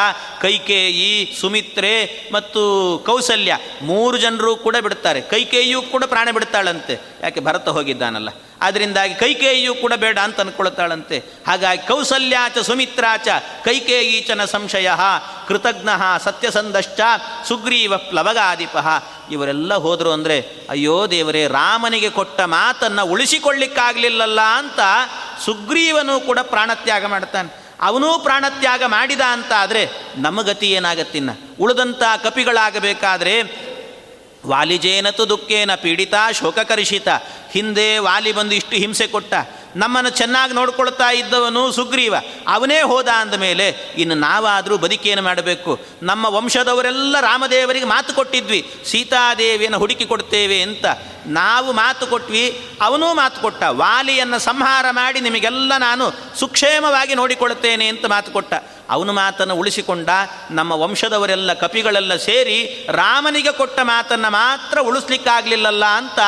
ಕೈಕೇಯಿ, 0.41 1.37
ಸುಮಿತ್ರೆ 1.41 1.95
ಮತ್ತು 2.33 2.63
ಕೌಸಲ್ಯ 2.99 3.59
ಮೂರು 3.83 4.19
ಜನರು 4.19 4.57
ಕೂಡ 4.57 4.77
ಬಿಡ್ತಾರೆ 4.77 5.21
ಕೈಕೇಯಿಯೂ 5.21 5.83
ಕೂಡ 5.83 6.05
ಪ್ರಾಣ 6.05 6.31
ಬಿಡ್ತಾಳಂತೆ 6.31 7.01
ಯಾಕೆ 7.23 7.41
ಭರತ 7.41 7.69
ಹೋಗಿದ್ದಾನಲ್ಲ? 7.69 8.29
ಅದರಿಂದಾಗಿ 8.61 9.15
ಕೈಕೇಯಿಯೂ 9.15 9.75
ಕೂಡ 9.75 9.93
ಬೇಡ 9.93 10.19
ಅಂತ 10.19 10.41
ಅಂದ್ಕೊಳ್ತಾಳಂತೆ 10.41 11.25
ಹಾಗಾಗಿ 11.47 11.87
ಕೌಸಲ್ಯಾಚ 11.87 12.59
ಸುಮಿತ್ರಾಚ 12.59 13.29
ಕೈಕೇಯೀಚನ 13.65 14.45
ಸಂಶಯ 14.45 14.91
ಕೃತಜ್ಞ 15.49 15.89
ಸತ್ಯಸಂದಶ್ಚ 16.25 17.01
ಸುಗ್ರೀವ 17.49 17.97
ಪ್ಲವಗಾದಿಪ 17.97 18.77
ಇವರೆಲ್ಲ 19.31 19.75
ಹೋದರು 19.75 20.13
ಅಂದರೆ, 20.13 20.67
ಅಯ್ಯೋ 20.71 21.07
ದೇವರೇ, 21.07 21.47
ರಾಮನಿಗೆ 21.47 22.11
ಕೊಟ್ಟ 22.11 22.41
ಮಾತನ್ನು 22.41 23.07
ಉಳಿಸಿಕೊಳ್ಳಿಕ್ಕಾಗಲಿಲ್ಲಲ್ಲ 23.07 24.41
ಅಂತ 24.41 24.81
ಸುಗ್ರೀವನು 25.45 26.21
ಕೂಡ 26.21 26.39
ಪ್ರಾಣತ್ಯಾಗ 26.43 27.07
ಮಾಡ್ತಾನೆ. 27.07 27.64
ಅವನೂ 27.81 28.19
ಪ್ರಾಣತ್ಯಾಗ 28.19 28.83
ಮಾಡಿದ 28.87 29.21
ಅಂತ 29.21 29.53
ಆದರೆ 29.57 29.89
ನಮ್ಮ 30.17 30.43
ಗತಿ 30.43 30.71
ಏನಾಗತ್ತಿನ್ನ 30.71 31.31
ಉಳಿದಂಥ 31.61 32.03
ಕಪಿಗಳಾಗಬೇಕಾದ್ರೆ 32.25 33.43
ವಾಲಿಜೇನತು 34.47 35.29
ದುಃಖೇನ 35.29 35.75
ಪೀಡಿತ 35.75 36.15
ಶೋಕಕರಿಷಿತ. 36.33 37.09
ಹಿಂದೆ 37.51 37.99
ವಾಲಿ 37.99 38.33
ಬಂದು 38.33 38.55
ಇಷ್ಟು 38.55 38.77
ಹಿಂಸೆ 38.77 39.07
ಕೊಟ್ಟ. 39.07 39.35
ನಮ್ಮನ್ನು 39.77 40.11
ಚೆನ್ನಾಗಿ 40.11 40.53
ನೋಡ್ಕೊಳ್ತಾ 40.53 41.11
ಇದ್ದವನು 41.11 41.73
ಸುಗ್ರೀವ. 41.73 42.15
ಅವನೇ 42.49 42.83
ಹೋದ 42.83 43.09
ಅಂದಮೇಲೆ 43.09 43.95
ಇನ್ನು 43.97 44.15
ನಾವಾದರೂ 44.15 44.79
ಬದುಕೇನು 44.79 45.23
ಮಾಡಬೇಕು? 45.23 45.81
ನಮ್ಮ 46.03 46.27
ವಂಶದವರೆಲ್ಲ 46.27 47.21
ರಾಮದೇವರಿಗೆ 47.21 47.85
ಮಾತು 47.85 48.15
ಕೊಟ್ಟಿದ್ವಿ, 48.15 48.75
ಸೀತಾದೇವಿಯನ್ನು 48.85 49.79
ಹುಡುಕಿ 49.79 50.05
ಕೊಡ್ತೇವೆ 50.05 50.63
ಅಂತ. 50.63 50.85
ನಾವು 51.27 51.73
ಮಾತು 51.73 52.07
ಕೊಟ್ವಿ, 52.07 52.61
ಅವನೂ 52.81 53.15
ಮಾತು 53.15 53.41
ಕೊಟ್ಟ. 53.41 53.63
ವಾಲಿಯನ್ನು 53.65 54.39
ಸಂಹಾರ 54.39 54.87
ಮಾಡಿ 54.91 55.21
ನಿಮಗೆಲ್ಲ 55.21 55.77
ನಾನು 55.79 56.13
ಸುಕ್ಷೇಮವಾಗಿ 56.37 57.15
ನೋಡಿಕೊಳ್ಳುತ್ತೇನೆ 57.15 57.87
ಅಂತ 57.87 58.07
ಮಾತು 58.07 58.31
ಕೊಟ್ಟ. 58.31 58.55
ಅವನು 58.91 59.13
ಮಾತನ್ನು 59.13 59.57
ಉಳಿಸಿಕೊಂಡ 59.57 60.09
ನಮ್ಮ 60.51 60.73
ವಂಶದವರೆಲ್ಲ 60.73 61.53
ಕಪಿಗಳೆಲ್ಲ 61.53 62.17
ಸೇರಿ 62.17 62.87
ರಾಮನಿಗೆ 62.91 63.53
ಕೊಟ್ಟ 63.53 63.81
ಮಾತನ್ನು 63.83 64.31
ಮಾತ್ರ 64.31 64.79
ಉಳಿಸ್ಲಿಕ್ಕಾಗಲಿಲ್ಲಲ್ಲ 64.79 65.85
ಅಂತ 65.85 66.19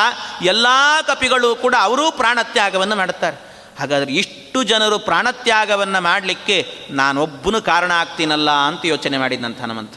ಎಲ್ಲ 0.41 0.67
ಕಪಿಗಳು 1.07 1.55
ಕೂಡ 1.55 1.75
ಅವರೂ 1.79 2.11
ಪ್ರಾಣತ್ಯಾಗವನ್ನು 2.11 2.95
ಮಾಡುತ್ತಾರೆ. 2.95 3.37
ಹಾಗಾದರೆ 3.79 4.13
ಇಷ್ಟು 4.13 4.63
ಜನರು 4.63 4.99
ಪ್ರಾಣತ್ಯಾಗವನ್ನು 4.99 6.01
ಮಾಡಲಿಕ್ಕೆ 6.01 6.77
ನಾನೊಬ್ಬನು 6.89 7.61
ಕಾರಣ 7.61 7.91
ಆಗ್ತೀನಲ್ಲ 7.91 8.51
ಅಂತ 8.51 8.85
ಯೋಚನೆ 8.85 9.17
ಮಾಡಿದಂಥ 9.17 9.61
ಹನುಮಂತ. 9.61 9.93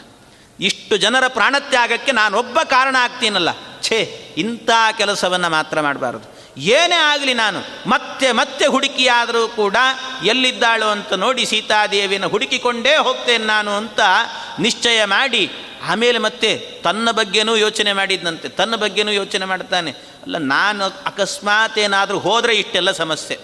ಇಷ್ಟು 0.61 0.97
ಜನರ 0.97 1.25
ಪ್ರಾಣತ್ಯಾಗಕ್ಕೆ 1.29 2.13
ನಾನೊಬ್ಬ 2.13 2.59
ಕಾರಣ 2.65 2.97
ಆಗ್ತೀನಲ್ಲ. 3.01 3.49
ಛೇ, 3.83 4.29
ಇಂಥ 4.37 4.71
ಕೆಲಸವನ್ನು 4.99 5.51
ಮಾತ್ರ 5.51 5.81
ಮಾಡಬಾರ್ದು. 5.81 6.30
ಏನೇ 6.59 6.97
ಆಗಲಿ 6.97 7.35
ನಾನು, 7.35 7.61
ಮತ್ತೆ 7.87 8.33
ಮತ್ತೆ 8.33 8.67
ಹುಡುಕಿಯಾದರೂ 8.67 9.49
ಕೂಡ 9.49 9.77
ಎಲ್ಲಿದ್ದಾಳು 10.25 10.87
ಅಂತ 10.87 11.13
ನೋಡಿ 11.13 11.47
ಸೀತಾದೇವಿನ 11.47 12.27
ಹುಡುಕಿಕೊಂಡೇ 12.27 12.97
ಹೋಗ್ತೇನೆ 12.97 13.45
ನಾನು 13.45 13.71
ಅಂತ 13.71 14.01
ನಿಶ್ಚಯ 14.59 15.05
ಮಾಡಿ, 15.05 15.51
ಆಮೇಲೆ 15.89 16.19
ಮತ್ತೆ 16.19 16.57
ತನ್ನ 16.85 17.11
ಬಗ್ಗೆನೂ 17.11 17.57
ಯೋಚನೆ 17.57 17.93
ಮಾಡಿದ್ದಂತೆ 17.93 18.49
ತನ್ನ 18.49 18.77
ಬಗ್ಗೆನೂ 18.77 19.11
ಯೋಚನೆ 19.11 19.45
ಮಾಡ್ತಾನೆ. 19.45 19.91
ಅಲ್ಲ, 20.23 20.39
ನಾನು 20.39 20.85
ಅಕಸ್ಮಾತ್ 20.85 21.79
ಏನಾದರೂ 21.79 22.19
ಹೋದರೆ 22.19 22.55
ಇಷ್ಟೆಲ್ಲ 22.57 22.91
ಸಮಸ್ಯೆ. 22.91 23.39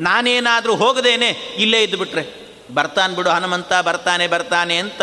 ನಾನೇನಾದರೂ 0.00 0.76
ಹೋಗದೇನೆ 0.76 1.28
ಇಲ್ಲೇ 1.56 1.82
ಇದ್ದುಬಿಟ್ರೆ. 1.82 2.40
ಬರ್ತಾನೆ 2.74 3.16
ಬಿಡು, 3.16 3.30
ಹನುಮಂತ 3.30 3.72
ಬರ್ತಾನೆ 3.72 4.26
ಬರ್ತಾನೆ 4.26 4.76
ಅಂತ 4.76 5.02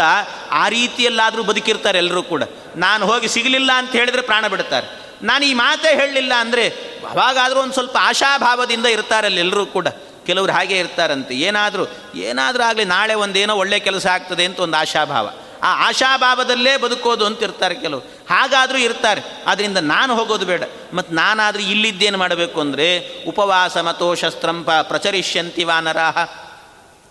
ಆ 0.51 0.69
ರೀತಿಯಲ್ಲಾದರೂ 0.69 1.43
ಬದುಕಿರ್ತಾರೆ 1.43 1.97
ಎಲ್ಲರೂ 1.97 2.23
ಕೂಡ. 2.23 2.43
ನಾನು 2.75 3.05
ಹೋಗಿ 3.05 3.27
ಸಿಗಲಿಲ್ಲ 3.27 3.71
ಅಂತ 3.71 3.91
ಹೇಳಿದ್ರೆ 3.91 4.21
ಪ್ರಾಣ 4.21 4.47
ಬಿಡ್ತಾರೆ. 4.47 5.06
ನಾನು 5.23 5.45
ಈ 5.45 5.53
ಮಾತೇ 5.53 5.95
ಹೇಳಲಿಲ್ಲ 5.95 6.33
ಅಂದರೆ 6.33 6.69
ಅವಾಗಾದರೂ 7.09 7.59
ಒಂದು 7.59 7.73
ಸ್ವಲ್ಪ 7.73 7.97
ಆಶಾಭಾವದಿಂದ 8.01 8.85
ಇರ್ತಾರಲ್ಲಿ 8.85 9.39
ಎಲ್ಲರೂ 9.39 9.65
ಕೂಡ. 9.65 9.87
ಕೆಲವರು 10.25 10.51
ಹಾಗೆ 10.51 10.77
ಇರ್ತಾರಂತೆ. 10.77 11.35
ಏನಾದರೂ 11.35 11.87
ಏನಾದರೂ 12.15 12.63
ಆಗಲಿ 12.63 12.85
ನಾಳೆ 12.85 13.13
ಒಂದೇನೋ 13.13 13.55
ಒಳ್ಳೆ 13.55 13.79
ಕೆಲಸ 13.79 14.07
ಆಗ್ತದೆ 14.07 14.45
ಅಂತ 14.45 14.59
ಒಂದು 14.59 14.77
ಆಶಾಭಾವ. 14.77 15.29
ಆ 15.63 15.87
ಆಶಾಭಾವದಲ್ಲೇ 15.87 16.77
ಬದುಕೋದು 16.77 17.25
ಅಂತ 17.25 17.43
ಇರ್ತಾರೆ 17.43 17.75
ಕೆಲವರು. 17.75 18.07
ಹಾಗಾದರೂ 18.29 18.77
ಇರ್ತಾರೆ. 18.77 19.21
ಆದ್ದರಿಂದ 19.47 19.77
ನಾನು 19.77 20.15
ಹೋಗೋದು 20.15 20.45
ಬೇಡ. 20.45 20.63
ಮತ್ತು 20.93 21.13
ನಾನಾದರೂ 21.13 21.61
ಇಲ್ಲಿದ್ದೇನು 21.61 22.17
ಮಾಡಬೇಕು 22.17 22.61
ಅಂದರೆ, 22.61 23.15
ಉಪವಾಸ 23.27 23.77
ಮತೋ 23.77 24.15
ಶಸ್ತ್ರಂಪ 24.15 24.71
ಪ್ರಚರಿಷ್ಯಂತಿ 24.71 25.63
ವಾನರಾಹ 25.63 26.17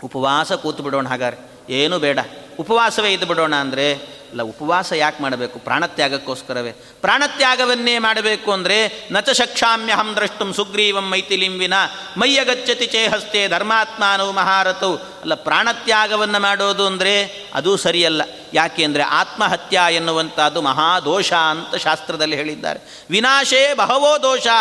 ಉಪವಾಸ 0.05 0.53
ಕೂತು 0.53 0.83
ಬಿಡೋಣ 0.83 1.09
ಹಾಗಾರೆ 1.09 1.37
ಏನೂ 1.73 1.99
ಬೇಡ. 1.99 2.19
ಉಪವಾಸವೇ 2.61 3.13
ಇದ್ದು 3.13 3.27
ಬಿಡೋಣ 3.27 3.55
ಅಂದರೆ 3.55 4.16
ಅಲ್ಲ, 4.37 4.45
ಉಪವಾಸ 4.53 4.89
ಯಾಕೆ 4.93 5.21
ಮಾಡಬೇಕು? 5.23 5.59
ಪ್ರಾಣತ್ಯಾಗಕ್ಕೋಸ್ಕರವೇ? 5.59 6.73
ಪ್ರಾಣತ್ಯಾಗವನ್ನೇ 7.01 7.99
ಮಾಡಬೇಕು 7.99 8.49
ಅಂದರೆ 8.53 8.77
ನಚ 9.13 9.29
ಶಕ್ಷಾಮ್ಯಹಂ 9.31 10.09
ದ್ರಷ್ಟುಂ 10.17 10.49
ಸುಗ್ರೀವಂ 10.55 11.07
ಮೈಥಿಲಿಂಬಿನ 11.11 11.77
ಮೈಯಗಚ್ಚತಿ 12.17 12.87
ಚೇಹಸ್ತೆ 12.87 13.43
ಧರ್ಮಾತ್ಮಾನವು 13.49 14.33
ಮಹಾರಥವು 14.33 14.97
ಅಲ್ಲ, 14.97 15.35
ಪ್ರಾಣತ್ಯಾಗವನ್ನು 15.35 16.41
ಮಾಡೋದು 16.41 16.87
ಅಂದರೆ, 16.87 17.15
ಅದು 17.55 17.77
ಸರಿಯಲ್ಲ. 17.77 18.23
ಯಾಕೆ 18.55 18.85
ಅಂದರೆ, 18.85 19.03
ಆತ್ಮಹತ್ಯ 19.21 19.81
ಎನ್ನುವಂಥದ್ದು 19.91 20.61
ಮಹಾದೋಷ 20.63 21.33
ಅಂತ 21.33 21.75
ಶಾಸ್ತ್ರದಲ್ಲಿ 21.77 22.37
ಹೇಳಿದ್ದಾರೆ. 22.37 22.81
ವಿನಾಶೇ 23.11 23.63
ಬಹವೋ 23.75 24.13
ದೋಷಾ 24.23 24.59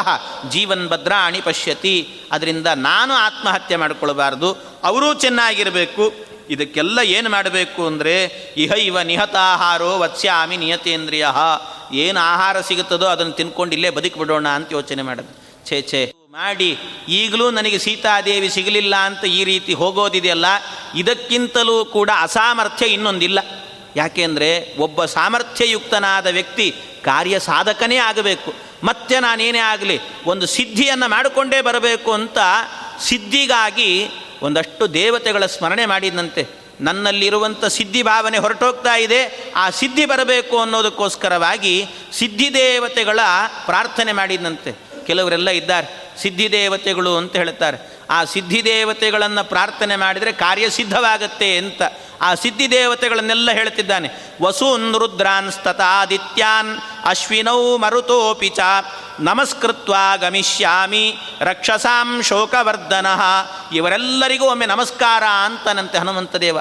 ಜೀವನ್ 0.50 0.88
ಭದ್ರಾಣಿ 0.88 1.42
ಪಶ್ಯತಿ. 1.42 1.98
ಅದರಿಂದ 2.32 2.68
ನಾನು 2.68 3.14
ಆತ್ಮಹತ್ಯೆ 3.14 3.76
ಮಾಡಿಕೊಳ್ಬಾರ್ದು, 3.76 4.52
ಅವರೂ 4.84 5.14
ಚೆನ್ನಾಗಿರಬೇಕು 5.14 6.06
ಇದಕ್ಕೆಲ್ಲ 6.50 7.00
ಏನು 7.18 7.30
ಮಾಡಬೇಕು 7.30 7.82
ಅಂದರೆ 7.88 8.16
ಇಹ 8.58 8.72
ಇವ 8.90 9.02
ನಿಹತಾಹಾರೋ 9.12 9.92
ವತ್ಸ್ಯಾಮಿ 10.04 10.58
ನಿಯತೇಂದ್ರಿಯ. 10.58 11.26
ಏನು 12.06 12.20
ಆಹಾರ 12.20 12.56
ಸಿಗುತ್ತದೋ 12.62 13.06
ಅದನ್ನು 13.06 13.34
ತಿನ್ಕೊಂಡು 13.40 13.74
ಇಲ್ಲೇ 13.76 13.90
ಬದುಕಿಬಿಡೋಣ 13.90 14.48
ಅಂತ 14.58 14.68
ಯೋಚನೆ 14.72 15.02
ಮಾಡೋದು. 15.02 15.34
ಛೇ 15.70 15.78
ಛೇ. 15.82 16.02
ಮಾಡಿ, 16.32 16.70
ಈಗಲೂ 17.10 17.46
ನನಗೆ 17.52 17.78
ಸೀತಾದೇವಿ 17.80 18.50
ಸಿಗಲಿಲ್ಲ 18.50 18.96
ಅಂತ 18.96 19.24
ಈ 19.40 19.42
ರೀತಿ 19.44 19.74
ಹೋಗೋದಿದೆಯಲ್ಲ, 19.74 20.48
ಇದಕ್ಕಿಂತಲೂ 20.96 21.76
ಕೂಡ 21.86 22.10
ಅಸಾಮರ್ಥ್ಯ 22.22 22.86
ಇನ್ನೊಂದಿಲ್ಲ. 22.86 23.40
ಯಾಕೆಂದರೆ 23.96 24.50
ಒಬ್ಬ 24.78 25.06
ಸಾಮರ್ಥ್ಯಯುಕ್ತನಾದ 25.06 26.28
ವ್ಯಕ್ತಿ 26.28 26.68
ಕಾರ್ಯ 27.04 27.36
ಸಾಧಕನೇ 27.40 27.98
ಆಗಬೇಕು. 28.10 28.52
ಮತ್ತೆ 28.84 29.16
ನಾನೇನೇ 29.20 29.62
ಆಗಲಿ, 29.74 29.98
ಒಂದು 30.26 30.46
ಸಿದ್ಧಿಯನ್ನು 30.46 31.08
ಮಾಡಿಕೊಂಡೇ 31.08 31.60
ಬರಬೇಕು 31.62 32.12
ಅಂತ 32.14 32.38
ಸಿದ್ಧಿಗಾಗಿ 33.02 33.92
ಒಂದಷ್ಟು 34.46 34.94
ದೇವತೆಗಳ 34.94 35.46
ಸ್ಮರಣೆ 35.46 35.86
ಮಾಡಿದಂತೆ 35.86 36.48
ನನ್ನಲ್ಲಿರುವಂಥ 36.82 37.66
ಸಿದ್ಧಿ 37.66 38.04
ಭಾವನೆ 38.04 38.38
ಹೊರಟೋಗ್ತಾ 38.38 38.96
ಇದೆ. 38.96 39.22
ಆ 39.56 39.70
ಸಿದ್ಧಿ 39.70 40.06
ಬರಬೇಕು 40.06 40.60
ಅನ್ನೋದಕ್ಕೋಸ್ಕರವಾಗಿ 40.60 41.76
ಸಿದ್ಧಿದೇವತೆಗಳ 42.14 43.20
ಪ್ರಾರ್ಥನೆ 43.66 44.12
ಮಾಡಿದಂತೆ. 44.12 44.72
ಕೆಲವರೆಲ್ಲ 45.08 45.50
ಇದ್ದಾರೆ 45.50 45.88
ಸಿದ್ಧಿದೇವತೆಗಳು 46.22 47.18
ಅಂತ 47.18 47.36
ಹೇಳ್ತಾರೆ. 47.36 47.78
ಆ 48.10 48.24
ಸಿದ್ಧಿದೇವತೆಗಳನ್ನು 48.24 49.44
ಪ್ರಾರ್ಥನೆ 49.50 49.96
ಮಾಡಿದರೆ 49.96 50.32
ಕಾರ್ಯ 50.32 50.70
ಸಿದ್ಧವಾಗತ್ತೆ 50.70 51.58
ಅಂತ 51.58 51.82
ಆ 52.22 52.36
ಸಿದ್ಧಿದೇವತೆಗಳನ್ನೆಲ್ಲ 52.36 53.52
ಹೇಳ್ತಿದ್ದಾನೆ. 53.52 54.10
ವಸೂನ್ 54.42 54.96
ರುದ್ರಾನ್ 54.96 55.52
ಸ್ತತಾದಿತ್ಯಾನ್ 55.52 56.78
ಅಶ್ವಿನೌ 57.06 57.78
ಮರುತೋಪಿ 57.78 58.50
ಚ 58.50 58.60
ನಮಸ್ಕೃತ್ವ 59.20 59.96
ಗಮಿಷ್ಯಾಮಿ, 60.22 61.18
ರಕ್ಷಸಾಂ 61.40 62.22
ಶೋಕವರ್ಧನ. 62.22 63.06
ಇವರೆಲ್ಲರಿಗೂ 63.74 64.46
ಒಮ್ಮೆ 64.46 64.66
ನಮಸ್ಕಾರ 64.66 65.24
ಅಂತನಂತೆ 65.24 65.98
ಹನುಮಂತ 65.98 66.36
ದೇವ 66.36 66.58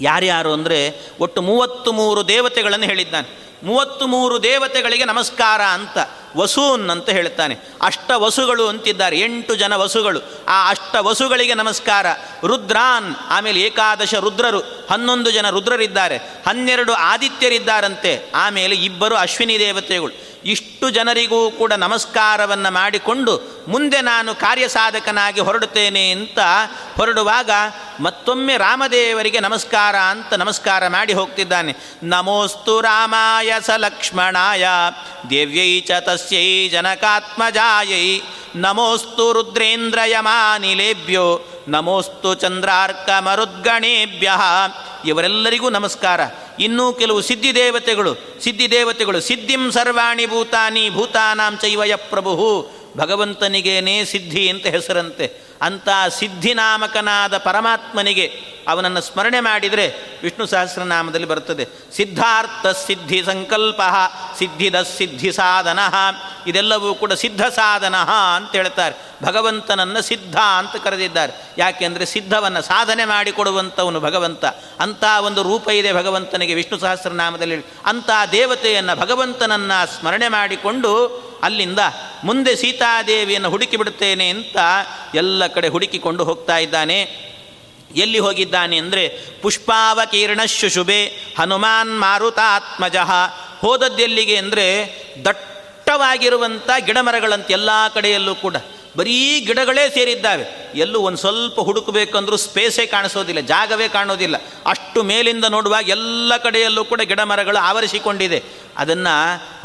ಯಾರ್ಯಾರು 0.00 0.52
ಅಂದರೆ 0.52 1.10
ಒಟ್ಟು 1.20 1.42
ಮೂವತ್ತು 1.42 1.92
ಮೂರು 1.92 2.28
ದೇವತೆಗಳನ್ನು 2.28 2.86
ಹೇಳಿದ್ದಾನೆ. 2.86 3.50
ಮೂವತ್ತು 3.62 4.06
ಮೂರು 4.06 4.42
ದೇವತೆಗಳಿಗೆ 4.42 5.04
ನಮಸ್ಕಾರ 5.04 5.62
ಅಂತ 5.62 5.98
ವಸೂನ್ 6.36 6.90
ಅಂತ 6.90 7.08
ಹೇಳ್ತಾನೆ. 7.08 7.56
ಅಷ್ಟ 7.82 8.10
ವಸುಗಳು 8.14 8.68
ಅಂತಿದ್ದಾರೆ, 8.68 9.20
ಎಂಟು 9.20 9.54
ಜನ 9.54 9.76
ವಸುಗಳು. 9.76 10.20
ಆ 10.48 10.70
ಅಷ್ಟ 10.70 10.96
ವಸುಗಳಿಗೆ 11.00 11.54
ನಮಸ್ಕಾರ. 11.54 12.06
ರುದ್ರಾನ್, 12.46 13.16
ಆಮೇಲೆ 13.28 13.60
ಏಕಾದಶ 13.60 14.14
ರುದ್ರರು, 14.14 14.58
ಹನ್ನೊಂದು 14.90 15.30
ಜನ 15.30 15.50
ರುದ್ರರಿದ್ದಾರೆ. 15.50 16.16
ಹನ್ನೆರಡು 16.18 16.92
ಆದಿತ್ಯರಿದ್ದಾರಂತೆ, 16.92 18.32
ಆಮೇಲೆ 18.34 18.74
ಇಬ್ಬರು 18.74 19.16
ಅಶ್ವಿನಿ 19.16 19.58
ದೇವತೆಗಳು. 19.58 20.29
ಇಷ್ಟು 20.44 20.90
ಜನರಿಗೂ 20.90 21.50
ಕೂಡ 21.50 21.72
ನಮಸ್ಕಾರವನ್ನು 21.72 22.72
ಮಾಡಿಕೊಂಡು 22.72 23.50
ಮುಂದೆ 23.68 24.00
ನಾನು 24.00 24.34
ಕಾರ್ಯಸಾಧಕನಾಗಿ 24.34 25.40
ಹೊರಡುತ್ತೇನೆ 25.40 26.10
ಅಂತ 26.10 26.38
ಹೊರಡುವಾಗ 26.96 27.50
ಮತ್ತೊಮ್ಮೆ 28.00 28.56
ರಾಮದೇವರಿಗೆ 28.56 29.40
ನಮಸ್ಕಾರ 29.40 29.96
ಅಂತ 29.96 30.34
ನಮಸ್ಕಾರ 30.34 30.88
ಮಾಡಿ 30.88 31.12
ಹೋಗ್ತಿದ್ದಾನೆ. 31.12 31.74
ನಮೋಸ್ತು 32.02 32.80
ರಾಮಾಯ 32.80 33.54
ಸ 33.60 33.70
ಲಕ್ಷ್ಮಣಾಯ 33.70 34.66
ದೇವ್ಯೈ 35.30 35.80
ಚ 35.80 35.90
ತಸ್ಯೈ 36.00 36.68
ಜನಕಾತ್ಮಜಾಯೈ, 36.68 38.20
ನಮೋಸ್ತು 38.56 39.32
ರುದ್ರೇಂದ್ರಯಮಾನಿಲೇಭ್ಯೋ, 39.32 41.46
ನಮೋಸ್ತು 41.68 42.34
ಚಂದ್ರಾರ್ಕ 42.34 43.10
ಮರುದ್ಗಣೇಭ್ಯ 43.10 44.30
ಇವರೆಲ್ಲರಿಗೂ 45.04 45.70
ನಮಸ್ಕಾರ. 45.70 46.20
ಇನ್ನೂ 46.60 46.92
ಕೆಲವು 46.92 47.20
ಸಿದ್ಧಿದೇವತೆಗಳು 47.20 48.14
ಸಿದ್ಧಿದೇವತೆಗಳು 48.40 49.20
ಸಿದ್ಧಿಂ 49.20 49.70
ಸರ್ವಾಣಿ 49.70 50.26
ಭೂತಾನಿ 50.26 50.90
ಭೂತಾನಾಂ 50.90 51.58
ಚೈವಯ 51.58 51.96
ಪ್ರಭು 51.96 52.70
ಭಗವಂತನಿಗೇನೇ 52.96 54.04
ಸಿದ್ಧಿ 54.04 54.48
ಅಂತ 54.48 54.66
ಹೆಸರಂತೆ. 54.66 55.49
ಅಂಥ 55.62 55.88
ಸಿದ್ಧಿನಾಮಕನಾದ 56.18 57.38
ಪರಮಾತ್ಮನಿಗೆ 57.38 58.50
ಅವನನ್ನು 58.68 59.00
ಸ್ಮರಣೆ 59.00 59.40
ಮಾಡಿದರೆ 59.40 60.18
ವಿಷ್ಣು 60.22 60.46
ಸಹಸ್ರನಾಮದಲ್ಲಿ 60.46 61.26
ಬರುತ್ತದೆ. 61.26 61.68
ಸಿದ್ಧಾರ್ಥ 61.96 62.66
ಸಿದ್ಧಿ 62.86 63.22
ಸಂಕಲ್ಪ, 63.22 63.80
ಸಿದ್ಧಿದ 64.38 64.82
ಸಿದ್ಧಿ 64.82 65.32
ಸಾಧನ, 65.32 65.78
ಇದೆಲ್ಲವೂ 66.46 66.94
ಕೂಡ 66.94 67.12
ಸಿದ್ಧ 67.12 67.42
ಸಾಧನ 67.42 67.96
ಅಂತ 68.36 68.52
ಹೇಳ್ತಾರೆ. 68.52 69.10
ಭಗವಂತನನ್ನು 69.24 70.02
ಸಿದ್ಧ 70.02 70.36
ಅಂತ 70.36 70.84
ಕರೆದಿದ್ದಾರೆ. 70.84 71.32
ಯಾಕೆಂದರೆ 71.58 72.06
ಸಿದ್ಧವನ್ನು 72.06 72.62
ಸಾಧನೆ 72.62 73.04
ಮಾಡಿಕೊಡುವಂಥವನು 73.04 74.00
ಭಗವಂತ. 74.00 74.44
ಅಂಥ 74.80 75.04
ಒಂದು 75.20 75.42
ರೂಪ 75.42 75.70
ಇದೆ 75.70 75.92
ಭಗವಂತನಿಗೆ 75.92 76.54
ವಿಷ್ಣು 76.54 76.78
ಸಹಸ್ರನಾಮದಲ್ಲಿ. 76.78 77.64
ಅಂಥ 77.86 78.10
ದೇವತೆಯನ್ನು 78.32 79.00
ಭಗವಂತನನ್ನು 79.00 80.00
ಸ್ಮರಣೆ 80.00 80.28
ಮಾಡಿಕೊಂಡು 80.28 81.29
ಅಲ್ಲಿಂದ 81.42 81.78
ಮುಂದೆ 82.24 82.56
ಸೀತಾದೇವಿಯನ್ನು 82.56 83.50
ಹುಡುಕಿ 83.50 83.76
ಬಿಡುತ್ತೇನೆ 83.76 84.28
ಅಂತ 84.28 84.56
ಎಲ್ಲ 85.14 85.46
ಕಡೆ 85.46 85.68
ಹುಡುಕಿಕೊಂಡು 85.68 86.24
ಹೋಗ್ತಾ 86.24 86.58
ಇದ್ದಾನೆ. 86.58 87.30
ಎಲ್ಲಿ 87.96 88.18
ಹೋಗಿದ್ದಾನೆ 88.18 88.76
ಅಂದರೆ 88.76 89.08
ಪುಷ್ಪಾವಕೀರ್ಣ 89.42 90.44
ಶುಶುಭೆ 90.44 91.06
ಹನುಮಾನ್ 91.38 92.00
ಮಾರುತಾತ್ಮಜ. 92.00 92.96
ಹೋದದ್ದೆಲ್ಲಿಗೆ 93.60 94.36
ಅಂದರೆ 94.36 94.66
ದಟ್ಟವಾಗಿರುವಂಥ 95.24 96.70
ಗಿಡಮರಗಳಂತೆ 96.78 97.52
ಎಲ್ಲ 97.52 97.70
ಕಡೆಯಲ್ಲೂ 97.94 98.34
ಕೂಡ 98.34 98.56
ಬರೀ 98.96 99.40
ಗಿಡಗಳೇ 99.40 99.90
ಸೇರಿದ್ದಾವೆ. 99.90 100.72
ಎಲ್ಲೂ 100.74 101.00
ಒಂದು 101.00 101.18
ಸ್ವಲ್ಪ 101.18 101.60
ಹುಡುಕಬೇಕಂದ್ರೂ 101.60 102.36
ಸ್ಪೇಸೇ 102.36 102.86
ಕಾಣಿಸೋದಿಲ್ಲ, 102.86 103.40
ಜಾಗವೇ 103.40 103.88
ಕಾಣೋದಿಲ್ಲ. 103.88 104.36
ಅಷ್ಟು 104.66 105.02
ಮೇಲಿಂದ 105.02 105.44
ನೋಡುವಾಗ 105.44 105.88
ಎಲ್ಲ 105.88 106.36
ಕಡೆಯಲ್ಲೂ 106.36 106.84
ಕೂಡ 106.84 107.00
ಗಿಡ 107.00 107.20
ಮರಗಳು 107.20 107.58
ಆವರಿಸಿಕೊಂಡಿದೆ. 107.58 108.42
ಅದನ್ನು 108.78 109.14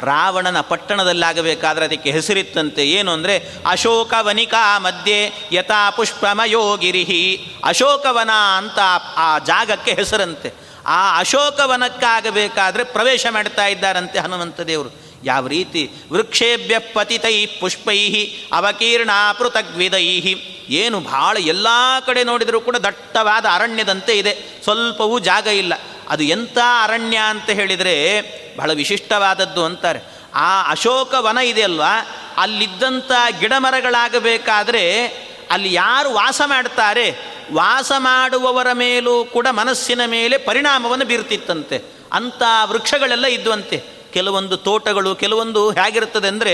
ರಾವಣನ 0.06 0.62
ಪಟ್ಟಣದಲ್ಲಾಗಬೇಕಾದ್ರೆ 0.62 1.86
ಅದಕ್ಕೆ 1.86 2.12
ಹೆಸರಿತ್ತಂತೆ. 2.12 2.90
ಏನು 2.90 3.12
ಅಂದರೆ 3.12 3.54
ಅಶೋಕವನಿಕಾ 3.66 4.80
ಮಧ್ಯೆ 4.80 5.32
ಯಥಾ 5.52 5.90
ಪುಷ್ಪಮಯೋಗಿರಿಹಿ 5.90 7.54
ಅಶೋಕವನ 7.64 8.30
ಅಂತ 8.58 8.80
ಆ 9.16 9.40
ಜಾಗಕ್ಕೆ 9.40 9.94
ಹೆಸರಂತೆ. 9.94 10.54
ಆ 10.86 11.20
ಅಶೋಕವನಕ್ಕಾಗಬೇಕಾದ್ರೆ 11.20 12.84
ಪ್ರವೇಶ 12.84 13.26
ಮಾಡ್ತಾ 13.30 13.66
ಇದ್ದಾರಂತೆ 13.66 14.20
ಹನುಮಂತ 14.20 14.62
ದೇವರು. 14.62 15.05
ಯಾವ 15.26 15.48
ರೀತಿ 15.48 15.90
ವೃಕ್ಷೇಭ್ಯ 16.12 16.80
ಪತಿತೈ 16.80 17.46
ಪುಷ್ಪೈ 17.46 18.14
ಅವಕೀರ್ಣ 18.54 19.10
ಪೃಥಗ್ವಿದೈಹಿ. 19.38 20.66
ಏನು 20.70 21.00
ಭಾಳ 21.00 21.38
ಎಲ್ಲ 21.38 21.68
ಕಡೆ 22.06 22.24
ನೋಡಿದರೂ 22.24 22.62
ಕೂಡ 22.62 22.76
ದಟ್ಟವಾದ 22.76 23.46
ಅರಣ್ಯದಂತೆ 23.54 24.18
ಇದೆ. 24.18 24.62
ಸ್ವಲ್ಪವೂ 24.64 25.20
ಜಾಗ 25.20 25.48
ಇಲ್ಲ. 25.48 25.74
ಅದು 26.10 26.24
ಎಂಥ 26.24 26.58
ಅರಣ್ಯ 26.84 27.18
ಅಂತ 27.18 27.50
ಹೇಳಿದರೆ 27.50 28.22
ಬಹಳ 28.58 28.74
ವಿಶಿಷ್ಟವಾದದ್ದು 28.74 29.66
ಅಂತಾರೆ. 29.66 30.00
ಆ 30.36 30.72
ಅಶೋಕ 30.72 31.14
ವನ 31.18 31.38
ಇದೆಯಲ್ವಾ 31.38 32.08
ಅಲ್ಲಿದ್ದಂಥ 32.38 33.12
ಗಿಡಮರಗಳಾಗಬೇಕಾದರೆ 33.40 35.08
ಅಲ್ಲಿ 35.52 35.74
ಯಾರು 35.74 36.14
ವಾಸ 36.14 36.42
ಮಾಡ್ತಾರೆ? 36.46 37.36
ವಾಸ 37.54 37.92
ಮಾಡುವವರ 37.98 38.68
ಮೇಲೂ 38.74 39.26
ಕೂಡ 39.26 39.48
ಮನಸ್ಸಿನ 39.52 40.06
ಮೇಲೆ 40.06 40.38
ಪರಿಣಾಮವನ್ನು 40.38 41.06
ಬೀರ್ತಿತ್ತಂತೆ. 41.06 41.82
ಅಂಥ 42.14 42.42
ವೃಕ್ಷಗಳೆಲ್ಲ 42.66 43.26
ಇದ್ವಂತೆ. 43.26 43.95
ಕೆಲವೊಂದು 44.16 44.56
ತೋಟಗಳು 44.68 45.12
ಕೆಲವೊಂದು 45.24 45.62
ಹೇಗಿರ್ತದೆ 45.80 46.28
ಅಂದರೆ 46.34 46.54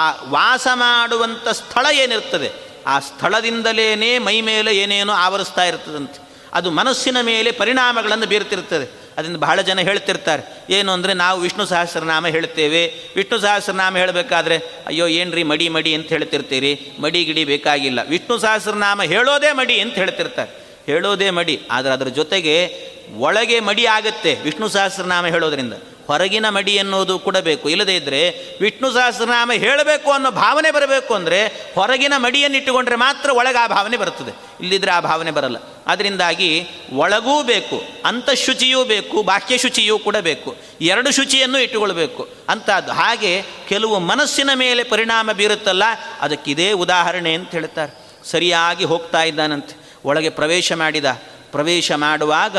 ಆ 0.00 0.02
ವಾಸ 0.36 0.66
ಮಾಡುವಂಥ 0.84 1.48
ಸ್ಥಳ 1.60 1.86
ಏನಿರ್ತದೆ 2.04 2.50
ಆ 2.86 2.96
ಸ್ಥಳದಿಂದಲೇ 3.08 4.10
ಮೈ 4.26 4.36
ಮೇಲೆ 4.50 4.70
ಏನೇನೋ 4.82 5.14
ಆವರಿಸ್ತಾ 5.26 5.64
ಇರ್ತದಂತೆ 5.70 6.18
ಅದು 6.58 6.68
ಮನಸ್ಸಿನ 6.78 7.18
ಮೇಲೆ 7.30 7.50
ಪರಿಣಾಮಗಳನ್ನು 7.60 8.26
ಬೀರ್ತಿರ್ತದೆ 8.32 8.86
ಅದರಿಂದ 9.16 9.38
ಬಹಳ 9.44 9.60
ಜನ 9.68 9.78
ಹೇಳ್ತಿರ್ತಾರೆ, 9.88 10.42
ಏನು 10.76 10.90
ಅಂದರೆ 10.96 11.12
ನಾವು 11.20 11.36
ವಿಷ್ಣು 11.44 11.64
ಸಹಸ್ರನಾಮ 11.66 12.26
ಹೇಳ್ತೇವೆ. 12.34 12.82
ವಿಷ್ಣು 13.16 13.38
ಸಹಸ್ರನಾಮ 13.44 13.92
ಹೇಳಬೇಕಾದ್ರೆ, 14.02 14.56
ಅಯ್ಯೋ 14.86 15.06
ಏನ್ರಿ 15.20 15.42
ಮಡಿ 15.50 15.66
ಮಡಿ 15.76 15.90
ಅಂತ 15.94 16.08
ಹೇಳ್ತಿರ್ತೀರಿ? 16.14 16.72
ಮಡಿ 17.02 17.20
ಗಿಡಿ 17.28 17.42
ಬೇಕಾಗಿಲ್ಲ. 17.50 18.00
ವಿಷ್ಣು 18.08 18.36
ಸಹಸ್ರನಾಮ 18.44 19.02
ಹೇಳೋದೇ 19.12 19.50
ಮಡಿ 19.60 19.76
ಅಂತ 19.84 19.94
ಹೇಳ್ತಿರ್ತಾರೆ. 20.02 20.50
ಹೇಳೋದೇ 20.86 21.30
ಮಡಿ, 21.30 21.56
ಆದರೆ 21.70 21.92
ಅದರ 21.92 22.08
ಜೊತೆಗೆ 22.08 22.56
ಒಳಗೆ 23.18 23.60
ಮಡಿ 23.60 23.86
ಆಗುತ್ತೆ, 23.86 24.34
ವಿಷ್ಣು 24.42 24.68
ಸಹಸ್ರನಾಮ 24.68 25.26
ಹೇಳೋದರಿಂದ. 25.26 25.76
ಹೊರಗಿನ 26.06 26.46
ಮಡಿ 26.48 26.72
ಎನ್ನುವುದು 26.72 27.14
ಕೂಡ 27.18 27.36
ಬೇಕು, 27.38 27.66
ಇಲ್ಲದೇ 27.68 27.94
ಇದ್ದರೆ 27.96 28.20
ವಿಷ್ಣು 28.60 28.88
ಸಹಸ್ರನಾಮ 28.90 29.50
ಹೇಳಬೇಕು 29.54 30.08
ಅನ್ನೋ 30.10 30.30
ಭಾವನೆ 30.30 30.70
ಬರಬೇಕು 30.70 31.12
ಅಂದರೆ 31.14 31.38
ಹೊರಗಿನ 31.74 32.14
ಮಡಿಯನ್ನು 32.16 32.56
ಇಟ್ಟುಕೊಂಡ್ರೆ 32.58 32.96
ಮಾತ್ರ 32.96 33.30
ಒಳಗೆ 33.30 33.58
ಆ 33.58 33.66
ಭಾವನೆ 33.66 33.96
ಬರುತ್ತದೆ. 33.96 34.32
ಇಲ್ಲಿದ್ರೆ 34.60 34.90
ಆ 34.90 35.00
ಭಾವನೆ 35.00 35.30
ಬರಲ್ಲ. 35.30 35.58
ಅದರಿಂದಾಗಿ 35.86 36.50
ಒಳಗೂ 36.92 37.42
ಬೇಕು, 37.42 37.78
ಅಂತಃಶುಚಿಯೂ 38.04 38.84
ಬೇಕು 38.84 39.22
ಬಾಹ್ಯ 39.22 39.58
ಶುಚಿಯೂ 39.58 39.98
ಕೂಡ 39.98 40.16
ಬೇಕು. 40.16 40.56
ಎರಡು 40.80 41.10
ಶುಚಿಯನ್ನು 41.12 41.58
ಇಟ್ಟುಕೊಳ್ಬೇಕು. 41.58 42.28
ಅಂಥದ್ದು. 42.48 42.92
ಹಾಗೆ 42.92 43.32
ಕೆಲವು 43.68 43.98
ಮನಸ್ಸಿನ 43.98 44.50
ಮೇಲೆ 44.54 44.84
ಪರಿಣಾಮ 44.84 45.32
ಬೀರುತ್ತಲ್ಲ 45.32 45.84
ಅದಕ್ಕಿದೇ 46.20 46.72
ಉದಾಹರಣೆ 46.72 47.34
ಅಂತ 47.34 47.50
ಹೇಳ್ತಾರೆ. 47.50 47.92
ಸರಿಯಾಗಿ 48.24 48.84
ಹೋಗ್ತಾ 48.84 49.22
ಇದ್ದಾನಂತೆ. 49.22 49.79
ಒಳಗೆ 50.04 50.28
ಪ್ರವೇಶ 50.28 50.72
ಮಾಡಿದ. 50.72 51.04
ಪ್ರವೇಶ 51.52 51.92
ಮಾಡುವಾಗ 51.92 52.56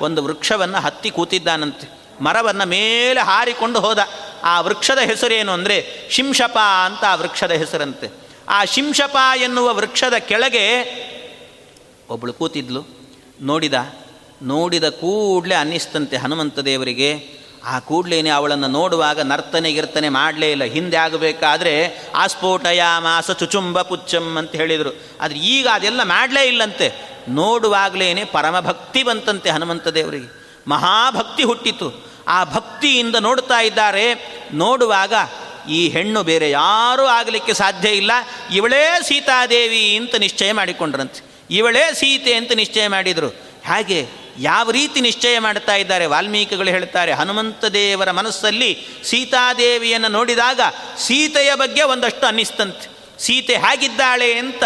ಒಂದು 0.00 0.24
ವೃಕ್ಷವನ್ನು 0.24 0.78
ಹತ್ತಿ 0.78 1.10
ಕೂತಿದ್ದಾನಂತೆ. 1.10 2.00
ಮರವನ್ನು 2.20 2.68
ಮೇಲೆ 2.68 3.20
ಹಾರಿಕೊಂಡು 3.20 3.80
ಹೋದ. 3.80 3.98
ಆ 4.42 4.60
ವೃಕ್ಷದ 4.60 4.98
ಹೆಸರೇನು 4.98 5.52
ಅಂದರೆ 5.52 6.08
ಶಿಂಶಪ 6.10 6.58
ಅಂತ 6.84 7.04
ಆ 7.04 7.14
ವೃಕ್ಷದ 7.14 7.50
ಹೆಸರಂತೆ. 7.50 8.08
ಆ 8.48 8.64
ಶಿಂಶಪ 8.64 9.16
ಎನ್ನುವ 9.36 9.74
ವೃಕ್ಷದ 9.74 10.14
ಕೆಳಗೆ 10.14 10.82
ಒಬ್ಬಳು 12.10 12.32
ಕೂತಿದ್ಲು. 12.32 12.86
ನೋಡಿದ. 13.40 13.74
ನೋಡಿದ 14.42 14.88
ಕೂಡಲೇ 14.88 15.54
ಅನ್ನಿಸ್ತಂತೆ 15.54 16.16
ಹನುಮಂತ 16.16 16.58
ದೇವರಿಗೆ. 16.58 17.39
ಆ 17.64 17.78
ಕೂಡಲೇನೆ 17.78 18.30
ಅವಳನ್ನು 18.30 18.68
ನೋಡುವಾಗ 18.68 19.20
ನರ್ತನೆ 19.20 19.72
ಗಿರ್ತನೆ 19.72 20.08
ಮಾಡಲೇ 20.08 20.50
ಇಲ್ಲ. 20.50 20.64
ಹಿಂದೆ 20.64 20.96
ಆಗಬೇಕಾದ್ರೆ 20.96 22.02
ಆಸ್ಫೋಟಯ 22.14 22.82
ಮಾಸ 22.98 23.30
ಚುಚುಂಬ 23.30 23.82
ಪುಚ್ಚಂ 23.82 24.36
ಅಂತ 24.38 24.52
ಹೇಳಿದರು. 24.52 25.00
ಆದರೆ 25.20 25.38
ಈಗ 25.38 25.68
ಅದೆಲ್ಲ 25.72 26.02
ಮಾಡಲೇ 26.02 26.44
ಇಲ್ಲಂತೆ. 26.44 26.92
ನೋಡುವಾಗಲೇ 27.28 28.24
ಪರಮಭಕ್ತಿ 28.24 29.02
ಬಂತಂತೆ 29.02 29.50
ಹನುಮಂತ 29.50 29.88
ದೇವರಿಗೆ. 29.88 30.58
ಮಹಾಭಕ್ತಿ 30.68 31.42
ಹುಟ್ಟಿತು. 31.42 32.10
ಆ 32.28 32.44
ಭಕ್ತಿಯಿಂದ 32.44 33.16
ನೋಡ್ತಾ 33.16 33.60
ಇದ್ದಾರೆ. 33.60 34.36
ನೋಡುವಾಗ 34.52 35.14
ಈ 35.70 35.88
ಹೆಣ್ಣು 35.88 36.22
ಬೇರೆ 36.22 36.50
ಯಾರೂ 36.50 37.04
ಆಗಲಿಕ್ಕೆ 37.04 37.54
ಸಾಧ್ಯ 37.54 37.88
ಇಲ್ಲ. 37.88 38.10
ಇವಳೇ 38.54 38.88
ಸೀತಾದೇವಿ 39.02 39.96
ಅಂತ 39.96 40.14
ನಿಶ್ಚಯ 40.14 40.52
ಮಾಡಿಕೊಂಡ್ರಂತೆ. 40.52 41.24
ಇವಳೇ 41.50 41.92
ಸೀತೆ 41.94 42.34
ಅಂತ 42.34 42.52
ನಿಶ್ಚಯ 42.52 42.88
ಮಾಡಿದರು. 42.88 43.28
ಹಾಗೆ 43.66 44.19
ಯಾವ 44.38 44.70
ರೀತಿ 44.70 45.00
ನಿಶ್ಚಯ 45.00 45.38
ಮಾಡ್ತಾ 45.38 45.74
ಇದ್ದಾರೆ? 45.74 46.06
ವಾಲ್ಮೀಕಿಗಳು 46.06 46.68
ಹೇಳ್ತಾರೆ, 46.68 47.12
ಹನುಮಂತ 47.12 47.64
ದೇವರ 47.64 48.10
ಮನಸ್ಸಲ್ಲಿ 48.10 48.86
ಸೀತಾದೇವಿಯನ್ನು 49.04 50.08
ನೋಡಿದಾಗ 50.08 50.60
ಸೀತೆಯ 50.98 51.54
ಬಗ್ಗೆ 51.54 51.82
ಒಂದಷ್ಟು 51.82 52.26
ಅನ್ನಿಸ್ತಂತೆ. 52.26 52.90
ಸೀತೆ 53.18 53.56
ಹೇಗಿದ್ದಾಳೆ 53.56 54.32
ಅಂತ 54.32 54.62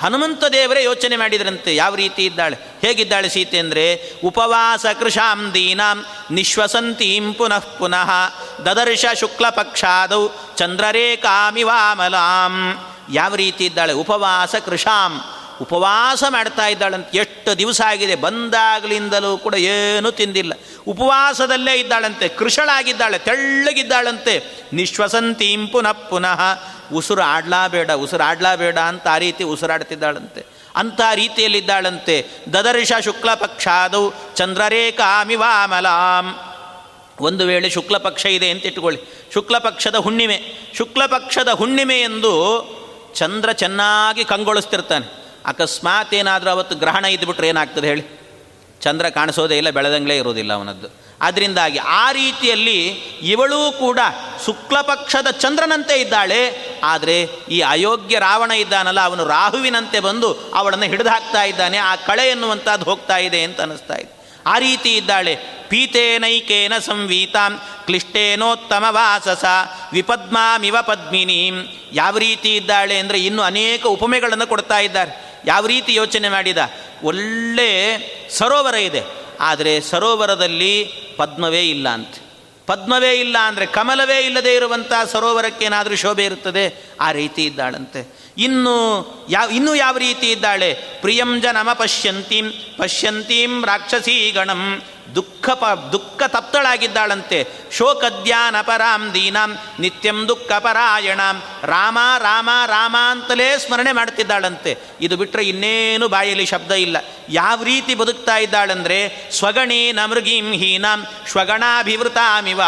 ಹನುಮಂತ 0.00 0.44
ದೇವರೇ 0.44 0.84
ಯೋಚನೆ 0.84 1.16
ಮಾಡಿದ್ರಂತೆ. 1.16 1.74
ಯಾವ 1.74 1.94
ರೀತಿ 1.94 2.24
ಇದ್ದಾಳೆ? 2.24 2.56
ಹೇಗಿದ್ದಾಳೆ 2.56 3.28
ಸೀತೆ 3.28 3.58
ಅಂದರೆ, 3.58 4.12
ಉಪವಾಸ 4.24 4.86
ಕೃಷಾಂ 5.00 5.50
ದೀನಾಂ 5.54 6.06
ನಿಶ್ವಸಂತೀಂ 6.30 7.34
ಪುನಃ 7.34 7.58
ಪುನಃ 7.58 8.10
ದದರ್ಶ 8.64 9.04
ಶುಕ್ಲ 9.20 9.50
ಪಕ್ಷಾದೌ 9.50 10.28
ಚಂದ್ರರೇಖಾಮಿವಾಮಲಾಂ. 10.56 12.54
ಯಾವ 13.12 13.34
ರೀತಿ 13.34 13.64
ಇದ್ದಾಳೆ? 13.64 13.92
ಉಪವಾಸ 13.92 14.54
ಕೃಷಾಂ 14.54 15.24
ಉಪವಾಸ 15.60 16.24
ಮಾಡ್ತಾ 16.28 16.66
ಇದ್ದಾಳಂತೆ 16.66 17.18
ಎಷ್ಟು 17.18 17.58
ದಿವಸ 17.58 17.80
ಆಗಿದೆ, 17.86 18.14
ಬಂದಾಗಲಿಂದಲೂ 18.14 19.38
ಕೂಡ 19.38 19.54
ಏನೂ 19.54 20.10
ತಿಂದಿಲ್ಲ. 20.10 20.52
ಉಪವಾಸದಲ್ಲೇ 20.88 21.74
ಇದ್ದಾಳಂತೆ, 21.74 22.28
ಕೃಷಳಾಗಿದ್ದಾಳೆ, 22.28 23.18
ತೆಳ್ಳಗಿದ್ದಾಳಂತೆ. 23.18 24.42
ನಿಶ್ವಸಂತೀಂ 24.72 25.66
ಪುನಃ 25.66 25.92
ಪುನಃ, 25.92 26.40
ಉಸಿರು 26.92 27.22
ಆಡ್ಲಾಬೇಡ, 27.22 27.90
ಉಸಿರು 27.90 28.24
ಅಂತ 28.88 29.08
ಆ 29.08 29.18
ರೀತಿ 29.18 29.44
ಉಸಿರಾಡ್ತಿದ್ದಾಳಂತೆ. 29.44 30.46
ಅಂಥ 30.76 31.00
ರೀತಿಯಲ್ಲಿದ್ದಾಳಂತೆ. 31.14 32.26
ದದರ್ಶ 32.52 32.92
ಶುಕ್ಲ 33.04 33.34
ಚಂದ್ರರೇಖಾಮಿ 33.34 34.34
ಚಂದ್ರರೇಖಾಮಿವಾಮಲಾಂ. 34.34 36.54
ಒಂದು 37.20 37.46
ವೇಳೆ 37.46 37.70
ಶುಕ್ಲ 37.70 37.98
ಪಕ್ಷ 37.98 38.26
ಇದೆ 38.26 38.50
ಅಂತ 38.50 38.66
ಇಟ್ಕೊಳ್ಳಿ. 38.66 39.00
ಶುಕ್ಲ 39.34 39.58
ಪಕ್ಷದ 39.58 39.94
ಹುಣ್ಣಿಮೆ. 39.94 40.42
ಶುಕ್ಲ 40.74 41.06
ಪಕ್ಷದ 41.06 41.48
ಹುಣ್ಣಿಮೆ 41.48 42.00
ಎಂದು 42.00 42.64
ಚಂದ್ರ 43.14 43.52
ಚೆನ್ನಾಗಿ 43.52 44.24
ಕಂಗೊಳಿಸ್ತಿರ್ತಾನೆ. 44.24 45.25
ಅಕಸ್ಮಾತ್ 45.46 46.14
ಏನಾದರೂ 46.14 46.50
ಅವತ್ತು 46.50 46.76
ಗ್ರಹಣ 46.76 47.04
ಇದ್ದುಬಿಟ್ರೆ 47.04 47.48
ಏನಾಗ್ತದೆ 47.48 47.86
ಹೇಳಿ? 47.86 48.26
ಚಂದ್ರ 48.80 49.08
ಕಾಣಿಸೋದೇ 49.08 49.56
ಇಲ್ಲ, 49.56 49.70
ಬೆಳೆದಂಗಲೇ 49.70 50.16
ಇರೋದಿಲ್ಲ 50.16 50.52
ಅವನದ್ದು. 50.52 51.06
ಅದರಿಂದಾಗಿ 51.20 51.78
ಆ 51.78 52.12
ರೀತಿಯಲ್ಲಿ 52.12 52.88
ಇವಳೂ 53.22 53.72
ಕೂಡ 53.72 53.98
ಶುಕ್ಲಪಕ್ಷದ 54.44 55.30
ಚಂದ್ರನಂತೆ 55.30 56.00
ಇದ್ದಾಳೆ. 56.00 56.72
ಆದರೆ 56.84 57.22
ಈ 57.50 57.60
ಅಯೋಗ್ಯ 57.60 58.18
ರಾವಣ 58.18 58.50
ಇದ್ದಾನಲ್ಲ, 58.50 59.00
ಅವನು 59.00 59.24
ರಾಹುವಿನಂತೆ 59.24 60.00
ಬಂದು 60.00 60.52
ಅವಳನ್ನು 60.54 60.86
ಹಿಡಿದು 60.86 61.10
ಹಾಕ್ತಾ 61.10 61.44
ಇದ್ದಾನೆ. 61.44 61.78
ಆ 61.78 61.96
ಕಳೆ 61.96 62.28
ಎನ್ನುವಂಥದ್ದು 62.28 62.84
ಹೋಗ್ತಾ 62.84 63.16
ಇದೆ 63.16 63.42
ಅಂತ 63.42 63.60
ಅನಿಸ್ತಾ 63.60 63.94
ಇದೆ. 63.94 64.16
ಆ 64.46 64.58
ರೀತಿ 64.58 64.96
ಇದ್ದಾಳೆ. 64.96 65.36
ಪೀತೇನೈಕೇನ 65.68 66.78
ಸಂವೀತಾಂ 66.78 67.60
ಕ್ಲಿಷ್ಟೇನೋತ್ತಮ 67.86 68.84
ವಾಸಸ 68.88 69.44
ವಿಪದ್ಮಾಮಿವ 69.92 70.76
ಪದ್ಮಿನಿ. 70.82 71.52
ಯಾವ 71.92 72.18
ರೀತಿ 72.18 72.56
ಇದ್ದಾಳೆ 72.56 72.98
ಅಂದರೆ 72.98 73.20
ಇನ್ನೂ 73.20 73.42
ಅನೇಕ 73.42 73.86
ಉಪಮೆಗಳನ್ನು 73.86 74.46
ಕೊಡ್ತಾ 74.46 74.78
ಇದ್ದಾರೆ. 74.78 75.25
ಯಾವ 75.46 75.66
ರೀತಿ 75.66 75.94
ಯೋಚನೆ 75.94 76.28
ಮಾಡಿದ? 76.28 76.58
ಒಳ್ಳೆ 77.02 77.98
ಸರೋವರ 78.30 78.74
ಇದೆ. 78.74 79.02
ಆದರೆ 79.40 79.80
ಸರೋವರದಲ್ಲಿ 79.80 80.84
ಪದ್ಮವೇ 81.16 81.70
ಇಲ್ಲ 81.70 81.88
ಅಂತ. 81.88 82.14
ಪದ್ಮವೇ 82.66 83.12
ಇಲ್ಲ 83.12 83.36
ಅಂದರೆ 83.38 83.66
ಕಮಲವೇ 83.66 84.18
ಇಲ್ಲದೆ 84.20 84.54
ಇರುವಂಥ 84.54 84.92
ಸರೋವರಕ್ಕೇನಾದರೂ 85.12 85.96
ಶೋಭೆ 85.96 86.24
ಇರುತ್ತದೆ? 86.24 86.84
ಆ 87.00 87.12
ರೀತಿ 87.12 87.44
ಇದ್ದಾಳಂತೆ. 87.44 88.16
ಇನ್ನು 88.38 89.06
ಯಾವ, 89.30 89.50
ಇನ್ನೂ 89.50 89.74
ಯಾವ 89.74 89.98
ರೀತಿ 89.98 90.30
ಇದ್ದಾಳೆ? 90.30 90.74
ಪ್ರಿಯಂ 91.00 91.40
ಜನಮ 91.40 91.72
ಪಶ್ಯಂತೀಂ 91.72 92.52
ಪಶ್ಯಂತೀಂ 92.76 93.66
ರಾಕ್ಷಸೀ 93.66 94.30
ಗಣಂ 94.30 94.82
ದುಃಖ 95.16 95.50
ಪ, 95.50 95.64
ದುಃಖ 95.92 96.22
ತಪ್ತಳಾಗಿದ್ದಾಳಂತೆ. 96.26 97.48
ಶೋಕದ್ಯಾನ 97.72 98.60
ಪರಾಂ 98.62 99.14
ದೀನಾಂ, 99.14 99.58
ನಿತ್ಯಂ 99.80 100.28
ದುಃಖ 100.28 100.52
ಪರಾಯಣಾಂ. 100.52 101.42
ರಾಮ 101.64 101.98
ರಾಮ 102.18 102.50
ರಾಮ 102.66 102.96
ಅಂತಲೇ 103.10 103.58
ಸ್ಮರಣೆ 103.58 103.92
ಮಾಡ್ತಿದ್ದಾಳಂತೆ 103.92 104.78
ಇದು 105.00 105.16
ಬಿಟ್ಟರೆ 105.16 105.48
ಇನ್ನೇನು 105.48 106.08
ಬಾಯಲ್ಲಿ 106.08 106.46
ಶಬ್ದ 106.46 106.72
ಇಲ್ಲ. 106.72 106.96
ಯಾವ 107.28 107.62
ರೀತಿ 107.62 107.94
ಬದುಕ್ತಾ 107.94 108.36
ಇದ್ದಾಳಂದರೆ, 108.36 109.30
ಸ್ವಗಣೇನ 109.32 110.04
ಮೃಗೀಂ 110.04 110.52
ಹೀನಾಂ, 110.52 111.06
ಸ್ವಗಣಾಭಿವೃತಾಮಿವ. 111.30 112.60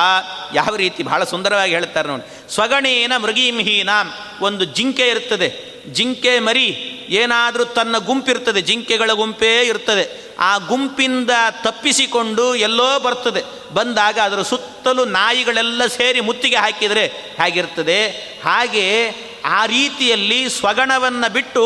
ಯಾವ 0.54 0.76
ರೀತಿ 0.76 1.02
ಬಹಳ 1.02 1.24
ಸುಂದರವಾಗಿ 1.24 1.72
ಹೇಳ್ತಾರೆ 1.72 2.08
ನೋಡಿ. 2.08 2.54
ಸ್ವಗಣೇನ 2.54 3.16
ಮೃಗೀಂ 3.16 3.58
ಹೀನಾಂ. 3.58 4.14
ಒಂದು 4.40 4.64
ಜಿಂಕೆ 4.64 5.08
ಇರ್ತದೆ. 5.08 5.68
ಜಿಂಕೆ 5.92 6.38
ಮರಿ 6.38 6.94
ಏನಾದರೂ 7.08 7.64
ತನ್ನ 7.64 7.98
ಗುಂಪಿರ್ತದೆ, 7.98 8.60
ಜಿಂಕೆಗಳ 8.60 9.12
ಗುಂಪೇ 9.12 9.62
ಇರ್ತದೆ. 9.62 10.28
ಆ 10.38 10.58
ಗುಂಪಿಂದ 10.58 11.30
ತಪ್ಪಿಸಿಕೊಂಡು 11.64 12.54
ಎಲ್ಲೋ 12.54 12.98
ಬರ್ತದೆ. 12.98 13.74
ಬಂದಾಗ 13.74 14.18
ಅದರ 14.18 14.42
ಸುತ್ತಲೂ 14.42 15.04
ನಾಯಿಗಳೆಲ್ಲ 15.04 15.86
ಸೇರಿ 15.86 16.20
ಮುತ್ತಿಗೆ 16.20 16.56
ಹಾಕಿದರೆ 16.56 17.06
ಹೇಗಿರ್ತದೆ? 17.06 18.08
ಹಾಗೆ 18.44 19.14
ಆ 19.44 19.66
ರೀತಿಯಲ್ಲಿ 19.66 20.50
ಸ್ವಗಣವನ್ನು 20.50 21.32
ಬಿಟ್ಟು 21.32 21.62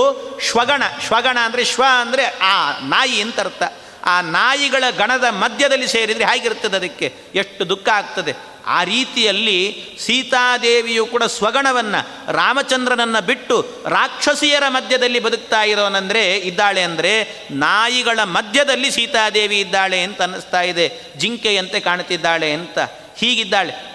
ಶ್ವಗಣ 0.51 0.83
ಶ್ವಗಣ 1.07 1.39
ಅಂದರೆ 1.39 1.65
ಶ್ವ 1.65 1.83
ಅಂದರೆ 2.01 2.25
ಆ 2.27 2.79
ನಾಯಿ 2.79 3.21
ಅಂತ 3.21 3.41
ಅರ್ಥ. 3.41 3.63
ಆ 4.05 4.21
ನಾಯಿಗಳ 4.21 4.85
ಗಣದ 4.99 5.25
ಮಧ್ಯದಲ್ಲಿ 5.31 5.89
ಸೇರಿದರೆ 5.89 6.25
ಹೇಗಿರ್ತದೆ 6.25 6.77
ಅದಕ್ಕೆ? 6.77 7.15
ಎಷ್ಟು 7.35 7.69
ದುಃಖ 7.69 7.89
ಆಗ್ತದೆ. 7.89 8.52
ಆ 8.67 8.85
ರೀತಿಯಲ್ಲಿ 8.85 9.85
ಸೀತಾದೇವಿಯು 9.99 11.07
ಕೂಡ 11.07 11.23
ಸ್ವಗಣವನ್ನು, 11.23 12.33
ರಾಮಚಂದ್ರನನ್ನು 12.33 13.27
ಬಿಟ್ಟು 13.27 13.67
ರಾಕ್ಷಸಿಯರ 13.89 14.63
ಮಧ್ಯದಲ್ಲಿ 14.69 15.21
ಬದುಕ್ತಾ 15.21 15.63
ಇರೋನಂದರೆ, 15.63 16.37
ಇದ್ದಾಳೆ 16.37 16.83
ಅಂದರೆ 16.83 17.43
ನಾಯಿಗಳ 17.51 18.19
ಮಧ್ಯದಲ್ಲಿ 18.23 18.91
ಸೀತಾದೇವಿ 18.91 19.61
ಇದ್ದಾಳೆ 19.61 20.03
ಅಂತ 20.03 20.23
ಅನ್ನಿಸ್ತಾ 20.23 20.63
ಇದೆ, 20.63 21.01
ಜಿಂಕೆಯಂತೆ 21.17 21.81
ಕಾಣುತ್ತಿದ್ದಾಳೆ 21.81 22.53
ಅಂತ. 22.53 22.79
ಹೀಗಿದ್ದಾಳೆ. 23.19 23.93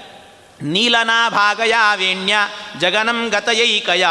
ನೀಲನಾಭಾಗಯ 0.62 1.74
ವೇಣ್ಯ 1.96 2.36
ಜಗನಂ 2.80 3.30
ಗತಯೈಕಯ. 3.30 4.06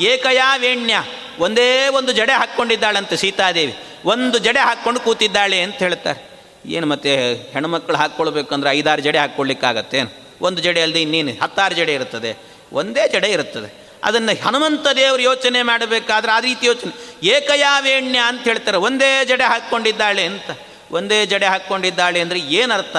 ಏಕಯಾ 0.00 0.56
ವೇಣ್ಯ, 0.56 1.04
ಒಂದೇ 1.38 1.88
ಒಂದು 1.88 2.12
ಜಡೆ 2.12 2.32
ಹಾಕ್ಕೊಂಡಿದ್ದಾಳಂತೆ 2.32 3.16
ಸೀತಾದೇವಿ. 3.16 3.76
ಒಂದು 4.04 4.38
ಜಡೆ 4.38 4.60
ಹಾಕ್ಕೊಂಡು 4.60 5.00
ಕೂತಿದ್ದಾಳೆ 5.00 5.62
ಅಂತ 5.62 5.74
ಹೇಳ್ತಾರೆ. 5.74 6.31
ಏನು 6.66 6.86
ಮತ್ತೆ 6.86 7.34
ಹೆಣ್ಮಕ್ಳು 7.34 7.96
ಹಾಕ್ಕೊಳ್ಬೇಕಂದ್ರೆ 7.96 8.70
ಐದಾರು 8.70 9.02
ಜಡೆ 9.02 9.18
ಹಾಕ್ಕೊಳ್ಳಿಕ್ಕಾಗತ್ತೆ 9.18 10.00
ಒಂದು 10.40 10.62
ಜಡೆ 10.62 10.82
ಅಲ್ಲದೆ 10.82 11.02
ಇನ್ನೇನು? 11.02 11.42
ಹತ್ತಾರು 11.42 11.74
ಜಡೆ 11.74 11.94
ಇರ್ತದೆ 11.94 12.38
ಒಂದೇ 12.72 13.08
ಜಡೆ 13.08 13.30
ಇರುತ್ತದೆ. 13.30 13.82
ಅದನ್ನು 14.04 14.46
ಹನುಮಂತ 14.46 14.86
ದೇವರು 14.96 15.22
ಯೋಚನೆ 15.22 15.62
ಮಾಡಬೇಕಾದ್ರೆ 15.62 16.32
ಆ 16.32 16.40
ರೀತಿ 16.40 16.66
ಯೋಚನೆ. 16.66 17.16
ಏಕಯಾವೇಣ್ಯ 17.26 18.18
ಅಂತ 18.18 18.44
ಹೇಳ್ತಾರೆ. 18.44 18.76
ಒಂದೇ 18.76 19.24
ಜಡೆ 19.24 19.44
ಹಾಕ್ಕೊಂಡಿದ್ದಾಳೆ 19.44 20.24
ಅಂತ. 20.24 20.50
ಒಂದೇ 20.90 21.26
ಜಡೆ 21.26 21.46
ಹಾಕ್ಕೊಂಡಿದ್ದಾಳೆ 21.46 22.20
ಅಂದರೆ 22.20 22.38
ಏನರ್ಥ? 22.38 22.96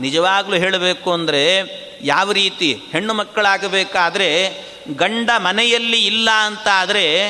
ನಿಜವಾಗ್ಲೂ 0.00 0.56
ಹೇಳಬೇಕು 0.56 1.12
ಅಂದರೆ 1.12 1.60
ಯಾವ 2.00 2.32
ರೀತಿ? 2.32 2.74
ಹೆಣ್ಣು 2.92 3.14
ಮಕ್ಕಳಾಗಬೇಕಾದ್ರೆ 3.14 4.50
ಗಂಡ 4.96 5.30
ಮನೆಯಲ್ಲಿ 5.36 6.06
ಇಲ್ಲ 6.06 6.30
ಅಂತ 6.30 6.68
ಆದರೆ 6.74 7.28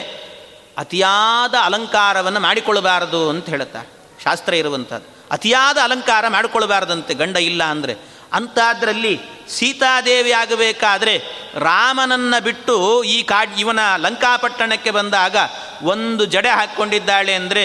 ಅತಿಯಾದ 0.79 1.55
ಅಲಂಕಾರವನ್ನು 1.63 2.41
ಮಾಡಿಕೊಳ್ಳಬಾರದು 2.41 3.31
ಅಂತ 3.31 3.49
ಹೇಳ್ತಾರೆ. 3.49 3.89
ಶಾಸ್ತ್ರ 4.25 4.55
ಇರುವಂಥದ್ದು. 4.55 5.20
ಅತಿಯಾದ 5.37 5.79
ಅಲಂಕಾರ 5.89 6.25
ಮಾಡಿಕೊಳ್ಬಾರ್ದಂತೆ 6.37 7.15
ಗಂಡ 7.23 7.37
ಇಲ್ಲ 7.51 7.63
ಅಂದರೆ 7.75 7.95
ಅಂಥದ್ರಲ್ಲಿ 8.39 9.15
ಸೀತಾದೇವಿ 9.55 10.33
ಆಗಬೇಕಾದ್ರೆ 10.41 11.15
ರಾಮನನ್ನು 11.69 12.39
ಬಿಟ್ಟು 12.45 12.75
ಈ 13.15 13.17
ಕಾಡ್ 13.31 13.55
ಇವನ 13.63 13.83
ಲಂಕಾಪಟ್ಟಣಕ್ಕೆ 14.05 14.91
ಬಂದಾಗ 14.99 15.37
ಒಂದು 15.93 16.25
ಜಡೆ 16.35 16.53
ಹಾಕ್ಕೊಂಡಿದ್ದಾಳೆ 16.59 17.33
ಅಂದರೆ 17.41 17.65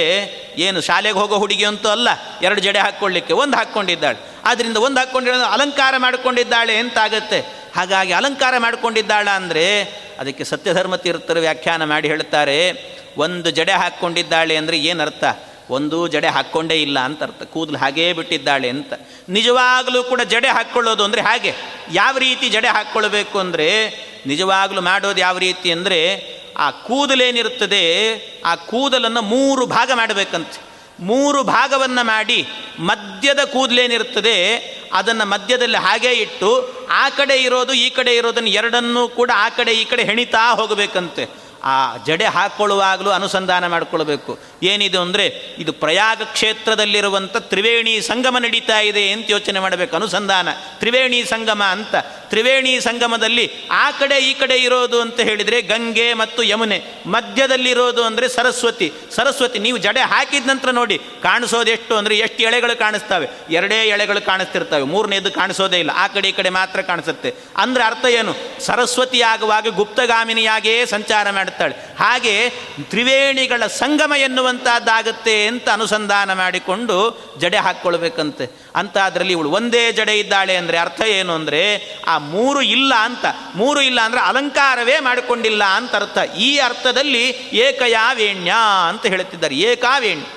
ಏನು 0.65 0.79
ಶಾಲೆಗೆ 0.87 1.17
ಹೋಗೋ 1.21 1.37
ಹುಡುಗಿ 1.43 1.65
ಅಂತೂ 1.71 1.89
ಅಲ್ಲ, 1.95 2.09
ಎರಡು 2.45 2.61
ಜಡೆ 2.67 2.79
ಹಾಕ್ಕೊಳ್ಳಿಕ್ಕೆ, 2.85 3.33
ಒಂದು 3.43 3.55
ಹಾಕ್ಕೊಂಡಿದ್ದಾಳೆ. 3.59 4.19
ಆದ್ದರಿಂದ 4.49 4.77
ಒಂದು 4.87 4.99
ಹಾಕ್ಕೊಂಡಿರೋ 5.01 5.37
ಅಲಂಕಾರ 5.55 5.93
ಮಾಡಿಕೊಂಡಿದ್ದಾಳೆ 6.05 6.75
ಅಂತಾಗತ್ತೆ 6.83 7.39
ಹಾಗಾಗಿ 7.77 8.13
ಅಲಂಕಾರ 8.19 8.55
ಮಾಡಿಕೊಂಡಿದ್ದಾಳ 8.65 9.27
ಅಂದರೆ 9.39 9.65
ಅದಕ್ಕೆ 10.21 10.43
ಸತ್ಯಧರ್ಮ 10.51 10.95
ತೀರ್ಥರು 11.05 11.39
ವ್ಯಾಖ್ಯಾನ 11.47 11.83
ಮಾಡಿ 11.93 12.07
ಹೇಳ್ತಾರೆ, 12.13 12.59
ಒಂದು 13.25 13.49
ಜಡೆ 13.57 13.75
ಹಾಕ್ಕೊಂಡಿದ್ದಾಳೆ 13.83 14.55
ಅಂದರೆ 14.61 14.77
ಏನರ್ಥ? 14.91 15.23
ಒಂದು 15.69 16.07
ಜಡೆ 16.07 16.27
ಹಾಕ್ಕೊಂಡೇ 16.27 16.81
ಇಲ್ಲ 16.81 16.99
ಅಂತ 16.99 17.23
ಅರ್ಥ. 17.23 17.43
ಕೂದಲು 17.43 17.77
ಹಾಗೇ 17.77 18.13
ಬಿಟ್ಟಿದ್ದಾಳೆ 18.13 18.69
ಅಂತ. 18.69 18.93
ನಿಜವಾಗಲೂ 19.29 20.03
ಕೂಡ 20.03 20.21
ಜಡೆ 20.21 20.47
ಹಾಕ್ಕೊಳ್ಳೋದು 20.47 21.03
ಅಂದರೆ 21.03 21.21
ಹಾಗೆ. 21.21 21.53
ಯಾವ 21.91 22.17
ರೀತಿ 22.17 22.49
ಜಡೆ 22.49 22.67
ಹಾಕ್ಕೊಳ್ಬೇಕು 22.67 23.39
ಅಂದರೆ, 23.39 23.85
ನಿಜವಾಗಲೂ 24.25 24.81
ಮಾಡೋದು 24.81 25.19
ಯಾವ 25.19 25.37
ರೀತಿ 25.37 25.71
ಅಂದರೆ, 25.71 25.99
ಆ 26.57 26.71
ಕೂದಲೇನಿರುತ್ತದೆ, 26.71 27.83
ಆ 28.45 28.55
ಕೂದಲನ್ನು 28.55 29.21
ಮೂರು 29.21 29.65
ಭಾಗ 29.65 29.91
ಮಾಡಬೇಕಂತೆ. 29.93 30.65
ಮೂರು 30.99 31.43
ಭಾಗವನ್ನು 31.43 32.05
ಮಾಡಿ, 32.05 32.47
ಮಧ್ಯದ 32.79 33.39
ಕೂದಲೇನಿರುತ್ತದೆ, 33.45 34.55
ಅದನ್ನು 34.93 35.25
ಮಧ್ಯದಲ್ಲಿ 35.25 35.77
ಹಾಗೇ 35.77 36.09
ಇಟ್ಟು, 36.09 36.75
ಆ 36.89 37.09
ಕಡೆ 37.09 37.37
ಇರೋದು, 37.37 37.73
ಈ 37.73 37.89
ಕಡೆ 37.89 38.15
ಇರೋದನ್ನು 38.15 38.49
ಎರಡನ್ನೂ 38.49 39.07
ಕೂಡ 39.07 39.31
ಆ 39.35 39.49
ಕಡೆ 39.49 39.73
ಈ 39.73 39.85
ಕಡೆ 39.85 40.03
ಹೆಣಿತಾ 40.03 40.53
ಹೋಗಬೇಕಂತೆ. 40.53 41.45
ಆ 41.63 41.97
ಜಡೆ 41.97 42.25
ಹಾಕ್ಕೊಳ್ಳುವಾಗಲೂ 42.25 43.09
ಅನುಸಂಧಾನ 43.09 43.67
ಮಾಡಿಕೊಳ್ಬೇಕು. 43.67 44.39
ಏನಿದು 44.63 45.01
ಅಂದರೆ 45.01 45.55
ಇದು 45.57 45.73
ಪ್ರಯಾಗ 45.73 46.21
ಕ್ಷೇತ್ರದಲ್ಲಿರುವಂಥ 46.21 47.37
ತ್ರಿವೇಣಿ 47.37 48.01
ಸಂಗಮ 48.01 48.37
ನಡೀತಾ 48.37 48.79
ಇದೆ 48.79 49.11
ಅಂತ 49.11 49.31
ಯೋಚನೆ 49.31 49.59
ಮಾಡಬೇಕು. 49.59 49.95
ಅನುಸಂಧಾನ. 49.95 50.47
ತ್ರಿವೇಣಿ 50.79 51.23
ಸಂಗಮ 51.25 51.63
ಅಂತ. 51.63 51.95
ತ್ರಿವೇಣಿ 52.29 52.79
ಸಂಗಮದಲ್ಲಿ 52.79 53.51
ಆ 53.71 53.91
ಕಡೆ 53.91 54.17
ಈ 54.17 54.33
ಕಡೆ 54.33 54.55
ಇರೋದು 54.55 55.01
ಅಂತ 55.01 55.19
ಹೇಳಿದರೆ 55.19 55.61
ಗಂಗೆ 55.61 56.13
ಮತ್ತು 56.13 56.43
ಯಮುನೆ. 56.43 56.83
ಮಧ್ಯದಲ್ಲಿರೋದು 57.05 58.03
ಅಂದರೆ 58.03 58.29
ಸರಸ್ವತಿ. 58.29 58.91
ಸರಸ್ವತಿ, 59.15 59.59
ನೀವು 59.59 59.77
ಜಡೆ 59.77 59.99
ಹಾಕಿದ 59.99 60.47
ನಂತರ 60.47 60.71
ನೋಡಿ 60.71 60.97
ಕಾಣಿಸೋದು 60.97 61.71
ಎಷ್ಟು 61.71 61.95
ಅಂದರೆ 61.95 62.17
ಎಷ್ಟು 62.17 62.43
ಎಳೆಗಳು 62.43 62.79
ಕಾಣಿಸ್ತವೆ? 62.79 63.29
ಎರಡೇ 63.49 63.75
ಎಳೆಗಳು 63.75 64.25
ಕಾಣಿಸ್ತಿರ್ತವೆ. 64.25 64.81
ಮೂರನೇದು 64.81 65.31
ಕಾಣಿಸೋದೇ 65.31 65.79
ಇಲ್ಲ. 65.79 65.91
ಆ 65.95 66.07
ಕಡೆ 66.07 66.29
ಈ 66.29 66.31
ಕಡೆ 66.31 66.49
ಮಾತ್ರ 66.49 66.81
ಕಾಣಿಸುತ್ತೆ. 66.81 67.33
ಅಂದರೆ 67.57 67.83
ಅರ್ಥ 67.83 68.05
ಏನು? 68.05 68.35
ಸರಸ್ವತಿ 68.65 69.21
ಆಗುವಾಗ 69.21 69.67
ಗುಪ್ತಗಾಮಿನಿಯಾಗೇ 69.67 70.85
ಸಂಚಾರ 70.85 71.29
ಮಾಡುತ್ತಾಳೆ 71.29 71.95
ಹಾಗೆ 71.99 72.49
ತ್ರಿವೇಣಿಗಳ 72.81 73.67
ಸಂಗಮ 73.67 74.13
ಎನ್ನುವಂಥದ್ದಾಗುತ್ತೆ 74.55 75.47
ಅಂತ 75.47 75.69
ಅನುಸಂಧಾನ 75.69 76.33
ಮಾಡಿಕೊಂಡು 76.33 76.97
ಜಡೆ 77.39 77.57
ಹಾಕ್ಕೊಳ್ಬೇಕಂತೆ. 77.57 78.45
ಅಂತ 78.75 78.97
ಅದರಲ್ಲಿ 78.97 79.33
ಇವಳು 79.33 79.51
ಒಂದೇ 79.51 79.91
ಜಡೆ 79.91 80.19
ಇದ್ದಾಳೆ 80.19 80.55
ಅಂದರೆ 80.55 80.77
ಅರ್ಥ 80.77 81.01
ಏನು 81.01 81.33
ಅಂದರೆ 81.33 81.61
ಆ 82.07 82.17
ಮೂರು 82.17 82.61
ಇಲ್ಲ 82.61 82.93
ಅಂತ. 82.95 83.25
ಮೂರು 83.55 83.81
ಇಲ್ಲ 83.81 84.01
ಅಂದರೆ 84.01 84.21
ಅಲಂಕಾರವೇ 84.21 84.99
ಮಾಡಿಕೊಂಡಿಲ್ಲ 84.99 85.63
ಅಂತ 85.63 85.95
ಅರ್ಥ. 85.95 86.17
ಈ 86.37 86.57
ಅರ್ಥದಲ್ಲಿ 86.57 87.27
ಏಕಯಾವೇಣ್ಯ 87.53 88.53
ಅಂತ 88.89 89.05
ಹೇಳುತ್ತಿದ್ದಾರೆ 89.05 89.55
ಏಕಾವೇಣಿ. 89.55 90.27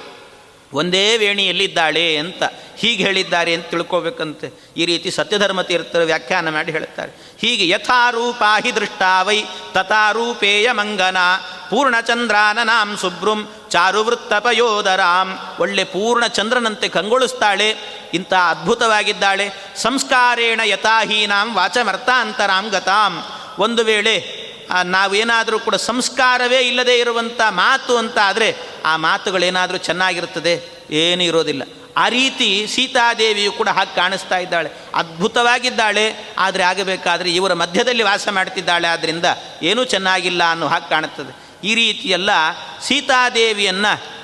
ಒಂದೇ 0.73 1.17
ವೇಣಿಯಲ್ಲಿದ್ದಾಳೆ 1.17 2.17
ಅಂತ. 2.17 2.43
ಹೀಗೆ 2.77 3.05
ಹೇಳಿದ್ದಾರೆ 3.05 3.55
ಅಂತ 3.55 3.67
ತಿಳ್ಕೋಬೇಕಂತೆ. 3.67 4.53
ಈ 4.77 4.87
ರೀತಿ 4.87 5.11
ಸತ್ಯಧರ್ಮ 5.11 5.63
ತೀರ್ಥರು 5.63 6.05
ವ್ಯಾಖ್ಯಾನ 6.05 6.49
ಮಾಡಿ 6.49 6.73
ಹೇಳುತ್ತಾರೆ. 6.73 7.13
ಹೀಗೆ 7.41 7.69
ಯಥಾರೂಪಾ 7.69 8.61
ಹಿ 8.61 8.75
ದೃಷ್ಟಾವೈ 8.75 9.43
ತಥಾರೂಪೇಯ 9.73 10.73
ಮಂಗನ 10.73 11.17
ಪೂರ್ಣಚಂದ್ರಾನನಾಂ 11.71 12.97
ಸುಬ್ರುಂ 12.97 13.41
ಚಾರುವೃತ್ತಪಯೋದರಾಂ 13.71 15.39
ಒಳ್ಳೆ 15.61 15.85
ಪೂರ್ಣ 15.85 16.27
ಚಂದ್ರನಂತೆ 16.27 16.89
ಕಂಗೊಳಿಸ್ತಾಳೆ. 16.89 17.77
ಇಂಥ 18.15 18.33
ಅದ್ಭುತವಾಗಿದ್ದಾಳೆ. 18.35 19.51
ಸಂಸ್ಕಾರೇಣ 19.77 20.61
ಯಥಾಹೀನಾಂ 20.65 21.55
ವಾಚಮರ್ಥಾಂತರಾಂ 21.55 22.69
ಗತಾಂ. 22.69 23.25
ಒಂದು 23.59 23.85
ವೇಳೆ 23.85 24.49
ನಾವೇನಾದರೂ 24.85 25.59
ಕೂಡ 25.59 25.75
ಸಂಸ್ಕಾರವೇ 25.75 26.59
ಇಲ್ಲದೆ 26.59 26.99
ಇರುವಂಥ 26.99 27.41
ಮಾತು 27.49 27.97
ಅಂತ 27.97 28.19
ಆದರೆ, 28.23 28.57
ಆ 28.85 28.97
ಮಾತುಗಳೇನಾದರೂ 28.97 29.77
ಚೆನ್ನಾಗಿರುತ್ತದೆ? 29.77 30.85
ಏನೂ 30.91 31.23
ಇರೋದಿಲ್ಲ. 31.23 31.63
ಆ 31.97 32.09
ರೀತಿ 32.09 32.67
ಸೀತಾದೇವಿಯು 32.69 33.53
ಕೂಡ 33.53 33.69
ಹಾಗೆ 33.69 33.97
ಕಾಣಿಸ್ತಾ 33.97 34.39
ಇದ್ದಾಳೆ. 34.39 34.71
ಅದ್ಭುತವಾಗಿದ್ದಾಳೆ. 34.95 36.35
ಆದರೆ 36.39 36.63
ಆಗಬೇಕಾದ್ರೆ 36.63 37.31
ಇವರ 37.31 37.55
ಮಧ್ಯದಲ್ಲಿ 37.55 38.03
ವಾಸ 38.03 38.29
ಮಾಡ್ತಿದ್ದಾಳೆ. 38.29 38.89
ಆದ್ದರಿಂದ 38.89 39.25
ಏನೂ 39.63 39.85
ಚೆನ್ನಾಗಿಲ್ಲ 39.85 40.51
ಅನ್ನೋ 40.51 40.67
ಹಾಗೆ 40.67 40.89
ಕಾಣುತ್ತದೆ. 40.89 41.48
ಈ 41.65 41.75
ರೀತಿಯೆಲ್ಲ 41.75 42.31
ಸೀತಾದೇವಿಯನ್ನು 42.83 44.19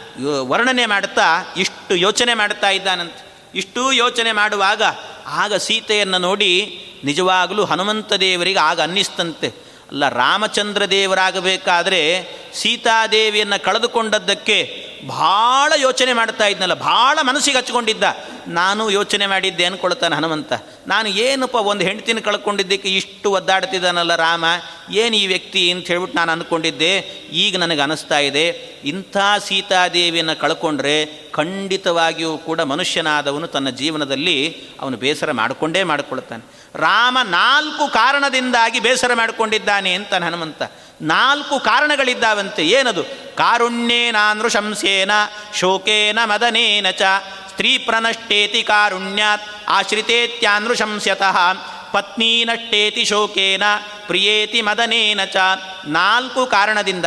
ವರ್ಣನೆ 0.48 0.86
ಮಾಡ್ತಾ 0.86 1.54
ಇಷ್ಟು 1.56 1.96
ಯೋಚನೆ 1.96 2.34
ಮಾಡ್ತಾ 2.34 2.70
ಇದ್ದಾನಂತೆ. 2.70 3.24
ಇಷ್ಟೂ 3.54 3.92
ಯೋಚನೆ 3.92 4.32
ಮಾಡುವಾಗ 4.32 4.82
ಆಗ 5.26 5.54
ಸೀತೆಯನ್ನು 5.54 6.18
ನೋಡಿ 6.18 6.80
ನಿಜವಾಗಲೂ 7.04 7.64
ಹನುಮಂತ 7.64 8.12
ದೇವರಿಗೆ 8.12 8.58
ಆಗ 8.58 8.80
ಅನ್ನಿಸ್ತಂತೆ. 8.80 9.48
ಅಲ್ಲ 9.88 10.08
ರಾಮಚಂದ್ರ 10.08 10.84
ದೇವರಾಗಬೇಕಾದರೆ 10.84 12.28
ಸೀತಾದೇವಿಯನ್ನು 12.54 13.64
ಕಳೆದುಕೊಂಡದ್ದಕ್ಕೆ 13.64 14.84
ಭಾಳ 15.08 15.72
ಯೋಚನೆ 15.76 16.12
ಮಾಡ್ತಾ 16.12 16.46
ಇದ್ನಲ್ಲ, 16.46 16.74
ಭಾಳ 16.74 17.18
ಮನಸ್ಸಿಗೆ 17.22 17.56
ಹಚ್ಕೊಂಡಿದ್ದ. 17.56 18.04
ನಾನು 18.46 18.90
ಯೋಚನೆ 18.90 19.26
ಮಾಡಿದ್ದೆ, 19.26 19.64
ಅನ್ಕೊಳ್ತಾನೆ 19.64 20.16
ಹನುಮಂತ. 20.16 20.52
ನಾನು 20.86 21.08
ಏನಪ್ಪ 21.08 21.54
ಒಂದು 21.54 21.84
ಹೆಂಡ್ತಿನ 21.84 22.18
ಕಳ್ಕೊಂಡಿದ್ದಕ್ಕೆ 22.18 22.88
ಇಷ್ಟು 22.88 23.30
ಒದ್ದಾಡ್ತಿದ್ದಾನಲ್ಲ 23.30 24.14
ರಾಮ? 24.14 24.44
ಏನು 24.90 25.16
ಈ 25.16 25.26
ವ್ಯಕ್ತಿ 25.26 25.70
ಅಂತ 25.70 25.86
ಹೇಳ್ಬಿಟ್ಟು 25.86 26.18
ನಾನು 26.18 26.32
ಅಂದ್ಕೊಂಡಿದ್ದೆ 26.32 26.98
ಈಗ 27.32 27.56
ನನಗೆ 27.56 27.80
ಅನಿಸ್ತಾ 27.80 28.18
ಇದೆ. 28.18 28.48
ಇಂಥ 28.84 29.16
ಸೀತಾದೇವಿಯನ್ನು 29.46 30.38
ಕಳ್ಕೊಂಡ್ರೆ 30.38 31.24
ಖಂಡಿತವಾಗಿಯೂ 31.32 32.38
ಕೂಡ 32.38 32.60
ಮನುಷ್ಯನಾದವನು 32.60 33.46
ತನ್ನ 33.46 33.70
ಜೀವನದಲ್ಲಿ 33.70 34.62
ಅವನು 34.80 34.96
ಬೇಸರ 34.96 35.32
ಮಾಡಿಕೊಂಡೇ 35.32 35.82
ಮಾಡಿಕೊಳ್ತಾನೆ. 35.82 36.44
ರಾಮ 36.74 37.18
ನಾಲ್ಕು 37.24 37.92
ಕಾರಣದಿಂದಾಗಿ 37.92 38.80
ಬೇಸರ 38.80 39.14
ಮಾಡಿಕೊಂಡಿದ್ದಾನೆ 39.14 39.94
ಅಂತ 39.94 40.14
ಹನುಮಂತ. 40.14 40.62
ನಾಲ್ಕು 41.04 41.60
ಕಾರಣಗಳಿದ್ದಾವಂತೆ. 41.60 42.66
ಏನದು? 42.66 43.02
ಕಾರುಣ್ಯೇನಾನೃಶಂಸೇನ 43.36 45.10
ಶೋಕೇನ 45.54 46.18
ಮದನೇನ 46.24 46.90
ಚ. 46.90 47.02
ಸ್ತ್ರೀ 47.48 47.78
ಪ್ರನಷ್ಟೇತಿ 47.78 48.62
ಕಾರುಣ್ಯಾತ್ 48.62 49.42
ಆಶ್ರಿತೇತ್ಯಾನೃಶಂಸ್ಯತಃ 49.68 51.36
ಪತ್ನಿ 51.92 52.44
ನಷ್ಟೇತಿ 52.44 53.04
ಶೋಕೇನ, 53.04 53.62
ಪ್ರಿಯೇತಿ 54.06 54.62
ಮದನೇನ 54.62 55.24
ಚ. 55.24 55.36
ನಾಲ್ಕು 55.86 56.46
ಕಾರಣದಿಂದ. 56.46 57.04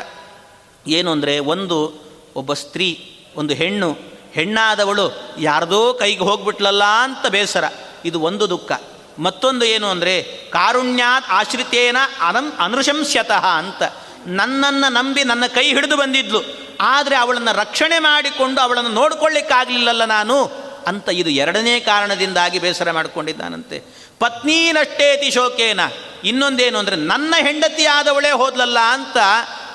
ಏನು 0.87 1.11
ಅಂದರೆ, 1.11 1.39
ಒಂದು 1.39 1.93
ಒಬ್ಬ 2.35 2.53
ಸ್ತ್ರೀ, 2.53 3.17
ಒಂದು 3.35 3.53
ಹೆಣ್ಣು, 3.53 3.97
ಹೆಣ್ಣಾದವಳು 4.33 5.35
ಯಾರ್ದೋ 5.39 5.93
ಕೈಗೆ 5.93 6.23
ಹೋಗ್ಬಿಟ್ಲಲ್ಲ 6.23 6.83
ಅಂತ 6.83 7.27
ಬೇಸರ. 7.27 7.63
ಇದು 8.05 8.21
ಒಂದು 8.21 8.49
ದುಃಖ. 8.49 8.71
ಮತ್ತೊಂದು 9.19 9.65
ಏನು 9.65 9.87
ಅಂದರೆ, 9.87 10.23
ಕಾರುಣ್ಯಾತ್ 10.49 11.25
ಆಶ್ರಿತೇನ 11.29 11.97
ಅನಂ 12.21 12.53
ಅನುಶಂಸ್ಯತಃ 12.59 13.45
ಅಂತ. 13.45 13.83
ನನ್ನನ್ನು 14.27 14.91
ನಂಬಿ 14.91 15.23
ನನ್ನ 15.23 15.45
ಕೈ 15.45 15.73
ಹಿಡಿದು 15.73 15.97
ಬಂದಿದ್ಲು. 15.97 16.41
ಆದರೆ 16.81 17.15
ಅವಳನ್ನು 17.15 17.53
ರಕ್ಷಣೆ 17.55 17.99
ಮಾಡಿಕೊಂಡು 17.99 18.61
ಅವಳನ್ನು 18.61 18.91
ನೋಡಿಕೊಳ್ಳಿಕ್ಕಾಗಲಿಲ್ಲಲ್ಲ 18.91 20.05
ನಾನು 20.05 20.43
ಅಂತ 20.87 21.09
ಇದು 21.09 21.29
ಎರಡನೇ 21.29 21.79
ಕಾರಣದಿಂದಾಗಿ 21.79 22.59
ಬೇಸರ 22.59 22.91
ಮಾಡಿಕೊಂಡಿದ್ದಾನಂತೆ. 22.91 23.83
ಪತ್ನೀನಷ್ಟೇತಿ 24.19 25.31
ಶೋಕೇನ. 25.31 25.79
ಇನ್ನೊಂದೇನು 26.23 26.77
ಅಂದರೆ, 26.77 26.95
ನನ್ನ 26.95 27.33
ಹೆಂಡತಿ 27.37 27.85
ಆದವಳೇ 27.85 28.31
ಹೋದ್ಲಲ್ಲ 28.31 28.79
ಅಂತ 28.79 29.17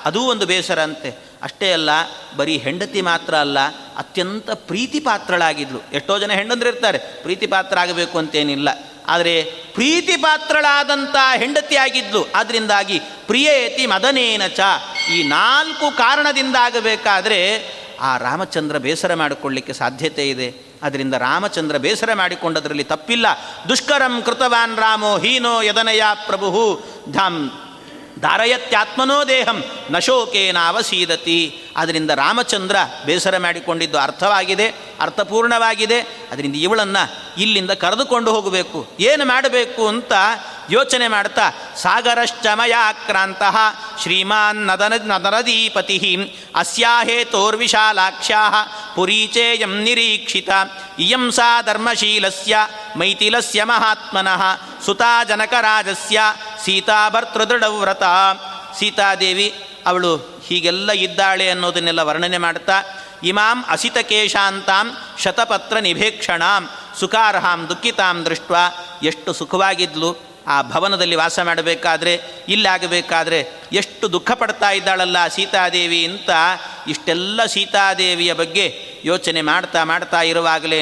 ಅದೂ 0.05 0.21
ಒಂದು 0.21 0.45
ಬೇಸರ 0.45 0.81
ಅಂತೆ. 0.81 1.09
ಅಷ್ಟೇ 1.41 1.73
ಅಲ್ಲ, 1.73 1.89
ಬರೀ 2.37 2.57
ಹೆಂಡತಿ 2.57 3.01
ಮಾತ್ರ 3.01 3.35
ಅಲ್ಲ, 3.35 3.59
ಅತ್ಯಂತ 3.97 4.51
ಪ್ರೀತಿ 4.51 4.99
ಪಾತ್ರಳಾಗಿದ್ಲು 4.99 5.79
ಎಷ್ಟೋ 5.93 6.19
ಜನ 6.19 6.31
ಹೆಂಡಂದ್ರಿರ್ತಾರೆ 6.31 6.97
ಪ್ರೀತಿ 6.97 7.47
ಪಾತ್ರ 7.47 7.79
ಆಗಬೇಕು 7.79 8.17
ಅಂತೇನಿಲ್ಲ. 8.17 8.69
ಆದರೆ 9.07 9.43
ಪ್ರೀತಿ 9.73 10.17
ಪಾತ್ರಳಾದಂಥ 10.17 11.15
ಹೆಂಡತಿಯಾಗಿದ್ಲು 11.37 12.27
ಅದರಿಂದಾಗಿ 12.35 12.99
ಪ್ರಿಯೇತಿ 12.99 13.85
ಮದನೇನ 13.85 14.47
ಚ. 14.47 14.59
ಈ 15.13 15.23
ನಾಲ್ಕು 15.23 15.97
ಕಾರಣದಿಂದಾಗಬೇಕಾದರೆ 15.97 17.73
ಆ 18.01 18.17
ರಾಮಚಂದ್ರ 18.17 18.77
ಬೇಸರ 18.77 19.13
ಮಾಡಿಕೊಳ್ಳಿಕ್ಕೆ 19.13 19.73
ಸಾಧ್ಯತೆ 19.73 20.29
ಇದೆ. 20.29 20.73
ಅದರಿಂದ 20.83 21.13
ರಾಮಚಂದ್ರ 21.13 21.77
ಬೇಸರ 21.77 22.13
ಮಾಡಿಕೊಂಡದರಲ್ಲಿ 22.13 22.83
ತಪ್ಪಿಲ್ಲ. 22.83 23.25
ದುಷ್ಕರಂ 23.69 24.21
ಕೃತವಾನ್ 24.21 24.77
ರಾಮೋ 24.77 25.17
ಹೀನೋ 25.17 25.61
ಯದನಯ 25.61 26.01
ಪ್ರಭು. 26.25 26.83
ಧಾಮ್. 27.11 27.49
ಧಾರಯತ್ಯಾತ್ಮನೋ 28.19 29.23
ದೇಹಂ. 29.23 29.63
ನಶೋಕೇನ 29.91 30.57
ಅವಸೀದತಿ. 30.67 31.63
ಅದರಿಂದ 31.77 32.09
ರಾಮಚಂದ್ರ 32.09 32.75
ಬೇಸರ 33.05 33.37
ಮಾಡಿಕೊಂಡಿದ್ದು 33.37 33.99
ಅರ್ಥವಾಗಿದೆ, 33.99 34.67
ಅರ್ಥಪೂರ್ಣವಾಗಿದೆ. 35.01 35.99
ಅದರಿಂದ 36.31 36.55
ಇವಳನ್ನು 36.55 37.32
ಇಲ್ಲಿಂದ 37.37 37.71
ಕರೆದುಕೊಂಡು 37.71 38.31
ಹೋಗಬೇಕು. 38.31 38.87
ಏನು 38.99 39.25
ಮಾಡಬೇಕು 39.25 39.87
ಅಂತ 39.87 40.11
ಯೋಚನೆ 40.69 41.07
ಮಾಡ್ತಾ, 41.07 41.53
ಸಾಗರಶ್ಚಮಯಾಕ್ರಾಂತ 41.77 43.41
ಶ್ರೀಮಾನ್ 44.01 44.67
ನದನ, 44.67 44.93
ನದನದೀಪತಿ 45.03 46.33
ಅಸ್ಯಾಹೇತೋರ್ವಿಶಾಲಾಕ್ಷ್ಯಾ 46.55 48.43
ಪುರೀಚೇಯಂ 48.95 49.81
ನಿರೀಕ್ಷಿತ, 49.81 50.49
ಇಯಂ 50.99 51.31
ಸಾ 51.31 51.61
ಧರ್ಮಶೀಲಸ್ಯ, 51.61 52.57
ಮೈಥಿಲಸ್ಯ 52.95 53.63
ಮಹಾತ್ಮನಃ, 53.63 54.41
ಸುತಾ 54.85 55.23
ಜನಕರಾಜಸ್ಯ 55.23 56.21
ಸೀತಾಭರ್ತೃದೃಢವ್ರತ 56.65 58.03
ಸೀತಾದೇವಿ 58.79 59.53
ಅವಳು 59.85 60.17
ಹೀಗೆಲ್ಲ 60.17 60.91
ಇದ್ದಾಳೆ 60.91 61.49
ಅನ್ನೋದನ್ನೆಲ್ಲ 61.49 61.99
ವರ್ಣನೆ 61.99 62.37
ಮಾಡ್ತಾ, 62.37 62.83
ಇಮಾಂ 63.23 63.65
ಅಸಿತಕೇಶಾಂತಾಂ 63.67 64.97
ಶತಪತ್ರ 65.19 65.77
ನಿಭೇಕ್ಷಣಾಂ. 65.77 66.69
ಸುಖಾರ್ಹಾಂ 66.99 67.69
ದುಃಖಿತಾಂ 67.69 68.25
ದೃಷ್ಟ 68.25 68.51
ಎಷ್ಟು 69.03 69.33
ಸುಖವಾಗಿದ್ಲು, 69.33 70.33
ಆ 70.47 70.61
ಭವನದಲ್ಲಿ 70.61 71.15
ವಾಸ 71.15 71.39
ಮಾಡಬೇಕಾದ್ರೆ, 71.39 72.21
ಇಲ್ಲಾಗಬೇಕಾದ್ರೆ 72.49 73.47
ಎಷ್ಟು 73.71 74.11
ದುಃಖ 74.11 74.31
ಪಡ್ತಾ 74.31 74.71
ಇದ್ದಾಳಲ್ಲ 74.71 75.27
ಸೀತಾದೇವಿ 75.27 76.05
ಅಂತ 76.05 76.29
ಇಷ್ಟೆಲ್ಲ 76.87 77.45
ಸೀತಾದೇವಿಯ 77.45 78.33
ಬಗ್ಗೆ 78.33 78.85
ಯೋಚನೆ 79.05 79.41
ಮಾಡ್ತಾ 79.41 79.83
ಮಾಡ್ತಾ 79.83 80.21
ಇರುವಾಗಲೇ 80.21 80.81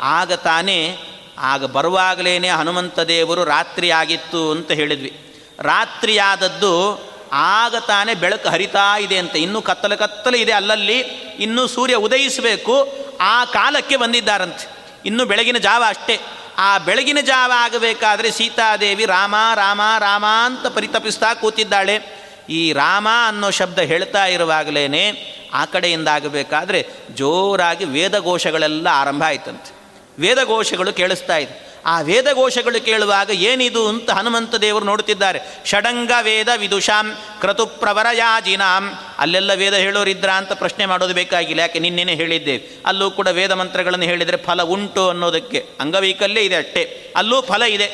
ಆಗ 0.00 0.32
ತಾನೇ, 0.32 0.98
ಆಗ 1.38 1.64
ಬರುವಾಗಲೇ 1.64 2.38
ಹನುಮಂತ 2.38 3.00
ದೇವರು 3.00 3.44
ರಾತ್ರಿ 3.44 3.90
ಆಗಿತ್ತು 3.90 4.50
ಅಂತ 4.50 4.70
ಹೇಳಿದ್ವಿ. 4.70 5.16
ರಾತ್ರಿಯಾದದ್ದು 5.60 7.02
ಆಗ 7.32 7.76
ತಾನೇ 7.76 8.14
ಬೆಳಕು 8.14 8.48
ಹರಿತಾ 8.48 8.98
ಇದೆ 8.98 9.18
ಅಂತ, 9.18 9.36
ಇನ್ನೂ 9.36 9.62
ಕತ್ತಲು 9.62 9.98
ಕತ್ತಲು 9.98 10.36
ಇದೆ 10.36 10.52
ಅಲ್ಲಲ್ಲಿ, 10.52 10.98
ಇನ್ನೂ 11.38 11.66
ಸೂರ್ಯ 11.66 11.94
ಉದಯಿಸಬೇಕು, 11.94 12.88
ಆ 13.20 13.44
ಕಾಲಕ್ಕೆ 13.44 13.96
ಬಂದಿದ್ದಾರಂತೆ. 13.96 14.73
ಇನ್ನು 15.04 15.24
ಬೆಳಗಿನ 15.24 15.58
ಜಾವ 15.58 15.84
ಅಷ್ಟೇ. 15.86 16.20
ಆ 16.58 16.78
ಬೆಳಗಿನ 16.78 17.18
ಜಾವ 17.22 17.52
ಆಗಬೇಕಾದ್ರೆ 17.56 18.30
ಸೀತಾದೇವಿ 18.30 19.04
ರಾಮ 19.04 19.34
ರಾಮ 19.54 19.80
ರಾಮ 19.98 20.24
ಅಂತ 20.44 20.66
ಪರಿತಪಿಸ್ತಾ 20.66 21.34
ಕೂತಿದ್ದಾಳೆ. 21.34 22.24
ಈ 22.48 22.72
ರಾಮ 22.72 23.08
ಅನ್ನೋ 23.26 23.50
ಶಬ್ದ 23.50 23.78
ಹೇಳ್ತಾ 23.78 24.26
ಇರುವಾಗಲೇ 24.26 25.10
ಆ 25.54 25.64
ಕಡೆಯಿಂದ 25.64 26.08
ಆಗಬೇಕಾದ್ರೆ 26.08 26.86
ಜೋರಾಗಿ 27.14 27.84
ವೇದಘೋಷಗಳೆಲ್ಲ 27.84 28.86
ಆರಂಭ 28.86 29.22
ಆಯ್ತಂತೆ. 29.26 29.74
ವೇದಘೋಷಗಳು 30.18 30.92
ಕೇಳಿಸ್ತಾ 30.92 31.36
ಇದೆ. 31.36 31.73
ಆ 31.86 32.00
ವೇದಘೋಷಗಳು 32.00 32.84
ಕೇಳುವಾಗ 32.84 33.30
ಏನಿದು 33.30 33.88
ಅಂತ 33.88 34.10
ಹನುಮಂತ 34.10 34.54
ದೇವರು 34.54 34.84
ನೋಡುತ್ತಿದ್ದಾರೆ. 34.84 35.40
ಷಡಂಗ 35.66 36.12
ವೇದ 36.22 36.48
ವಿದುಷಾಂ 36.56 37.16
ಕ್ರತು 37.40 37.66
ಪ್ರವರಯಾಜಿನಾಂ. 37.66 38.92
ಅಲ್ಲೆಲ್ಲ 39.18 39.54
ವೇದ 39.54 39.74
ಹೇಳೋರಿದ್ರ 39.74 40.30
ಅಂತ 40.30 40.52
ಪ್ರಶ್ನೆ 40.52 40.86
ಮಾಡೋದು 40.86 41.14
ಬೇಕಾಗಿಲ್ಲ. 41.14 41.60
ಯಾಕೆ 41.60 41.78
ನಿನ್ನೆನೆ 41.78 42.14
ಹೇಳಿದ್ದೆ. 42.14 42.62
ಅಲ್ಲೂ 42.86 43.10
ಕೂಡ 43.10 43.28
ವೇದ 43.28 43.52
ಮಂತ್ರಗಳನ್ನು 43.52 44.04
ಹೇಳಿದರೆ 44.04 44.36
ಫಲ 44.36 44.62
ಉಂಟು 44.62 45.08
ಅನ್ನೋದಕ್ಕೆ. 45.08 45.66
ಅಂಗವೈಕಲ್ಯ 45.80 46.40
ಇದೆ 46.40 46.54
ಅಷ್ಟೇ. 46.54 47.12
ಅಲ್ಲೂ 47.16 47.42
ಫಲ 47.42 47.62
ಇದೆ. 47.62 47.86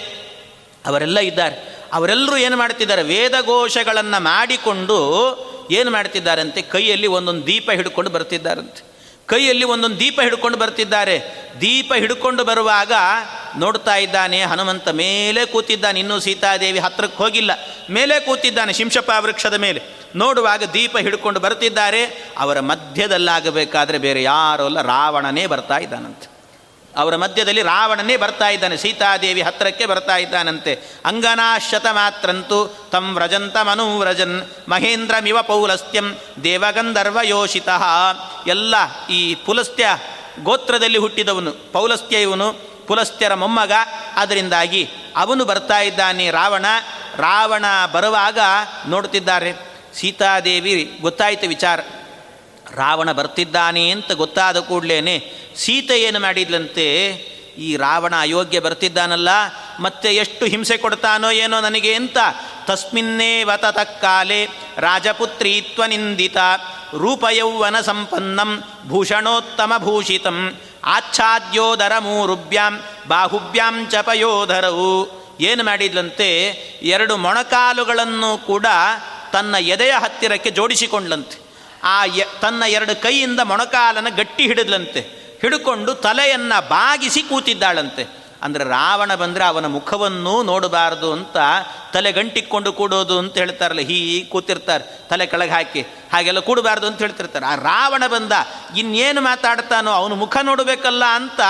ಅವರೆಲ್ಲ 0.87 1.19
ಇದ್ದಾರೆ. 1.19 1.81
ಅವರೆಲ್ಲರೂ 1.93 2.37
ಏನು 2.37 2.57
ಮಾಡ್ತಿದ್ದಾರೆ? 2.57 3.03
ವೇದಘೋಷಗಳನ್ನು 3.03 4.23
ಮಾಡಿಕೊಂಡು 4.23 5.01
ಏನು 5.71 5.91
ಮಾಡ್ತಿದ್ದಾರಂತೆ? 5.91 6.63
ಕೈಯಲ್ಲಿ 6.63 7.07
ಒಂದೊಂದು 7.07 7.47
ದೀಪ 7.47 7.71
ಹಿಡ್ಕೊಂಡು 7.71 8.11
ಬರ್ತಿದ್ದಾರಂತೆ. 8.11 8.90
ಕೈಯಲ್ಲಿ 9.31 9.65
ಒಂದೊಂದು 9.65 10.01
ದೀಪ 10.01 10.21
ಹಿಡ್ಕೊಂಡು 10.23 10.59
ಬರ್ತಿದ್ದಾರೆ. 10.59 11.19
ದೀಪ 11.61 11.93
ಹಿಡ್ಕೊಂಡು 11.97 12.45
ಬರುವಾಗ 12.45 12.93
ನೋಡ್ತಾ 13.59 13.97
ಇದ್ದಾನೆ, 13.97 14.43
ಹನುಮಂತ 14.43 14.89
ಮೇಲೆ 14.89 15.47
ಕೂತಿದ್ದಾನೆ, 15.47 16.01
ಇನ್ನೂ 16.01 16.21
ಸೀತಾದೇವಿ 16.21 16.79
ಹತ್ರಕ್ಕೆ 16.79 17.19
ಹೋಗಿಲ್ಲ. 17.19 17.51
ಮೇಲೆ 17.91 18.21
ಕೂತಿದ್ದಾನೆ 18.21 18.73
ಶಿಂಶಪ 18.73 19.11
ವೃಕ್ಷದ 19.19 19.55
ಮೇಲೆ. 19.55 19.83
ನೋಡುವಾಗ 20.17 20.63
ದೀಪ 20.75 20.99
ಹಿಡ್ಕೊಂಡು 20.99 21.41
ಬರ್ತಿದ್ದಾರೆ. 21.41 22.33
ಅವರ 22.39 22.61
ಮಧ್ಯದಲ್ಲಾಗಬೇಕಾದ್ರೆ 22.61 23.99
ಬೇರೆ 23.99 24.23
ಯಾರೂ 24.23 24.69
ರಾವಣನೇ 24.69 25.47
ಬರ್ತಾ 25.47 25.79
ಇದ್ದಾನಂತೆ. 25.79 26.40
ಅವರ 26.97 27.17
ಮಧ್ಯದಲ್ಲಿ 27.17 27.63
ರಾವಣನೇ 27.63 28.17
ಬರ್ತಾ 28.17 28.49
ಇದ್ದಾನೆ, 28.49 28.77
ಸೀತಾದೇವಿ 28.77 29.43
ಹತ್ತಿರಕ್ಕೆ 29.43 29.87
ಬರ್ತಾ 29.87 30.17
ಇದ್ದಾನಂತೆ. 30.17 30.79
ಅಂಗನಾಶತ 31.05 31.87
ಮಾತ್ರಂತೂ 31.87 32.89
ತಂ 32.93 33.15
ವ್ರಜಂತ 33.15 33.57
ಮನುವ್ರಜನ್ 33.57 34.43
ಮಹೇಂದ್ರಮಿವ 34.69 35.43
ಪೌಲಸ್ತ್ಯಂ 35.43 36.17
ದೇವಗಂಧರ್ವ 36.45 37.19
ಯೋಷಿತ 37.23 37.69
ಎಲ್ಲ 38.47 38.75
ಈ 39.07 39.35
ಪುಲಸ್ತ್ಯ 39.35 39.99
ಗೋತ್ರದಲ್ಲಿ 40.43 40.99
ಹುಟ್ಟಿದವನು, 40.99 41.73
ಪೌಲಸ್ತ್ಯ 41.73 42.23
ಇವನು, 42.23 42.71
ಪುಲಸ್ತ್ಯರ 42.87 43.35
ಮೊಮ್ಮಗ. 43.35 43.73
ಅದರಿಂದಾಗಿ 44.17 44.89
ಅವನು 45.17 45.45
ಬರ್ತಾ 45.45 45.81
ಇದ್ದಾನೆ 45.81 46.31
ರಾವಣ. 46.31 46.67
ರಾವಣ 47.17 47.65
ಬರುವಾಗ 47.93 48.39
ನೋಡುತ್ತಿದ್ದಾರೆ. 48.89 49.53
ಸೀತಾದೇವಿ 49.95 50.99
ಗೊತ್ತಾಯಿತು 51.01 51.49
ವಿಚಾರ. 51.49 51.81
ರಾವಣ 52.77 53.13
ಬರ್ತಿದ್ದಾನೆ 53.13 53.91
ಅಂತ 53.91 54.13
ಗೊತ್ತಾದ 54.13 54.59
ಕೂಡಲೇ 54.59 55.17
ಸೀತೆ 55.57 56.03
ಏನು 56.03 56.21
ಮಾಡಿದ್ಲಂತೆ? 56.21 56.87
ಈ 57.59 57.77
ರಾವಣ 57.77 58.15
ಅಯೋಗ್ಯ 58.21 58.61
ಬರ್ತಿದ್ದಾನಲ್ಲ, 58.61 59.29
ಮತ್ತೆ 59.81 60.15
ಎಷ್ಟು 60.15 60.47
ಹಿಂಸೆ 60.47 60.77
ಕೊಡ್ತಾನೋ 60.77 61.31
ಏನೋ 61.31 61.61
ನನಗೆ 61.61 61.95
ಅಂತ 61.95 62.19
ತಸ್ಮಿನ್ನೇ 62.67 63.45
ವತತ 63.45 63.79
ಕಾಲೆ 63.79 64.49
ರಾಜಪುತ್ರೀತ್ವ 64.79 65.85
ನಿಂದಿತ 65.85 66.37
ರೂಪಯೌವನ 66.93 67.81
ಸಂಪನ್ನಂ 67.81 68.63
ಭೂಷಣೋತ್ತಮ 68.89 69.73
ಭೂಷಿತಂ 69.79 70.39
ಆಚ್ಛಾದ್ಯೋದರ 70.85 71.93
ಮೂರುಭ್ಯಾಂ 71.99 72.81
ಬಾಹುಭ್ಯಾಂ 73.09 73.87
ಚಪಯೋಧರವು 73.91 74.91
ಏನು 75.41 75.65
ಮಾಡಿದ್ಲಂತೆ? 75.65 76.29
ಎರಡು 76.83 77.17
ಮೊಣಕಾಲುಗಳನ್ನು 77.17 78.39
ಕೂಡ 78.47 78.67
ತನ್ನ 79.33 79.55
ಎದೆಯ 79.55 79.91
ಹತ್ತಿರಕ್ಕೆ 79.91 80.51
ಜೋಡಿಸಿಕೊಂಡ್ಲಂತೆ. 80.51 81.50
ಆ 81.85 82.07
ತನ್ನ 82.41 82.63
ಎರಡು 82.69 83.03
ಕೈಯಿಂದ 83.03 83.41
ಮೊಣಕಾಲನ 83.41 84.09
ಗಟ್ಟಿ 84.09 84.47
ಹಿಡಿದ್ಲಂತೆ. 84.47 85.01
ಹಿಡ್ಕೊಂಡು 85.41 85.95
ತಲೆಯನ್ನು 85.95 86.69
ಬಾಗಿಸಿ 86.69 87.23
ಕೂತಿದ್ದಾಳಂತೆ. 87.23 88.20
ಅಂದರೆ 88.43 88.65
ರಾವಣ 88.65 89.15
ಬಂದರೆ 89.15 89.45
ಅವನ 89.45 89.67
ಮುಖವನ್ನು 89.67 90.43
ನೋಡಬಾರ್ದು 90.43 91.13
ಅಂತ 91.13 91.37
ತಲೆ 91.93 92.13
ಗಂಟಿಕ್ಕೊಂಡು 92.13 92.73
ಕೂಡೋದು 92.73 93.19
ಅಂತ 93.19 93.39
ಹೇಳ್ತಾರಲ್ಲ, 93.39 93.81
ಹೀ 93.81 94.25
ಕೂತಿರ್ತಾರೆ, 94.25 94.85
ತಲೆ 95.09 95.27
ಕೆಳಗೆ 95.27 95.51
ಹಾಕಿ, 95.51 95.81
ಹಾಗೆಲ್ಲ 96.13 96.41
ಕೂಡಬಾರ್ದು 96.41 96.87
ಅಂತ 96.87 96.99
ಹೇಳ್ತಿರ್ತಾರೆ. 96.99 97.47
ಆ 97.47 97.55
ರಾವಣ 97.55 98.07
ಬಂದ, 98.07 98.33
ಇನ್ನೇನು 98.77 99.21
ಮಾತಾಡ್ತಾನೋ 99.21 99.91
ಅವನು 99.91 100.15
ಮುಖ 100.15 100.37
ನೋಡಬೇಕಲ್ಲ 100.43 101.05
ಅಂತ 101.05 101.41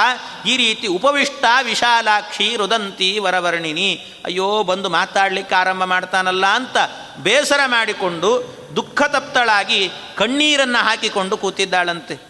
ಈ 0.46 0.56
ರೀತಿ 0.56 0.86
ಉಪವಿಷ್ಟ 0.86 1.44
ವಿಶಾಲಾಕ್ಷಿ 1.62 2.56
ರುದಂತಿ 2.56 3.18
ವರವರ್ಣಿನಿ, 3.18 3.90
ಅಯ್ಯೋ 4.24 4.62
ಬಂದು 4.62 4.88
ಮಾತಾಡ್ಲಿಕ್ಕೆ 4.88 5.54
ಆರಂಭ 5.54 5.84
ಮಾಡ್ತಾನಲ್ಲ 5.84 6.46
ಅಂತ 6.46 6.76
ಬೇಸರ 7.18 7.60
ಮಾಡಿಕೊಂಡು 7.66 8.32
ದುಃಖ 8.76 9.02
ತಪ್ತಳಾಗಿ 9.02 9.90
ಕಣ್ಣೀರನ್ನು 10.16 10.84
ಹಾಕಿಕೊಂಡು 10.84 11.36
ಕೂತಿದ್ದಾಳಂತೆ. 11.36 12.29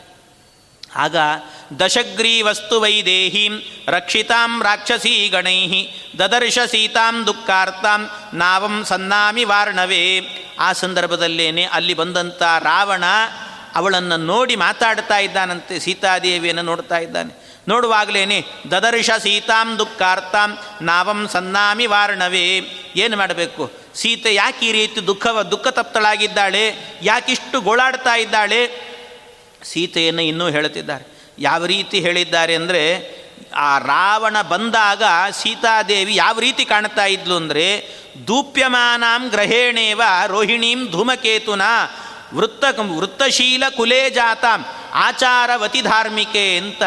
ಆಗ 0.97 1.17
ದಶಗ್ರೀವಸ್ತು 1.81 2.81
ವೈದೇಹೀಂ 2.81 3.63
ರಕ್ಷಿತಾಂ 3.89 4.63
ರಾಕ್ಷಸೀ 4.63 5.29
ಗಣೈ 5.29 5.89
ದದರ್ಶ 6.19 6.59
ಸೀತಾಂ 6.71 7.27
ದುಃಖಾರ್ತಾಂ 7.27 8.11
ನಾವಂ 8.35 8.85
ಸನ್ನಾಮಿ 8.85 9.45
ವಾರ್ಣವೇ. 9.45 10.21
ಆ 10.59 10.73
ಸಂದರ್ಭದಲ್ಲೇನೆ 10.73 11.65
ಅಲ್ಲಿ 11.65 11.95
ಬಂದಂಥ 11.95 12.43
ರಾವಣ 12.43 13.05
ಅವಳನ್ನು 13.75 14.17
ನೋಡಿ 14.17 14.57
ಮಾತಾಡ್ತಾ 14.57 15.19
ಇದ್ದಾನಂತೆ, 15.19 15.79
ಸೀತಾದೇವಿಯನ್ನು 15.79 16.63
ನೋಡ್ತಾ 16.63 16.99
ಇದ್ದಾನೆ. 16.99 17.63
ನೋಡುವಾಗಲೇನೆ 17.69 18.45
ದದರ್ಶ 18.71 19.11
ಸೀತಾಂ 19.11 19.79
ದುಃಖಾರ್ತಾಂ 19.79 20.59
ನಾವಂ 20.83 21.29
ಸನ್ನಾಮಿ 21.29 21.87
ವಾರ್ಣವೇ. 21.87 22.61
ಏನು 22.97 23.17
ಮಾಡಬೇಕು? 23.17 23.71
ಸೀತೆ 23.95 24.35
ಯಾಕೆ 24.35 24.67
ಈ 24.67 24.73
ರೀತಿ 24.73 25.07
ದುಃಖ 25.07 25.27
ದುಃಖ 25.27 25.69
ತಪ್ತಳಾಗಿದ್ದಾಳೆ 25.69 26.77
ಯಾಕಿಷ್ಟು 27.03 27.61
ಗೋಳಾಡ್ತಾ 27.61 28.15
ಇದ್ದಾಳೆ? 28.15 28.91
ಸೀತೆಯನ್ನು 29.63 30.23
ಇನ್ನೂ 30.23 30.49
ಹೇಳುತ್ತಿದ್ದಾರೆ. 30.49 31.07
ಯಾವ 31.39 31.67
ರೀತಿ 31.67 32.01
ಹೇಳಿದ್ದಾರೆ 32.01 32.55
ಅಂದರೆ, 32.55 32.83
ಆ 33.57 33.79
ರಾವಣ 33.79 34.43
ಬಂದಾಗ 34.43 35.03
ಸೀತಾದೇವಿ 35.43 36.15
ಯಾವ 36.15 36.39
ರೀತಿ 36.39 36.65
ಕಾಣ್ತಾ 36.65 37.05
ಇದ್ಲು 37.05 37.37
ಅಂದರೆ, 37.37 37.89
ದೂಪ್ಯಮಾನಾಂ 38.27 39.29
ಗ್ರಹೇಣೇವ 39.29 40.03
ರೋಹಿಣೀಂ 40.27 40.91
ಧೂಮಕೇತುನ 40.91 41.63
ವೃತ್ತ 42.35 42.65
ವೃತ್ತಶೀಲ 42.81 43.65
ಕುಲೇ 43.77 44.11
ಜಾತಾಂ 44.11 44.67
ಆಚಾರವತಿ 44.93 45.83
ಧಾರ್ಮಿಕೆ 45.83 46.57
ಅಂತ. 46.59 46.83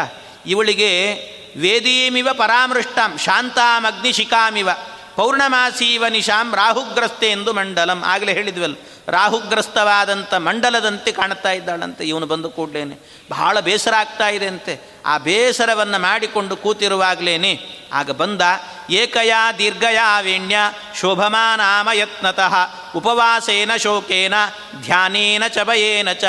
ಇವಳಿಗೆ 0.45 1.13
ವೇದೀಮಿವ 1.57 2.29
ಪರಾಮೃಷ್ಟಾಂ 2.33 3.17
ಶಾಂತಾಮಗ್ನಿಶಿಖಾಮಿವ 3.17 4.69
ಪೌರ್ಣಮಾಸೀವ 5.15 6.07
ನಿಶಾಂ 6.07 6.55
ರಾಹುಗ್ರಸ್ತೆ 6.55 7.27
ಎಂದು 7.31 7.53
ಮಂಡಲಂ. 7.53 8.03
ಆಗಲೇ 8.05 8.33
ಹೇಳಿದ್ವಲ್ಲ 8.33 8.75
ರಾಹುಗ್ರಸ್ತವಾದಂಥ 9.07 10.33
ಮಂಡಲದಂತೆ 10.33 11.11
ಕಾಣ್ತಾ 11.11 11.51
ಇದ್ದಾಳಂತೆ 11.51 12.03
ಇವನು 12.03 12.25
ಬಂದು 12.25 12.49
ಕೂಡಲೇನೆ. 12.49 12.95
ಬಹಳ 13.29 13.59
ಬೇಸರ 13.59 13.93
ಆಗ್ತಾ 13.93 14.29
ಇದೆ 14.29 14.47
ಅಂತೆ. 14.47 14.79
ಆ 15.05 15.17
ಬೇಸರವನ್ನು 15.17 15.99
ಮಾಡಿಕೊಂಡು 16.01 16.55
ಕೂತಿರುವಾಗಲೇನೆ, 16.55 17.59
ಆಗ 17.93 18.11
ಬಂದ, 18.11 18.41
ಏಕಯಾ 18.89 19.51
ದೀರ್ಘಯಾ 19.51 20.19
ವೇಣ್ಯ 20.19 20.57
ಶೋಭಮಾನಾಮ 20.99 21.89
ಯತ್ನತಃ, 21.93 22.55
ಉಪವಾಸೇನ 22.95 23.71
ಶೋಕೇನ, 23.77 24.33
ಧ್ಯಾನೇನ 24.81 25.43
ಚ 25.47 25.57
ಭಯೇನ 25.63 26.13
ಚ. 26.13 26.23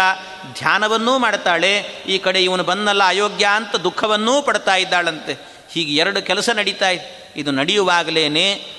ಧ್ಯಾನವನ್ನೂ 0.58 1.18
ಮಾಡ್ತಾಳೆ, 1.18 1.78
ಈ 2.06 2.18
ಕಡೆ 2.18 2.42
ಇವನು 2.42 2.64
ಬಂದಲ್ಲ 2.64 3.04
ಅಯೋಗ್ಯ 3.04 3.46
ಅಂತ 3.46 3.76
ದುಃಖವನ್ನೂ 3.76 4.42
ಪಡ್ತಾ 4.42 4.76
ಇದ್ದಾಳಂತೆ. 4.76 5.34
ಹೀಗೆ 5.72 5.94
ಎರಡು 5.94 6.22
ಕೆಲಸ 6.22 6.50
ನಡೀತಾ 6.50 6.88
ಇದೆ. 6.88 7.23
ಇದು 7.36 7.50
ನಡೆಯುವಾಗಲೇ 7.50 8.24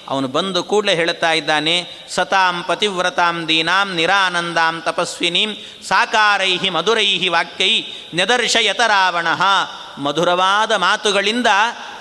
ಅವನು 0.10 0.28
ಬಂದು 0.28 0.64
ಕೂಡಲೇ 0.64 0.96
ಹೇಳ್ತಾ 0.96 1.32
ಇದ್ದಾನೆ, 1.34 1.76
ಸತಾಂ 2.10 2.64
ಪತಿವ್ರತಾಂ 2.68 3.38
ದೀನಾಂ 3.48 3.88
ನಿರಾನಂದಾಂ 3.96 4.76
ತಪಸ್ವಿನೀಂ 4.82 5.52
ಸಾಕಾರೈಹಿ 5.88 6.70
ಮಧುರೈಹಿ 6.70 7.30
ವಾಕ್ಯೈ 7.30 7.74
ನೆದರ್ಶಯತ 8.14 8.82
ರಾವಣ 8.88 9.28
ಮಧುರವಾದ 10.00 10.72
ಮಾತುಗಳಿಂದ 10.72 11.48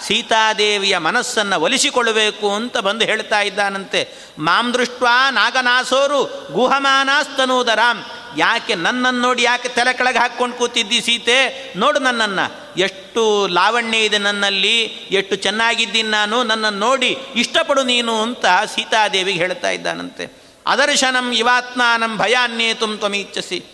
ಸೀತಾದೇವಿಯ 0.06 0.98
ಮನಸ್ಸನ್ನು 0.98 1.60
ಒಲಿಸಿಕೊಳ್ಳಬೇಕು 1.60 2.54
ಅಂತ 2.54 2.78
ಬಂದು 2.78 3.04
ಹೇಳ್ತಾ 3.04 3.40
ಇದ್ದಾನಂತೆ. 3.40 4.08
ಮಾಂ 4.38 4.74
ದೃಷ್ಟ 4.74 5.02
ನಾಗನಾಸೋರು 5.30 6.48
ಗುಹಮಾನಾಸ್ತನೂದರಾಂ. 6.52 8.04
ಯಾಕೆ 8.36 8.74
ನನ್ನನ್ನು 8.74 9.20
ನೋಡಿ 9.20 9.42
ಯಾಕೆ 9.42 9.68
ತಲೆ 9.68 9.92
ಕೆಳಗೆ 9.92 10.18
ಹಾಕ್ಕೊಂಡು 10.18 10.56
ಕೂತಿದ್ದಿ 10.56 11.00
ಸೀತೆ? 11.00 11.72
ನೋಡು 11.76 11.98
ನನ್ನನ್ನು. 11.98 12.80
ಎಷ್ಟು 12.80 13.46
ಲಾವಣ್ಯ 13.46 13.98
ಇದೆ 13.98 14.18
ನನ್ನಲ್ಲಿ. 14.18 14.82
ಎಷ್ಟು 15.10 15.36
ಚೆನ್ನಾಗಿದ್ದೀನಿ 15.36 16.08
ನಾನು. 16.08 16.42
ನನ್ನನ್ನು 16.42 16.78
ನೋಡಿ 16.78 17.18
ಇಷ್ಟಪಡು 17.34 17.82
ನೀನು 17.82 18.22
ಅಂತ 18.22 18.46
ಸೀತಾದೇವಿಗೆ 18.74 19.38
ಹೇಳ್ತಾ 19.38 19.70
ಇದ್ದಾನಂತೆ. 19.70 20.44
ಅದರ್ಶನಂ 20.66 21.32
ಇವಾತ್ಮಾನಂ 21.32 22.16
ಭಯಾನ್ಯೇತುಂ 22.16 22.96
ತ್ವಮೀಚ್ಛಸಿ. 22.96 23.73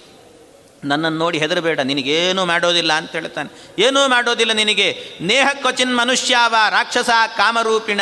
ನನ್ನನ್ನು 0.85 1.19
ನೋಡಿ 1.19 1.39
ಹೆದರಬೇಡ, 1.39 1.81
ನಿನಗೇನೂ 1.81 2.45
ಮಾಡೋದಿಲ್ಲ 2.45 2.93
ಅಂತ 2.93 3.13
ಹೇಳ್ತಾನೆ 3.13 3.51
ಏನೂ 3.79 4.09
ಮಾಡೋದಿಲ್ಲ 4.09 4.53
ನಿನಗೆ. 4.53 4.89
ನೇಹ 5.21 5.49
ಕ್ವಚಿನ್ 5.55 5.97
ಮನುಷ್ಯಾವ, 5.97 6.55
ರಾಕ್ಷಸ 6.71 7.11
ಕಾಮರೂಪಿಣ. 7.37 8.01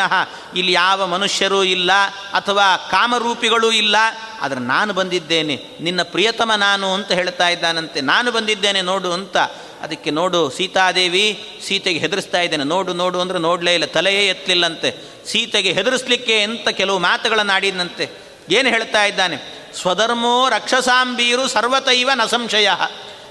ಇಲ್ಲಿ 0.56 0.72
ಯಾವ 0.72 1.06
ಮನುಷ್ಯರೂ 1.06 1.64
ಇಲ್ಲ 1.64 1.92
ಅಥವಾ 2.32 2.76
ಕಾಮರೂಪಿಗಳೂ 2.76 3.72
ಇಲ್ಲ. 3.72 3.96
ಆದರೆ 4.40 4.60
ನಾನು 4.60 4.92
ಬಂದಿದ್ದೇನೆ. 4.92 5.64
ನಿನ್ನ 5.80 6.02
ಪ್ರಿಯತಮ 6.02 6.52
ನಾನು 6.56 6.94
ಅಂತ 6.94 7.12
ಹೇಳ್ತಾ 7.12 7.48
ಇದ್ದಾನಂತೆ. 7.48 8.00
ನಾನು 8.00 8.32
ಬಂದಿದ್ದೇನೆ 8.32 8.82
ನೋಡು 8.82 9.12
ಅಂತ. 9.12 9.36
ಅದಕ್ಕೆ 9.82 10.10
ನೋಡು, 10.10 10.50
ಸೀತಾದೇವಿ 10.50 11.26
ಸೀತೆಗೆ 11.66 11.98
ಹೆದರಿಸ್ತಾ 11.98 12.40
ಇದ್ದೇನೆ. 12.40 12.64
ನೋಡು 12.64 12.92
ನೋಡು 12.92 13.20
ಅಂದರೆ 13.20 13.38
ನೋಡಲೇ 13.38 13.74
ಇಲ್ಲ, 13.74 13.84
ತಲೆಯೇ 13.86 14.28
ಎತ್ತಲಿಲ್ಲಂತೆ. 14.28 14.90
ಸೀತೆಗೆ 15.26 15.72
ಹೆದರಿಸ್ಲಿಕ್ಕೆ 15.72 16.42
ಅಂತ 16.42 16.68
ಕೆಲವು 16.68 16.98
ಮಾತುಗಳನ್ನು 16.98 17.52
ಆಡಿದಂತೆ 17.52 18.08
ಏನು 18.50 18.68
ಹೇಳ್ತಾ 18.68 19.04
ಇದ್ದಾನೆ? 19.04 19.36
ಸ್ವಧರ್ಮೋ 19.80 20.48
ರಕ್ಷಸಾಂಬೀರು 20.48 21.48
ಸರ್ವತೈವ 21.48 22.10
ನ 22.14 22.26
ಸಂಶಯ. 22.26 22.70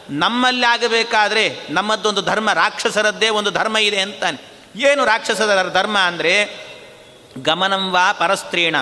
ನಮ್ಮಲ್ಲಿ 0.09 0.65
ಆಗಬೇಕಾದ್ರೆ 0.65 1.59
ನಮ್ಮದೊಂದು 1.69 2.21
ಧರ್ಮ, 2.21 2.53
ರಾಕ್ಷಸರದ್ದೇ 2.53 3.29
ಒಂದು 3.29 3.51
ಧರ್ಮ 3.51 3.77
ಇದೆ 3.77 3.99
ಅಂತಾನೆ. 3.99 4.57
ಏನು 4.87 5.05
ರಾಕ್ಷಸರ 5.05 5.69
ಧರ್ಮ 5.69 5.97
ಅಂದರೆ 5.97 6.65
ಗಮನಂ 7.37 7.91
ವಾ 7.91 8.11
ಪರಸ್ತ್ರೀಣ. 8.11 8.75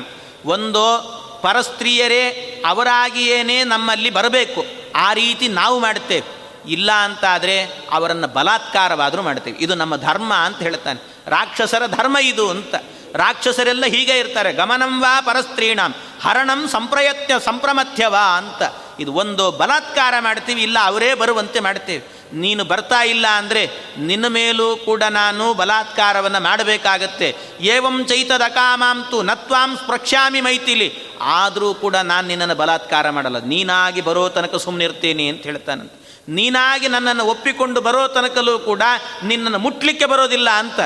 ಒಂದು 0.45 1.15
ಪರಸ್ತ್ರೀಯರೇ 1.41 2.29
ಅವರಾಗಿಯೇನೇ 2.65 3.63
ನಮ್ಮಲ್ಲಿ 3.63 4.09
ಬರಬೇಕು. 4.09 4.65
ಆ 4.95 5.13
ರೀತಿ 5.13 5.47
ನಾವು 5.47 5.79
ಮಾಡ್ತೇವೆ. 5.79 6.35
ಇಲ್ಲ 6.71 6.91
ಅಂತಾದರೆ 6.91 7.63
ಅವರನ್ನು 7.91 8.27
ಬಲಾತ್ಕಾರವಾದರೂ 8.27 9.21
ಮಾಡ್ತೇವೆ. 9.21 9.57
ಇದು 9.63 9.75
ನಮ್ಮ 9.75 9.95
ಧರ್ಮ 9.95 10.33
ಅಂತ 10.33 10.57
ಹೇಳ್ತಾನೆ. 10.57 11.01
ರಾಕ್ಷಸರ 11.27 11.85
ಧರ್ಮ 11.87 12.17
ಇದು 12.21 12.49
ಅಂತ. 12.49 12.75
ರಾಕ್ಷಸರೆಲ್ಲ 13.15 13.85
ಹೀಗೆ 13.85 14.15
ಇರ್ತಾರೆ, 14.19 14.53
ಗಮನಂ 14.53 14.93
ವಾ 15.01 15.13
ಪರಸ್ತ್ರೀಣಂ, 15.21 15.91
ಹರಣಂ 16.21 16.61
ಸಂಪ್ರಯತ್ಯ 16.67 17.35
ಸಂಪ್ರಮಥ್ಯವಾ 17.45 18.25
ಅಂತ. 18.37 18.61
ಇದು 18.99 19.13
ಒಂದು 19.13 19.45
ಬಲಾತ್ಕಾರ 19.51 20.13
ಮಾಡ್ತೀವಿ, 20.19 20.61
ಇಲ್ಲ 20.61 20.77
ಅವರೇ 20.83 21.13
ಬರುವಂತೆ 21.13 21.59
ಮಾಡ್ತೀವಿ. 21.59 22.03
ನೀನು 22.33 22.63
ಬರ್ತಾ 22.63 22.99
ಇಲ್ಲ 23.03 23.25
ಅಂದರೆ 23.27 23.61
ನಿನ್ನ 23.97 24.27
ಮೇಲೂ 24.27 24.75
ಕೂಡ 24.75 25.03
ನಾನು 25.03 25.53
ಬಲಾತ್ಕಾರವನ್ನು 25.53 26.39
ಮಾಡಬೇಕಾಗತ್ತೆ. 26.39 27.27
ಏವಂ 27.73 27.97
ಚೈತದ 28.05 28.45
ಕಾಮಾಂತು 28.47 29.17
ನತ್ವಾಂ 29.21 29.71
ಸ್ಪೃಕ್ಷ್ಯಾಮಿ 29.77 30.41
ಮೈತಿಲಿ 30.41 30.87
ಆದರೂ 31.21 31.69
ಕೂಡ 31.73 31.95
ನಾನು 31.95 32.27
ನಿನ್ನನ್ನು 32.27 32.55
ಬಲಾತ್ಕಾರ 32.55 33.09
ಮಾಡಲ್ಲ. 33.09 33.39
ನೀನಾಗಿ 33.53 34.01
ಬರೋ 34.01 34.29
ತನಕ 34.29 34.55
ಸುಮ್ಮನಿರ್ತೀನಿ 34.55 35.27
ಅಂತ 35.29 35.43
ಹೇಳ್ತಾನಂತ. 35.43 35.93
ನೀನಾಗಿ 36.29 36.87
ನನ್ನನ್ನು 36.87 37.25
ಒಪ್ಪಿಕೊಂಡು 37.25 37.81
ಬರೋ 37.81 38.07
ತನಕಲ್ಲೂ 38.07 38.59
ಕೂಡ 38.59 38.83
ನಿನ್ನನ್ನು 39.23 39.59
ಮುಟ್ಲಿಕ್ಕೆ 39.59 40.05
ಬರೋದಿಲ್ಲ 40.05 40.49
ಅಂತ. 40.49 40.79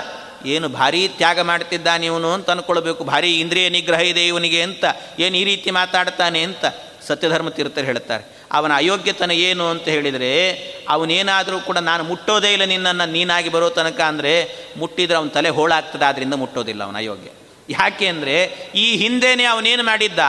ಏನು 0.45 0.69
ಭಾರೀ 0.69 1.07
ತ್ಯಾಗ 1.07 1.39
ಮಾಡ್ತಿದ್ದಾನೆ 1.41 2.05
ಇವನು 2.05 2.33
ಅಂತ 2.33 2.49
ಅಂದ್ಕೊಳ್ಬೇಕು 2.49 3.03
ಭಾರಿ 3.03 3.39
ಇಂದ್ರಿಯ 3.39 3.69
ನಿಗ್ರಹ 3.69 3.99
ಇದೆ 3.99 4.27
ಇವನಿಗೆ 4.27 4.61
ಅಂತ. 4.61 4.85
ಏನು 5.19 5.37
ಈ 5.37 5.43
ರೀತಿ 5.43 5.71
ಮಾತಾಡ್ತಾನೆ 5.71 6.41
ಅಂತ 6.41 6.65
ಸತ್ಯಧರ್ಮ 7.07 7.49
ತೀರ್ಥರು 7.49 7.85
ಹೇಳ್ತಾರೆ. 7.85 8.23
ಅವನ 8.51 8.71
ಅಯೋಗ್ಯತನ 8.75 9.31
ಏನು 9.31 9.69
ಅಂತ 9.69 9.83
ಹೇಳಿದರೆ, 9.83 10.49
ಅವನೇನಾದರೂ 10.89 11.59
ಕೂಡ 11.59 11.77
ನಾನು 11.77 12.03
ಮುಟ್ಟೋದೇ 12.03 12.53
ಇಲ್ಲ 12.53 12.63
ನಿನ್ನನ್ನು, 12.63 13.11
ನೀನಾಗಿ 13.11 13.49
ಬರೋ 13.49 13.69
ತನಕ 13.69 14.01
ಅಂದರೆ 14.01 14.33
ಮುಟ್ಟಿದ್ರೆ 14.77 15.17
ಅವನ 15.17 15.27
ತಲೆ 15.27 15.49
ಹೋಳಾಗ್ತದೆ 15.49 16.05
ಆದ್ದರಿಂದ 16.05 16.33
ಮುಟ್ಟೋದಿಲ್ಲ 16.33 16.83
ಅವನ 16.83 16.95
ಅಯೋಗ್ಯ. 16.95 17.29
ಯಾಕೆ 17.69 18.07
ಅಂದರೆ, 18.07 18.69
ಈ 18.75 18.97
ಹಿಂದೆನೇ 18.97 19.43
ಅವನೇನು 19.43 19.83
ಮಾಡಿದ್ದ? 19.83 20.19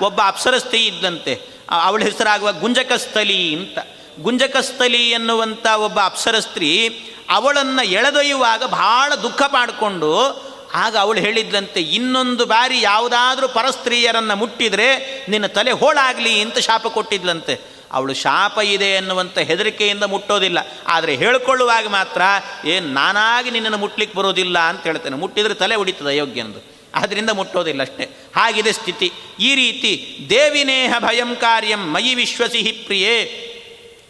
ಒಬ್ಬ 0.00 0.20
ಅಪ್ಸರಸ್ಥಿ 0.24 0.86
ಇದ್ದಂತೆ. 0.86 1.40
ಅವಳ 1.70 2.02
ಹೆಸರಾಗುವ 2.02 2.52
ಗುಂಜಕಸ್ಥಲಿ 2.52 3.54
ಅಂತ. 3.54 3.78
ಗುಂಜಕಸ್ಥಲಿ 4.22 5.10
ಎನ್ನುವಂಥ 5.10 5.66
ಒಬ್ಬ 5.66 6.00
ಅಪ್ಸರ 6.04 6.38
ಸ್ತ್ರೀ 6.38 6.88
ಅವಳನ್ನು 7.30 7.86
ಎಳೆದೊಯ್ಯುವಾಗ 7.86 8.64
ಬಹಳ 8.64 9.14
ದುಃಖ 9.14 9.42
ಮಾಡಿಕೊಂಡು 9.52 10.42
ಆಗ 10.74 10.96
ಅವಳು 10.96 11.20
ಹೇಳಿದ್ದಂತೆ 11.20 11.80
ಇನ್ನೊಂದು 11.80 12.46
ಬಾರಿ 12.46 12.80
ಯಾವುದಾದ್ರೂ 12.80 13.48
ಪರಸ್ತ್ರೀಯರನ್ನು 13.48 14.36
ಮುಟ್ಟಿದರೆ 14.36 15.20
ನಿನ್ನ 15.28 15.46
ತಲೆ 15.46 15.70
ಹೋಳಾಗಲಿ 15.70 16.40
ಅಂತ 16.40 16.58
ಶಾಪ 16.58 16.86
ಕೊಟ್ಟಿದ್ಲಂತೆ. 16.86 17.60
ಅವಳು, 17.92 18.14
ಶಾಪ 18.14 18.58
ಇದೆ 18.58 18.84
ಎನ್ನುವಂಥ 18.84 19.38
ಹೆದರಿಕೆಯಿಂದ 19.38 20.02
ಮುಟ್ಟೋದಿಲ್ಲ. 20.02 20.58
ಆದರೆ 20.86 21.16
ಹೇಳ್ಕೊಳ್ಳುವಾಗ 21.16 21.86
ಮಾತ್ರ, 21.86 22.22
ಏನು 22.66 22.88
ನಾನಾಗಿ 22.88 23.50
ನಿನ್ನನ್ನು 23.50 23.78
ಮುಟ್ಲಿಕ್ಕೆ 23.78 24.18
ಬರೋದಿಲ್ಲ 24.18 24.58
ಅಂತ 24.58 24.82
ಹೇಳ್ತೇನೆ. 24.82 25.16
ಮುಟ್ಟಿದರೆ 25.16 25.54
ತಲೆ 25.54 25.74
ಹೊಡಿತದೆ 25.74 26.08
ಅಯೋಗ್ಯಂದು 26.08 26.78
ಆದ್ದರಿಂದ 26.94 27.30
ಮುಟ್ಟೋದಿಲ್ಲ 27.30 27.82
ಅಷ್ಟೇ. 27.82 28.04
ಹಾಗಿದೆ 28.36 28.72
ಸ್ಥಿತಿ. 28.72 29.12
ಈ 29.40 29.54
ರೀತಿ, 29.54 30.16
ದೇವಿನೇಹ 30.30 30.94
ಭಯಂ 30.98 31.36
ಕಾರ್ಯಂ, 31.36 31.92
ಮಯಿ 31.92 32.14
ವಿಶ್ವಸಿಹಿ 32.14 32.72
ಪ್ರಿಯೇ 32.72 33.44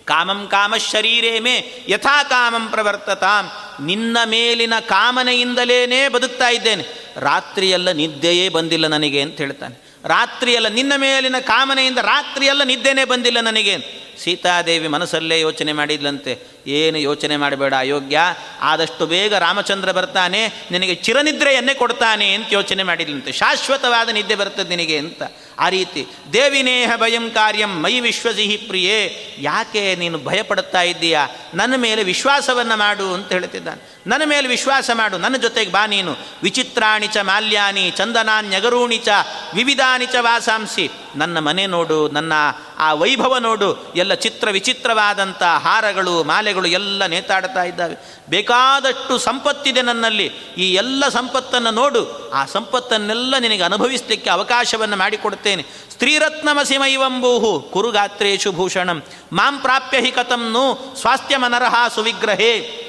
ಕಾಮಂ 0.09 0.49
ಕಾಮ 0.51 0.75
ಶರೀರೇ 0.77 1.39
ಮೇ 1.39 1.85
ಯಥಾ 1.89 2.23
ಕಾಮಂ 2.23 2.69
ಪ್ರವರ್ತತಾಂ. 2.69 3.51
ನಿನ್ನ 3.87 4.17
ಮೇಲಿನ 4.25 4.73
ಕಾಮನೆಯಿಂದಲೇನೇ 4.81 6.09
ಬದುಕ್ತಾ 6.09 6.49
ಇದ್ದೇನೆ. 6.49 6.85
ರಾತ್ರಿಯೆಲ್ಲ 7.17 7.93
ನಿದ್ದೆಯೇ 7.93 8.49
ಬಂದಿಲ್ಲ 8.49 8.87
ನನಗೆ 8.87 9.21
ಅಂತ 9.21 9.39
ಹೇಳ್ತಾನೆ. 9.39 9.89
ರಾತ್ರಿಯೆಲ್ಲ 10.05 10.69
ನಿನ್ನ 10.69 10.93
ಮೇಲಿನ 10.97 11.39
ಕಾಮನೆಯಿಂದ 11.41 11.99
ರಾತ್ರಿಯೆಲ್ಲ 11.99 12.63
ನಿದ್ದೆನೇ 12.63 13.05
ಬಂದಿಲ್ಲ 13.05 13.41
ನನಗೆ 13.41 13.77
ಸೀತಾದೇವಿ 14.25 14.89
ಮನಸ್ಸಲ್ಲೇ 14.89 15.41
ಯೋಚನೆ 15.41 15.73
ಮಾಡಿದ್ಲಂತೆ. 15.73 16.39
ಏನು 16.67 16.99
ಯೋಚನೆ 16.99 17.37
ಮಾಡಬೇಡ 17.37 17.75
ಅಯೋಗ್ಯ. 17.75 18.21
ಆದಷ್ಟು 18.61 19.07
ಬೇಗ 19.07 19.35
ರಾಮಚಂದ್ರ 19.35 19.93
ಬರ್ತಾನೆ. 19.93 20.53
ನಿನಗೆ 20.71 20.95
ಚಿರನಿದ್ರೆಯನ್ನೇ 20.95 21.75
ಕೊಡ್ತಾನೆ 21.75 22.35
ಅಂತ 22.35 22.47
ಯೋಚನೆ 22.53 22.83
ಮಾಡಿದ್ಲಂತೆ. 22.83 23.33
ಶಾಶ್ವತವಾದ 23.33 24.09
ನಿದ್ದೆ 24.09 24.35
ಬರ್ತದೆ 24.35 24.69
ನಿನಗೆ 24.69 24.99
ಅಂತ. 24.99 25.23
ಆ 25.59 25.69
ರೀತಿ 25.69 26.07
ದೇವಿನೇಹ 26.33 26.93
ಭಯಂ 26.97 27.31
ಕಾರ್ಯಂ, 27.31 27.83
ಮೈ 27.83 28.01
ವಿಶ್ವಸಿಹಿ 28.01 28.57
ಪ್ರಿಯೇ, 28.57 29.27
ಯಾಕೆ 29.39 29.95
ನೀನು 29.95 30.19
ಭಯಪಡುತ್ತಾ 30.19 30.83
ಇದ್ದೀಯಾ? 30.83 31.27
ನನ್ನ 31.55 31.77
ಮೇಲೆ 31.77 32.03
ವಿಶ್ವಾಸವನ್ನು 32.03 32.79
ಮಾಡು 32.79 33.15
ಅಂತ 33.15 33.33
ಹೇಳ್ತಿದ್ದಾನೆ. 33.33 33.99
ನನ್ನ 34.07 34.23
ಮೇಲೆ 34.27 34.49
ವಿಶ್ವಾಸ 34.49 34.91
ಮಾಡು, 34.95 35.19
ನನ್ನ 35.19 35.37
ಜೊತೆಗೆ 35.37 35.71
ಬಾ 35.71 35.87
ನೀನು. 35.87 36.17
ವಿಚಿತ್ರಾಣಿ 36.43 37.07
ಚ 37.07 37.17
ಮಾಲ್ಯಾನಿ 37.17 37.91
ಚಂದನಾನ್ಯಗರೂಣಿ 37.91 38.99
ಚ, 38.99 39.09
ವಿವಿಧಾನಿ 39.55 40.07
ವಾಸಾಂಸಿ. 40.21 40.91
ನನ್ನ 41.17 41.39
ಮನೆ 41.39 41.67
ನೋಡು, 41.67 42.09
ನನ್ನ 42.09 42.33
ಆ 42.79 42.95
ವೈಭವ 42.95 43.37
ನೋಡು, 43.39 43.93
ಎಲ್ಲ 43.97 44.15
ಚಿತ್ರ 44.15 44.49
ವಿಚಿತ್ರವಾದಂಥ 44.51 45.43
ಹಾರಗಳು, 45.43 46.25
ಮಾಲೆಗಳು 46.25 46.69
ಎಲ್ಲ 46.69 47.07
ನೇತಾಡ್ತಾ 47.07 47.63
ಇದ್ದಾವೆ. 47.65 47.97
ಬೇಕಾದಷ್ಟು 48.31 49.19
ಸಂಪತ್ತಿದೆ 49.19 49.83
ನನ್ನಲ್ಲಿ. 49.83 50.33
ಈ 50.59 50.75
ಎಲ್ಲ 50.75 51.09
ಸಂಪತ್ತನ್ನು 51.09 51.71
ನೋಡು. 51.71 52.31
ಆ 52.35 52.45
ಸಂಪತ್ತನ್ನೆಲ್ಲ 52.45 53.39
ನಿನಗೆ 53.39 53.63
ಅನುಭವಿಸಲಿಕ್ಕೆ 53.63 54.31
ಅವಕಾಶವನ್ನು 54.31 54.97
ಮಾಡಿಕೊಡ್ತೇನೆ. 54.97 55.63
ಸ್ತ್ರೀರತ್ನಮಸಿಮೈವಂಬೂಹು, 55.91 57.61
ಕುರುಗಾತ್ರೇಶು 57.61 58.53
ಭೂಷಣಂ. 58.53 59.03
ಮಾಂ 59.33 59.59
ಪ್ರಾಪ್ಯ 59.59 60.01
ಹಿ 60.01 60.11
ಕಥಂನು 60.11 60.97
ಸ್ವಾಸ್ಥ್ಯಮನರಹ 61.01 61.75
ಸುವಿಗ್ರಹೇ. 61.95 62.85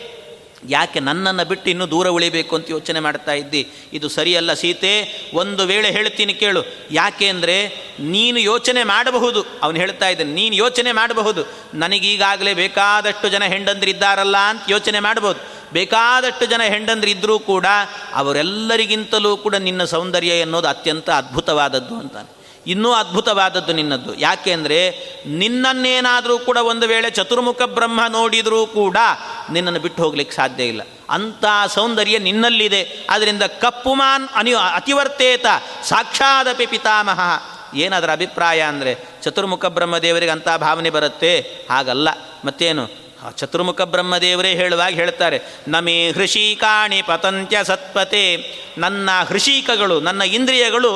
ಯಾಕೆ 0.67 0.99
ನನ್ನನ್ನು 0.99 1.45
ಬಿಟ್ಟು 1.45 1.69
ಇನ್ನೂ 1.69 1.85
ದೂರ 1.85 2.07
ಉಳಿಬೇಕು 2.07 2.55
ಅಂತ 2.55 2.71
ಯೋಚನೆ 2.71 2.99
ಮಾಡ್ತಾ 2.99 3.33
ಇದ್ದಿ? 3.33 3.67
ಇದು 3.93 4.09
ಸರಿಯಲ್ಲ 4.09 4.53
ಸೀತೆ, 4.53 5.27
ಒಂದು 5.33 5.65
ವೇಳೆ 5.65 5.91
ಹೇಳ್ತೀನಿ 5.91 6.33
ಕೇಳು. 6.33 6.63
ಯಾಕೆ 6.91 7.27
ಅಂದರೆ 7.27 7.69
ನೀನು 7.99 8.39
ಯೋಚನೆ 8.39 8.83
ಮಾಡಬಹುದು. 8.83 9.45
ಅವನು 9.63 9.77
ಹೇಳ್ತಾ 9.77 10.09
ಇದ್ದಾನೆ, 10.09 10.31
ನೀನು 10.31 10.55
ಯೋಚನೆ 10.55 10.91
ಮಾಡಬಹುದು. 10.91 11.45
ನನಗೀಗಾಗಲೇ 11.73 12.53
ಬೇಕಾದಷ್ಟು 12.53 13.29
ಜನ 13.29 13.43
ಹೆಂಡಂದ್ರಿದ್ದಾರಲ್ಲ 13.43 14.37
ಅಂತ 14.37 14.61
ಯೋಚನೆ 14.69 14.99
ಮಾಡ್ಬೋದು 14.99 15.59
ಬೇಕಾದಷ್ಟು 15.73 16.45
ಜನ 16.45 16.61
ಹೆಂಡಂದ್ರಿದ್ದರೂ 16.61 17.39
ಕೂಡ 17.39 17.65
ಅವರೆಲ್ಲರಿಗಿಂತಲೂ 18.13 19.37
ಕೂಡ 19.37 19.55
ನಿನ್ನ 19.55 19.83
ಸೌಂದರ್ಯ 19.83 20.27
ಎನ್ನುವುದು 20.27 20.67
ಅತ್ಯಂತ 20.67 21.09
ಅದ್ಭುತವಾದದ್ದು 21.09 21.95
ಅಂತಾನೆ. 21.95 22.38
ಇನ್ನೂ 22.69 22.89
ಅದ್ಭುತವಾದದ್ದು 22.91 23.73
ನಿನ್ನದ್ದು. 23.73 24.11
ಯಾಕೆ 24.19 24.51
ಅಂದರೆ 24.51 24.79
ನಿನ್ನನ್ನೇನಾದರೂ 25.25 26.35
ಕೂಡ 26.39 26.57
ಒಂದು 26.63 26.87
ವೇಳೆ 26.87 27.09
ಚತುರ್ಮುಖ 27.11 27.61
ಬ್ರಹ್ಮ 27.61 27.99
ನೋಡಿದರೂ 28.09 28.61
ಕೂಡ 28.67 28.97
ನಿನ್ನನ್ನು 29.51 29.79
ಬಿಟ್ಟು 29.79 30.03
ಹೋಗ್ಲಿಕ್ಕೆ 30.03 30.35
ಸಾಧ್ಯ 30.35 30.63
ಇಲ್ಲ. 30.63 30.81
ಅಂಥ 31.09 31.45
ಸೌಂದರ್ಯ 31.67 32.17
ನಿನ್ನಲ್ಲಿದೆ. 32.19 32.81
ಆದ್ದರಿಂದ 33.09 33.43
ಕಪ್ಪುಮಾನ್ 33.43 34.27
ಅನಿ 34.35 34.53
ಅತಿವರ್ತೇತ 34.73 35.45
ಸಾಕ್ಷಾದಪಿ 35.83 36.65
ಪಿತಾಮಹ. 36.65 37.19
ಏನದರ 37.75 38.11
ಅಭಿಪ್ರಾಯ 38.11 38.59
ಅಂದರೆ 38.61 38.93
ಚತುರ್ಮುಖ 39.23 39.65
ಬ್ರಹ್ಮದೇವರಿಗೆ 39.65 40.31
ಅಂಥ 40.31 40.47
ಭಾವನೆ 40.57 40.89
ಬರುತ್ತೆ? 40.89 41.33
ಹಾಗಲ್ಲ. 41.71 42.09
ಮತ್ತೇನು? 42.45 42.85
ಚತುರ್ಮುಖ 43.37 43.81
ಬ್ರಹ್ಮದೇವರೇ 43.81 44.51
ಹೇಳುವಾಗ 44.51 44.93
ಹೇಳ್ತಾರೆ, 44.93 45.37
ನಮೇ 45.67 45.95
ಹೃಷಿಕಾಣಿ 46.11 47.01
ಪತಂತ್ಯ 47.01 47.63
ಸತ್ಪತೆ. 47.63 48.23
ನನ್ನ 48.77 49.09
ಹೃಷಿಕಗಳು, 49.27 49.99
ನನ್ನ 49.99 50.21
ಇಂದ್ರಿಯಗಳು 50.21 50.91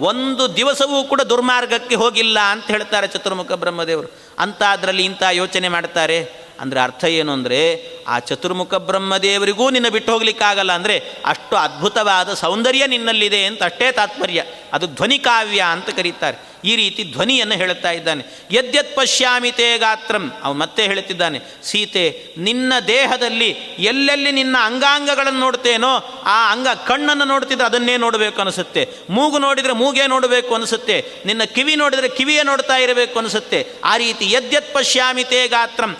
ಒಂದು 0.00 0.56
ದಿವಸವೂ 0.56 1.04
ಕೂಡ 1.04 1.20
ದುರ್ಮಾರ್ಗಕ್ಕೆ 1.20 1.94
ಹೋಗಿಲ್ಲ 1.94 2.38
ಅಂತ 2.38 2.66
ಹೇಳ್ತಾರೆ 2.66 3.06
ಚತುರ್ಮುಖ 3.06 3.52
ಬ್ರಹ್ಮದೇವರು. 3.52 4.08
ಅಂತ 4.38 4.62
ಅದರಲ್ಲಿ 4.62 5.04
ಇಂಥ 5.04 5.22
ಯೋಚನೆ 5.30 5.68
ಮಾಡ್ತಾರೆ. 5.68 6.47
ಅಂದರೆ 6.60 6.80
ಅರ್ಥ 6.80 7.04
ಏನು 7.04 7.32
ಅಂದರೆ 7.32 7.88
ಆ 8.08 8.18
ಚತುರ್ಮುಖ 8.18 8.74
ಬ್ರಹ್ಮದೇವರಿಗೂ 8.74 9.70
ನಿನ್ನ 9.70 9.88
ಬಿಟ್ಟು 9.88 10.12
ಹೋಗ್ಲಿಕ್ಕಾಗಲ್ಲ 10.12 10.72
ಅಂದರೆ 10.72 11.02
ಅಷ್ಟು 11.24 11.56
ಅದ್ಭುತವಾದ 11.56 12.34
ಸೌಂದರ್ಯ 12.34 12.86
ನಿನ್ನಲ್ಲಿದೆ 12.86 13.46
ಅಂತ 13.46 13.62
ಅಷ್ಟೇ 13.62 13.92
ತಾತ್ಪರ್ಯ. 13.92 14.44
ಅದು 14.72 14.86
ಧ್ವನಿ 14.86 15.18
ಕಾವ್ಯ 15.18 15.60
ಅಂತ 15.60 15.90
ಕರೀತಾರೆ. 15.90 16.48
ಈ 16.64 16.76
ರೀತಿ 16.76 17.04
ಧ್ವನಿಯನ್ನು 17.04 17.54
ಹೇಳುತ್ತಾ 17.54 17.90
ಇದ್ದಾನೆ. 17.90 18.24
ಯದ್ಯತ್ 18.50 18.96
ಪಶ್ಯಾಮಿತೇ 18.96 19.78
ಗಾತ್ರಂ. 19.78 20.32
ಅವನು 20.42 20.58
ಮತ್ತೆ 20.58 20.82
ಹೇಳುತ್ತಿದ್ದಾನೆ. 20.82 21.40
ಸೀತೆ, 21.62 22.26
ನಿನ್ನ 22.38 22.72
ದೇಹದಲ್ಲಿ 22.86 23.56
ಎಲ್ಲೆಲ್ಲಿ 23.78 24.32
ನಿನ್ನ 24.32 24.56
ಅಂಗಾಂಗಗಳನ್ನು 24.60 25.40
ನೋಡ್ತೇನೋ 25.40 26.22
ಆ 26.24 26.52
ಅಂಗ 26.52 26.66
ಕಣ್ಣನ್ನು 26.68 27.24
ನೋಡ್ತಿದ್ರೆ 27.24 27.64
ಅದನ್ನೇ 27.64 27.96
ನೋಡಬೇಕು 27.96 28.40
ಅನಿಸುತ್ತೆ. 28.40 28.88
ಮೂಗು 29.10 29.38
ನೋಡಿದರೆ 29.38 29.72
ಮೂಗೇ 29.72 30.06
ನೋಡಬೇಕು 30.06 30.54
ಅನಿಸುತ್ತೆ. 30.54 31.04
ನಿನ್ನ 31.26 31.44
ಕಿವಿ 31.44 31.76
ನೋಡಿದರೆ 31.76 32.08
ಕಿವಿಯೇ 32.08 32.42
ನೋಡ್ತಾ 32.42 32.76
ಇರಬೇಕು 32.76 33.18
ಅನಿಸುತ್ತೆ. 33.18 33.66
ಆ 33.84 33.96
ರೀತಿ 33.96 34.30
ಯದ್ಯತ್ 34.30 34.74
ಪಶ್ಯಾಮಿತೇ 34.74 35.48
ಗಾತ್ರಂ. 35.48 35.88
ಗಾತ್ರಂ 35.88 35.98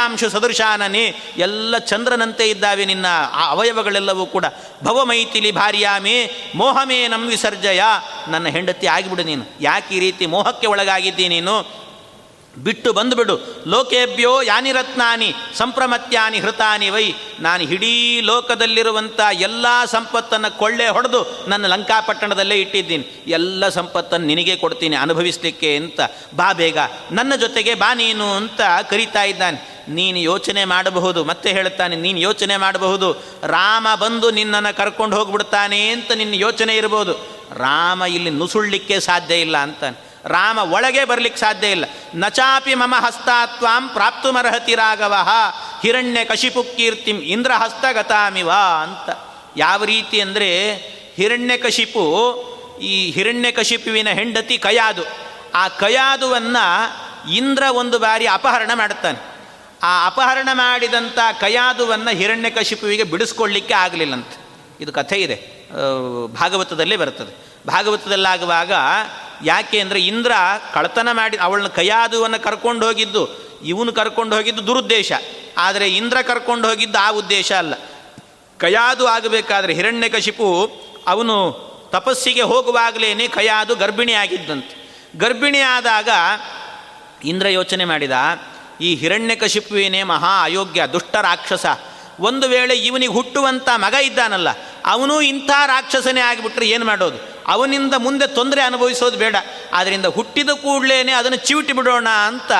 ಶೀತಾಂಶ 0.00 0.24
ಸದೃಶಾನನೇ, 0.24 1.14
ಎಲ್ಲ 1.36 1.78
ಚಂದ್ರನಂತೆ 1.78 2.50
ಇದ್ದಾವೆ 2.50 2.84
ನಿನ್ನ 2.84 3.06
ಆ 3.32 3.50
ಅವಯವಗಳೆಲ್ಲವೂ 3.50 4.26
ಕೂಡ. 4.26 4.44
ಭವಮೈತಿಲಿ 4.84 5.52
ಭಾರ್ಯಾಮೇ, 5.52 6.30
ಮೋಹಮೇ 6.54 7.08
ನಂ 7.08 7.26
ವಿಸರ್ಜಯ. 7.26 7.82
ನನ್ನ 8.28 8.48
ಹೆಂಡತಿ 8.48 8.86
ಆಗಿಬಿಡು 8.86 9.22
ನೀನು. 9.22 9.44
ಯಾಕೆ 9.60 9.94
ಈ 9.94 10.00
ರೀತಿ 10.00 10.26
ಮೋಹಕ್ಕೆ 10.26 10.66
ಒಳಗಾಗಿದ್ದೀ 10.66 11.28
ನೀನು? 11.28 11.80
ಬಿಟ್ಟು 12.64 12.92
ಬಂದುಬಿಡು. 12.92 13.64
ಲೋಕೇಭ್ಯೋ 13.66 14.42
ಯಾನಿ 14.42 14.72
ರತ್ನಾನಿ, 14.72 15.34
ಸಂಪ್ರಮತ್ಯಾನಿ 15.56 16.38
ಹೃತಾನಿ 16.38 16.90
ವೈ. 16.90 17.12
ನಾನು 17.40 17.62
ಇಡೀ 17.62 18.20
ಲೋಕದಲ್ಲಿರುವಂಥ 18.20 19.20
ಎಲ್ಲ 19.32 19.66
ಸಂಪತ್ತನ್ನು 19.84 20.58
ಕೊಳ್ಳೆ 20.58 20.88
ಹೊಡೆದು 20.88 21.44
ನನ್ನ 21.48 21.66
ಲಂಕಾಪಟ್ಟಣದಲ್ಲೇ 21.66 22.54
ಇಟ್ಟಿದ್ದೀನಿ. 22.54 23.24
ಎಲ್ಲ 23.26 23.68
ಸಂಪತ್ತನ್ನು 23.68 24.26
ನಿನಗೆ 24.26 24.56
ಕೊಡ್ತೀನಿ 24.56 24.96
ಅನುಭವಿಸಲಿಕ್ಕೆ 24.96 25.76
ಅಂತ. 25.76 26.00
ಬಾ 26.36 26.52
ಬೇಗ. 26.52 26.78
ನನ್ನ 27.12 27.36
ಜೊತೆಗೆ 27.36 27.74
ಬಾ 27.74 27.94
ನೀನು 27.94 28.32
ಅಂತ 28.32 28.60
ಕರೀತಾ 28.90 29.22
ಇದ್ದಾನೆ. 29.24 29.79
ನೀನು 29.90 30.18
ಯೋಚನೆ 30.18 30.64
ಮಾಡಬಹುದು. 30.64 31.24
ಮತ್ತೆ 31.24 31.52
ಹೇಳುತ್ತಾನೆ, 31.52 31.96
ನೀನು 31.96 32.18
ಯೋಚನೆ 32.18 32.56
ಮಾಡಬಹುದು. 32.56 33.12
ರಾಮ 33.42 33.86
ಬಂದು 33.94 34.30
ನಿನ್ನನ್ನು 34.30 34.76
ಕರ್ಕೊಂಡು 34.76 35.16
ಹೋಗ್ಬಿಡ್ತಾನೆ 35.16 35.88
ಅಂತ 35.88 36.12
ನಿನ್ನ 36.12 36.34
ಯೋಚನೆ 36.34 36.76
ಇರ್ಬೋದು. 36.76 37.12
ರಾಮ 37.56 38.02
ಇಲ್ಲಿ 38.04 38.30
ನುಸುಳ್ಲಿಕ್ಕೆ 38.30 39.00
ಸಾಧ್ಯ 39.00 39.40
ಇಲ್ಲ 39.40 39.56
ಅಂತಾನೆ. 39.56 40.10
ರಾಮ 40.26 40.58
ಒಳಗೆ 40.58 41.04
ಬರಲಿಕ್ಕೆ 41.04 41.40
ಸಾಧ್ಯ 41.40 41.70
ಇಲ್ಲ. 41.70 41.84
ನಚಾಪಿ 42.14 42.74
ಮಮ 42.74 42.94
ಹಸ್ತಾತ್ವಾಂ 42.98 43.88
ಪ್ರಾಪ್ತುಮರ್ಹತಿ 43.88 44.74
ರಾಘವ. 44.74 45.14
ಹಿರಣ್ಯ 45.82 46.24
ಕಶಿಪು 46.24 46.62
ಕೀರ್ತಿಂ 46.62 47.16
ಇಂದ್ರ 47.16 47.52
ಹಸ್ತಗತಾಮಿವ 47.58 48.50
ಅಂತ. 48.82 49.18
ಯಾವ 49.56 49.84
ರೀತಿ 49.84 50.20
ಅಂದರೆ 50.20 50.76
ಹಿರಣ್ಯಕಶಿಪು 51.16 52.04
ಈ 52.82 53.10
ಹಿರಣ್ಯಕಶಿಪುವಿನ 53.10 54.08
ಹೆಂಡತಿ 54.08 54.58
ಕಯಾದು. 54.58 55.02
ಆ 55.54 55.68
ಕಯಾದುವನ್ನು 55.68 56.64
ಇಂದ್ರ 57.34 57.62
ಒಂದು 57.72 57.98
ಬಾರಿ 57.98 58.26
ಅಪಹರಣ 58.26 58.70
ಮಾಡುತ್ತಾನೆ 58.74 59.39
ಆ 59.82 60.06
ಅಪಹರಣ 60.06 60.48
ಮಾಡಿದಂಥ 60.52 61.18
ಕಯಾದುವನ್ನು 61.40 62.10
ಹಿರಣ್ಯಕಶಿಪುವಿಗೆ 62.10 63.04
ಬಿಡಿಸ್ಕೊಳ್ಳಿಕ್ಕೆ 63.04 63.74
ಆಗಲಿಲ್ಲಂತೆ. 63.74 64.36
ಇದು 64.80 64.92
ಕಥೆ 64.92 65.16
ಇದೆ. 65.16 65.36
ಭಾಗವತದಲ್ಲೇ 66.26 66.96
ಬರ್ತದೆ 66.96 67.32
ಭಾಗವತದಲ್ಲಾಗುವಾಗ 67.66 68.72
ಯಾಕೆ 69.44 69.80
ಅಂದರೆ 69.80 70.00
ಇಂದ್ರ 70.00 70.32
ಕಳತನ 70.74 71.08
ಮಾಡಿ 71.12 71.36
ಅವಳನ್ನ 71.36 71.68
ಕಯಾದುವನ್ನು 71.68 72.42
ಕರ್ಕೊಂಡು 72.42 72.86
ಹೋಗಿದ್ದು, 72.86 73.22
ಇವನು 73.64 73.92
ಕರ್ಕೊಂಡು 73.92 74.36
ಹೋಗಿದ್ದು 74.36 74.66
ದುರುದ್ದೇಶ. 74.66 75.12
ಆದರೆ 75.58 75.88
ಇಂದ್ರ 75.96 76.18
ಕರ್ಕೊಂಡು 76.22 76.68
ಹೋಗಿದ್ದು 76.68 76.98
ಆ 76.98 77.10
ಉದ್ದೇಶ 77.10 77.52
ಅಲ್ಲ. 77.52 77.74
ಕಯಾದು 78.58 79.06
ಆಗಬೇಕಾದ್ರೆ 79.06 79.74
ಹಿರಣ್ಯಕಶಿಪು 79.74 80.48
ಅವನು 81.06 81.36
ತಪಸ್ಸಿಗೆ 81.92 82.42
ಹೋಗುವಾಗಲೇ 82.42 83.28
ಕಯಾದು 83.28 83.74
ಗರ್ಭಿಣಿ 83.74 84.12
ಆಗಿದ್ದಂತೆ 84.12 84.74
ಗರ್ಭಿಣಿ 85.18 85.58
ಆದಾಗ 85.58 86.08
ಇಂದ್ರ 87.24 87.48
ಯೋಚನೆ 87.48 87.84
ಮಾಡಿದ 87.84 88.12
ಈ 88.80 88.94
ಹಿರಣ್ಯಕಶಿಪುವಿನೇ 88.94 90.02
ಮಹಾ 90.02 90.32
ಅಯೋಗ್ಯ, 90.42 90.86
ದುಷ್ಟ 90.92 91.16
ರಾಕ್ಷಸ. 91.16 91.66
ಒಂದು 92.20 92.48
ವೇಳೆ 92.48 92.74
ಇವನಿಗೆ 92.78 93.12
ಹುಟ್ಟುವಂಥ 93.12 93.68
ಮಗ 93.76 93.94
ಇದ್ದಾನಲ್ಲ, 93.94 94.48
ಅವನು 94.86 95.20
ಇಂಥ 95.20 95.50
ರಾಕ್ಷಸನೇ 95.66 96.20
ಆಗಿಬಿಟ್ರೆ 96.20 96.66
ಏನು 96.68 96.84
ಮಾಡೋದು? 96.84 97.18
ಅವನಿಂದ 97.46 97.94
ಮುಂದೆ 97.96 98.26
ತೊಂದರೆ 98.34 98.62
ಅನುಭವಿಸೋದು 98.62 99.16
ಬೇಡ. 99.16 99.36
ಆದ್ದರಿಂದ 99.72 100.06
ಹುಟ್ಟಿದ 100.06 100.50
ಕೂಡಲೇ 100.50 100.98
ಅದನ್ನು 101.12 101.38
ಚಿವಿಟಿ 101.38 101.72
ಬಿಡೋಣ 101.72 102.08
ಅಂತ 102.26 102.52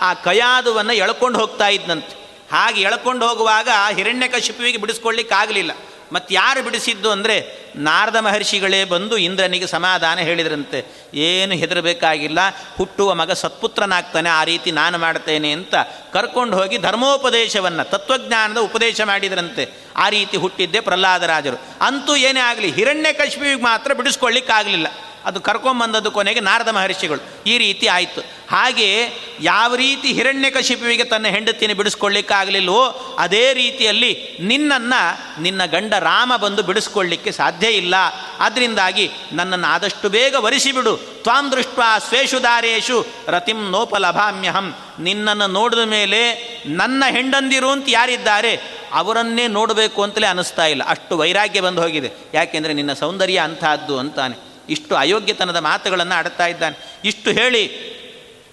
ಆ 0.00 0.14
ಕಯಾದುವನ್ನು 0.14 0.92
ಎಳ್ಕೊಂಡು 0.92 1.38
ಹೋಗ್ತಾ 1.38 1.68
ಇದ್ದಂತೆ 1.68 2.14
ಹಾಗೆ 2.52 2.80
ಎಳ್ಕೊಂಡು 2.80 3.28
ಹೋಗುವಾಗ 3.28 3.68
ಹಿರಣ್ಯಕಶಿಪುವಿಗೆ 3.94 4.78
ಬಿಡಿಸ್ಕೊಳ್ಳಿಕ್ಕಾಗಲಿಲ್ಲ. 4.78 5.72
ಮತ್ತು 6.12 6.34
ಯಾರು 6.34 6.62
ಬಿಡಿಸಿದ್ದು 6.62 7.10
ಅಂದರೆ 7.10 7.62
ನಾರದ 7.76 8.16
ಮಹರ್ಷಿಗಳೇ 8.16 8.84
ಬಂದು 8.84 9.16
ಇಂದ್ರನಿಗೆ 9.16 9.66
ಸಮಾಧಾನ 9.66 10.18
ಹೇಳಿದ್ರಂತೆ. 10.18 10.84
ಏನು 11.14 11.54
ಹೆದರಬೇಕಾಗಿಲ್ಲ. 11.54 12.38
ಹುಟ್ಟುವ 12.76 13.14
ಮಗ 13.14 13.32
ಸತ್ಪುತ್ರನಾಗ್ತಾನೆ, 13.32 14.28
ಆ 14.28 14.44
ರೀತಿ 14.44 14.72
ನಾನು 14.72 14.98
ಮಾಡ್ತೇನೆ 14.98 15.52
ಅಂತ 15.52 15.74
ಕರ್ಕೊಂಡು 16.12 16.56
ಹೋಗಿ 16.56 16.78
ಧರ್ಮೋಪದೇಶವನ್ನು, 16.78 17.90
ತತ್ವಜ್ಞಾನದ 17.90 18.58
ಉಪದೇಶ 18.58 19.00
ಮಾಡಿದ್ರಂತೆ. 19.00 19.68
ಆ 19.96 20.08
ರೀತಿ 20.08 20.36
ಹುಟ್ಟಿದ್ದೆ 20.36 20.80
ಪ್ರಹ್ಲಾದರಾಜರು. 20.80 21.60
ಅಂತೂ 21.80 22.16
ಏನೇ 22.16 22.40
ಆಗಲಿ, 22.40 22.70
ಹಿರಣ್ಯ 22.70 23.56
ಮಾತ್ರ 23.62 23.92
ಬಿಡಿಸ್ಕೊಳ್ಳಿಕ್ಕಾಗಲಿಲ್ಲ. 23.92 24.86
ಅದು 25.24 25.40
ಕರ್ಕೊಂಬಂದದ್ದು 25.40 26.10
ಕೊನೆಗೆ 26.10 26.40
ನಾರದ 26.40 26.68
ಮಹರ್ಷಿಗಳು 26.68 27.44
ಈ 27.46 27.58
ರೀತಿ 27.58 27.86
ಆಯಿತು. 27.86 28.20
ಹಾಗೆ 28.50 29.10
ಯಾವ 29.40 29.74
ರೀತಿ 29.74 30.12
ಹಿರಣ್ಯಕಶಿಪುವಿಗೆ 30.12 31.04
ತನ್ನ 31.04 31.26
ಹೆಂಡತಿಯನ್ನು 31.26 31.76
ಬಿಡಿಸ್ಕೊಳ್ಳಿಕ್ಕಾಗಲಿಲ್ವೋ 31.76 33.16
ಅದೇ 33.18 33.52
ರೀತಿಯಲ್ಲಿ 33.52 34.38
ನಿನ್ನನ್ನು 34.40 35.42
ನಿನ್ನ 35.42 35.64
ಗಂಡ 35.64 35.94
ರಾಮ 35.94 36.32
ಬಂದು 36.36 36.62
ಬಿಡಿಸ್ಕೊಳ್ಳಿಕ್ಕೆ 36.62 37.32
ಸಾಧ್ಯ 37.32 37.68
ಇಲ್ಲ. 37.68 37.94
ಅದರಿಂದಾಗಿ 38.38 39.10
ನನ್ನನ್ನು 39.32 39.66
ಆದಷ್ಟು 39.66 40.08
ಬೇಗ 40.08 40.34
ವರಿಸಿಬಿಡು. 40.34 40.96
ತ್ವಾಂ 40.96 41.52
ದೃಷ್ಟ 41.52 41.78
ಸ್ವೇಷು 42.08 42.42
ದಾರೇಶು 42.42 43.06
ರತಿಂ 43.26 43.70
ನೋಪಲಭಾಮ್ಯಹಂ. 43.70 44.76
ನಿನ್ನನ್ನು 44.98 45.46
ನೋಡಿದ 45.46 45.78
ಮೇಲೆ 45.78 46.20
ನನ್ನ 46.66 47.04
ಹೆಂಡಂದಿರು 47.10 47.70
ಅಂತ 47.70 47.84
ಯಾರಿದ್ದಾರೆ, 47.88 48.60
ಅವರನ್ನೇ 48.92 49.46
ನೋಡಬೇಕು 49.46 50.02
ಅಂತಲೇ 50.02 50.26
ಅನಿಸ್ತಾ 50.26 50.66
ಇಲ್ಲ. 50.66 50.82
ಅಷ್ಟು 50.86 51.18
ವೈರಾಗ್ಯ 51.18 51.60
ಬಂದು 51.60 51.82
ಹೋಗಿದೆ. 51.82 52.10
ಯಾಕೆಂದರೆ 52.34 52.72
ನಿನ್ನ 52.72 52.92
ಸೌಂದರ್ಯ 52.92 53.38
ಅಂತಹದ್ದು 53.38 53.98
ಅಂತಾನೆ. 53.98 54.51
ಇಷ್ಟು 54.74 54.92
ಅಯೋಗ್ಯತನದ 54.96 55.60
ಮಾತುಗಳನ್ನು 55.68 56.14
ಆಡ್ತಾ 56.14 56.46
ಇದ್ದಾನೆ. 56.46 56.76
ಇಷ್ಟು 57.04 57.30
ಹೇಳಿ 57.38 57.64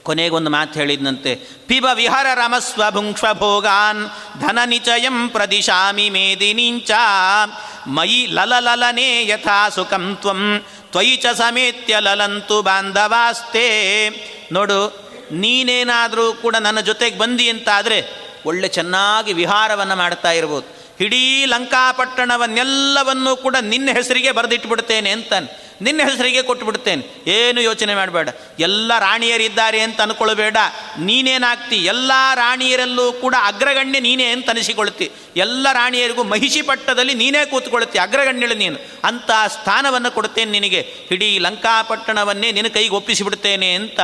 ಕೊನೆಗೊಂದು 0.07 0.49
ಮಾತು 0.49 0.73
ಹೇಳಿದ್ನಂತೆ. 0.79 1.31
ಪಿಬ 1.67 1.85
ವಿಹರ 1.93 2.27
ರಮಸ್ವ 2.35 2.83
ಭುಂಕ್ಷ 2.91 3.23
ಭೋಗಾನ್ 3.39 4.01
ಧನ 4.41 4.59
ನಿಚಯಂ 4.65 5.17
ಪ್ರದಿಶಾಮಿ 5.29 6.07
ಮೇದಿನಿಂಚ 6.09 6.91
ಮಯಿ 7.97 8.21
ಲಲಲಲನೆ 8.37 9.09
ಯಥಾ 9.27 9.59
ಸುಖಂ 9.75 10.05
ತ್ವಂ 10.21 10.41
ತ್ವಯಿ 10.91 11.15
ಚ 11.15 11.33
ಸಮೇತ್ಯ 11.37 11.95
ಲಲಂತು 11.99 12.57
ಬಾಂಧವಾಸ್ತೆ. 12.61 13.67
ನೋಡು, 14.51 14.79
ನೀನೇನಾದರೂ 15.41 16.25
ಕೂಡ 16.33 16.55
ನನ್ನ 16.65 16.79
ಜೊತೆಗೆ 16.79 17.17
ಬಂದಿ 17.17 17.45
ಅಂತಾದರೆ 17.49 17.99
ಒಳ್ಳೆ 18.45 18.67
ಚೆನ್ನಾಗಿ 18.77 19.31
ವಿಹಾರವನ್ನು 19.33 19.95
ಮಾಡ್ತಾ 19.95 20.31
ಇರ್ಬೋದು. 20.31 20.67
ಇಡೀ 21.05 21.23
ಲಂಕಾಪಟ್ಟಣವನ್ನೆಲ್ಲವನ್ನೂ 21.45 23.31
ಕೂಡ 23.35 23.55
ನಿನ್ನ 23.61 23.89
ಹೆಸರಿಗೆ 23.93 24.31
ಬರೆದಿಟ್ಬಿಡ್ತೇನೆ 24.31 25.11
ಅಂತಾನೆ. 25.11 25.49
ನಿನ್ನ 25.81 26.01
ಹೆಸರಿಗೆ 26.09 26.41
ಕೊಟ್ಟುಬಿಡ್ತೇನೆ. 26.41 27.29
ಏನು 27.29 27.61
ಯೋಚನೆ 27.61 27.95
ಮಾಡಬೇಡ. 27.95 28.29
ಎಲ್ಲ 28.59 28.91
ರಾಣಿಯರಿದ್ದಾರೆ 28.99 29.79
ಅಂತ 29.79 30.01
ಅನ್ಕೊಳ್ಬೇಡ. 30.01 30.57
ನೀನೇನಾಗ್ತಿ? 30.99 31.75
ಎಲ್ಲ 31.75 32.11
ರಾಣಿಯರಲ್ಲೂ 32.35 33.11
ಕೂಡ 33.11 33.35
ಅಗ್ರಗಣ್ಯ 33.43 33.99
ನೀನೇ 33.99 34.25
ಅಂತ 34.25 34.49
ಅನಿಸಿಕೊಳ್ತಿ 34.49 35.11
ಎಲ್ಲ 35.37 35.67
ರಾಣಿಯರಿಗೂ 35.71 36.23
ಮಹಿಷಿ 36.23 36.61
ಪಟ್ಟದಲ್ಲಿ 36.61 37.13
ನೀನೇ 37.13 37.45
ಕೂತ್ಕೊಳ್ತಿ, 37.45 37.99
ಅಗ್ರಗಣ್ಯಳು 37.99 38.55
ನೀನು. 38.55 38.77
ಅಂತ 39.03 39.31
ಸ್ಥಾನವನ್ನು 39.47 40.11
ಕೊಡ್ತೇನೆ 40.11 40.51
ನಿನಗೆ. 40.51 40.93
ಇಡೀ 41.11 41.39
ಲಂಕಾಪಟ್ಟಣವನ್ನೇ 41.39 42.51
ನಿನ್ನ 42.51 42.67
ಕೈಗೆ 42.67 42.89
ಒಪ್ಪಿಸಿಬಿಡ್ತೇನೆ 42.89 43.73
ಅಂತ 43.73 43.99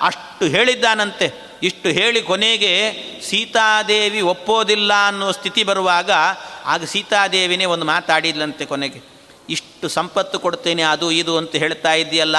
ಅಷ್ಟು 0.00 0.44
ಹೇಳಿದ್ದಾನಂತೆ. 0.44 1.52
ಇಷ್ಟು 1.62 1.88
ಹೇಳಿ 1.88 2.22
ಕೊನೆಗೆ 2.22 2.92
ಸೀತಾದೇವಿ 3.30 4.20
ಒಪ್ಪೋದಿಲ್ಲ 4.20 4.92
ಅನ್ನೋ 5.08 5.32
ಸ್ಥಿತಿ 5.32 5.64
ಬರುವಾಗ 5.64 6.10
ಆಗ 6.64 6.84
ಸೀತಾದೇವಿನೇ 6.84 7.64
ಒಂದು 7.64 7.84
ಮಾತಾಡಿದ್ಲಂತೆ 7.84 8.64
ಕೊನೆಗೆ. 8.64 9.12
ಇಷ್ಟು 9.50 9.88
ಸಂಪತ್ತು 9.88 10.38
ಕೊಡ್ತೇನೆ, 10.38 10.82
ಅದು 10.82 11.10
ಇದು 11.10 11.36
ಅಂತ 11.36 11.56
ಹೇಳ್ತಾ 11.56 11.94
ಇದೆಯಲ್ಲ 11.94 12.36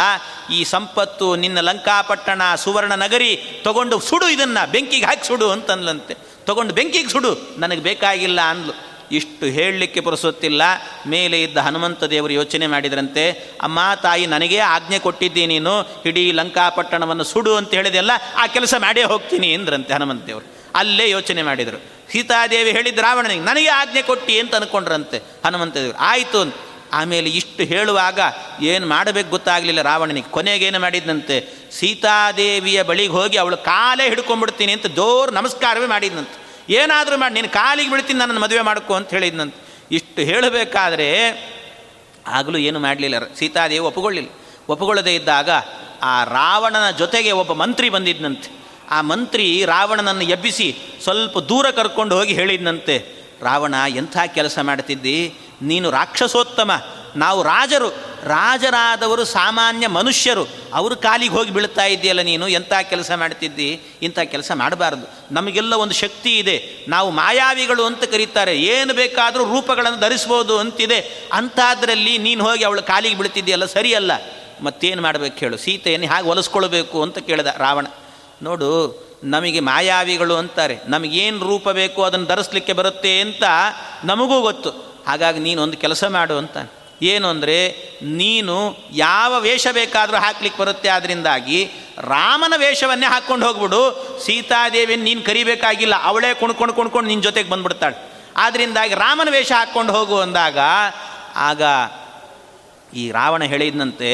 ಈ 0.54 0.64
ಸಂಪತ್ತು 0.64 1.36
ನಿನ್ನ 1.36 1.60
ಲಂಕಾಪಟ್ಟಣ 1.60 2.56
ಸುವರ್ಣ 2.56 2.94
ನಗರಿ 2.94 3.62
ತಗೊಂಡು 3.64 4.00
ಸುಡು 4.00 4.30
ಇದನ್ನು, 4.30 4.72
ಬೆಂಕಿಗೆ 4.72 5.06
ಹಾಕಿ 5.06 5.28
ಸುಡು 5.28 5.50
ಅಂತನ್ಲಂತೆ. 5.50 6.18
ತಗೊಂಡು 6.46 6.74
ಬೆಂಕಿಗೆ 6.74 7.10
ಸುಡು, 7.10 7.56
ನನಗೆ 7.58 7.82
ಬೇಕಾಗಿಲ್ಲ 7.82 8.42
ಅಂದ್ಲು. 8.42 8.94
ಇಷ್ಟು 9.12 9.46
ಹೇಳಲಿಕ್ಕೆ 9.46 10.00
ಪುರಸೊತ್ತಿಲ್ಲ. 10.00 10.62
ಮೇಲೆ 11.08 11.44
ಇದ್ದ 11.44 11.58
ಹನುಮಂತ 11.58 12.04
ದೇವರು 12.04 12.34
ಯೋಚನೆ 12.34 12.68
ಮಾಡಿದ್ರಂತೆ, 12.68 13.32
ಅಮ್ಮ, 13.62 13.80
ತಾಯಿ 14.02 14.26
ನನಗೇ 14.26 14.58
ಆಜ್ಞೆ 14.58 15.00
ಕೊಟ್ಟಿದ್ದೀನಿ 15.00 15.60
ನೀನು, 15.60 16.04
ಇಡೀ 16.06 16.32
ಲಂಕಾಪಟ್ಟಣವನ್ನು 16.32 17.24
ಸುಡು 17.24 17.56
ಅಂತ 17.56 17.74
ಹೇಳಿದೆಲ್ಲ 17.74 18.12
ಆ 18.38 18.48
ಕೆಲಸ 18.48 18.74
ಮಾಡೇ 18.78 19.04
ಹೋಗ್ತೀನಿ 19.04 19.54
ಅಂದ್ರಂತೆ 19.54 19.94
ಹನುಮಂತ 19.94 20.26
ದೇವರು. 20.26 20.54
ಅಲ್ಲೇ 20.76 21.10
ಯೋಚನೆ 21.10 21.44
ಮಾಡಿದರು. 21.44 21.84
ಸೀತಾದೇವಿ 22.12 22.72
ಹೇಳಿದ 22.72 22.98
ರಾವಣನಿಗೆ, 22.98 23.42
ನನಗೆ 23.42 23.68
ಆಜ್ಞೆ 23.68 24.02
ಕೊಟ್ಟಿ 24.02 24.40
ಅಂತ 24.40 24.56
ಅಂದ್ಕೊಂಡ್ರಂತೆ 24.56 25.18
ಹನುಮಂತ 25.46 25.74
ದೇವರು. 25.74 25.98
ಆಯಿತು 25.98 26.40
ಅಂತ. 26.40 26.56
ಆಮೇಲೆ 26.94 27.30
ಇಷ್ಟು 27.30 27.64
ಹೇಳುವಾಗ 27.64 28.20
ಏನು 28.62 28.86
ಮಾಡಬೇಕು 28.88 29.30
ಗೊತ್ತಾಗಲಿಲ್ಲ. 29.30 29.82
ರಾವಣನಿಗೆ 29.82 30.32
ಕೊನೆಗೇನು 30.32 30.80
ಮಾಡಿದ್ನಂತೆ? 30.80 31.38
ಸೀತಾದೇವಿಯ 31.72 32.84
ಬಳಿಗೆ 32.84 33.12
ಹೋಗಿ 33.12 33.38
ಅವಳು 33.38 33.58
ಕಾಲೇ 33.58 34.10
ಹಿಡ್ಕೊಂಡ್ಬಿಡ್ತೀನಿ 34.10 34.72
ಅಂತ 34.72 34.88
ಜೋರು 34.88 35.32
ನಮಸ್ಕಾರವೇ 35.32 35.86
ಮಾಡಿದ್ನಂತೆ. 35.86 36.36
ಏನಾದರೂ 36.74 37.18
ಮಾಡಿ, 37.18 37.34
ನೀನು 37.34 37.50
ಕಾಲಿಗೆ 37.50 37.90
ಬಿಡ್ತೀನಿ 37.90 38.20
ನನ್ನನ್ನು 38.20 38.42
ಮದುವೆ 38.42 38.62
ಮಾಡ್ಕೊ 38.62 38.94
ಅಂತ 38.94 39.10
ಹೇಳಿದ್ನಂತೆ. 39.10 39.60
ಇಷ್ಟು 39.92 40.22
ಹೇಳಬೇಕಾದ್ರೆ 40.22 41.08
ಆಗಲೂ 42.28 42.58
ಏನು 42.58 42.80
ಮಾಡಲಿಲ್ಲ. 42.80 43.34
ಸೀತಾದೇವಿ 43.34 43.80
ಒಪ್ಪಿಕೊಳ್ಳಿಲ್ಲ. 43.80 44.30
ಒಪ್ಪಿಕೊಳ್ಳದೇ 44.70 45.16
ಇದ್ದಾಗ 45.16 45.50
ಆ 46.02 46.24
ರಾವಣನ 46.24 46.92
ಜೊತೆಗೆ 46.92 47.32
ಒಬ್ಬ 47.32 47.54
ಮಂತ್ರಿ 47.54 47.90
ಬಂದಿದ್ನಂತೆ. 47.90 48.50
ಆ 48.92 49.02
ಮಂತ್ರಿ 49.02 49.66
ರಾವಣನನ್ನು 49.66 50.24
ಎಬ್ಬಿಸಿ 50.24 50.68
ಸ್ವಲ್ಪ 51.04 51.40
ದೂರ 51.40 51.70
ಕರ್ಕೊಂಡು 51.70 52.18
ಹೋಗಿ 52.18 52.34
ಹೇಳಿದ್ನಂತೆ. 52.34 52.96
ರಾವಣ 53.42 53.76
ಎಂಥ 53.96 54.18
ಕೆಲಸ 54.36 54.60
ಮಾಡ್ತಿದ್ದಿ? 54.60 55.34
ನೀನು 55.64 55.92
ರಾಕ್ಷಸೋತ್ತಮ, 55.92 56.72
ನಾವು 57.16 57.44
ರಾಜರು, 57.44 57.90
ರಾಜರಾದವರು 58.24 59.26
ಸಾಮಾನ್ಯ 59.26 59.88
ಮನುಷ್ಯರು, 59.88 60.48
ಅವರು 60.74 60.96
ಕಾಲಿಗೆ 60.96 61.34
ಹೋಗಿ 61.34 61.52
ಬೀಳ್ತಾ 61.52 61.86
ಇದ್ದೀಯಲ್ಲ 61.86 62.22
ನೀನು 62.22 62.48
ಎಂಥ 62.48 62.74
ಕೆಲಸ 62.90 63.12
ಮಾಡ್ತಿದ್ದಿ? 63.16 63.82
ಇಂಥ 64.02 64.20
ಕೆಲಸ 64.20 64.52
ಮಾಡಬಾರ್ದು. 64.56 65.34
ನಮಗೆಲ್ಲ 65.34 65.74
ಒಂದು 65.74 65.94
ಶಕ್ತಿ 65.94 66.40
ಇದೆ. 66.40 66.86
ನಾವು 66.88 67.12
ಮಾಯಾವಿಗಳು 67.12 67.86
ಅಂತ 67.86 68.04
ಕರೀತಾರೆ. 68.04 68.58
ಏನು 68.58 68.94
ಬೇಕಾದರೂ 68.94 69.44
ರೂಪಗಳನ್ನು 69.44 70.00
ಧರಿಸ್ಬೋದು 70.00 70.60
ಅಂತಿದೆ. 70.60 71.30
ಅಂಥದ್ರಲ್ಲಿ 71.34 72.18
ನೀನು 72.18 72.44
ಹೋಗಿ 72.44 72.64
ಅವಳು 72.64 72.84
ಕಾಲಿಗೆ 72.84 73.18
ಬೀಳ್ತಿದ್ದೀಯಲ್ಲ, 73.18 73.66
ಸರಿಯಲ್ಲ. 73.66 74.12
ಮತ್ತೇನು 74.62 75.02
ಮಾಡಬೇಕು 75.02 75.38
ಹೇಳು? 75.38 75.58
ಸೀತೆಯನ್ನು 75.58 76.08
ಹೇಗೆ 76.08 76.28
ಹೊಲಿಸ್ಕೊಳ್ಬೇಕು 76.28 77.02
ಅಂತ 77.02 77.18
ಕೇಳಿದ 77.18 77.48
ರಾವಣ. 77.58 77.88
ನೋಡು, 78.42 79.04
ನಮಗೆ 79.24 79.60
ಮಾಯಾವಿಗಳು 79.60 80.36
ಅಂತಾರೆ. 80.36 80.80
ನಮಗೇನು 80.88 81.40
ರೂಪ 81.40 81.70
ಬೇಕು 81.70 82.04
ಅದನ್ನು 82.04 82.26
ಧರಿಸ್ಲಿಕ್ಕೆ 82.26 82.74
ಬರುತ್ತೆ 82.74 83.20
ಅಂತ 83.20 83.44
ನಮಗೂ 84.04 84.42
ಗೊತ್ತು. 84.42 84.93
ಹಾಗಾಗಿ 85.08 85.40
ನೀನು 85.40 85.60
ಒಂದು 85.62 85.78
ಕೆಲಸ 85.78 86.04
ಮಾಡು 86.16 86.36
ಅಂತ. 86.38 86.58
ಏನು 87.02 87.28
ಅಂದರೆ, 87.28 87.58
ನೀನು 88.22 88.56
ಯಾವ 88.96 89.40
ವೇಷ 89.40 89.68
ಬೇಕಾದರೂ 89.72 90.18
ಹಾಕ್ಲಿಕ್ಕೆ 90.18 90.60
ಬರುತ್ತೆ 90.62 90.90
ಅದರಿಂದಾಗಿ 90.90 91.60
ರಾಮನ 92.12 92.54
ವೇಷವನ್ನೇ 92.58 93.06
ಹಾಕ್ಕೊಂಡು 93.06 93.44
ಹೋಗ್ಬಿಡು. 93.48 93.82
ಸೀತಾದೇವಿಯನ್ನು 94.26 95.06
ನೀನು 95.06 95.22
ಕರಿಬೇಕಾಗಿಲ್ಲ. 95.22 95.96
ಅವಳೇ 96.04 96.30
ಕುಣ್ಕೊಂಡು 96.34 96.74
ಕುಣ್ಕೊಂಡು 96.74 97.08
ನಿನ್ನ 97.10 97.24
ಜೊತೆಗೆ 97.24 97.50
ಬಂದ್ಬಿಡ್ತಾಳೆ. 97.50 97.98
ಆದ್ದರಿಂದಾಗಿ 98.38 98.94
ರಾಮನ 98.96 99.30
ವೇಷ 99.32 99.52
ಹಾಕ್ಕೊಂಡು 99.52 99.92
ಹೋಗು 99.94 100.16
ಅಂದಾಗ, 100.18 100.60
ಆಗ 101.50 101.62
ಈ 102.96 103.04
ರಾವಣ 103.12 103.44
ಹೇಳಿದಂತೆ 103.44 104.10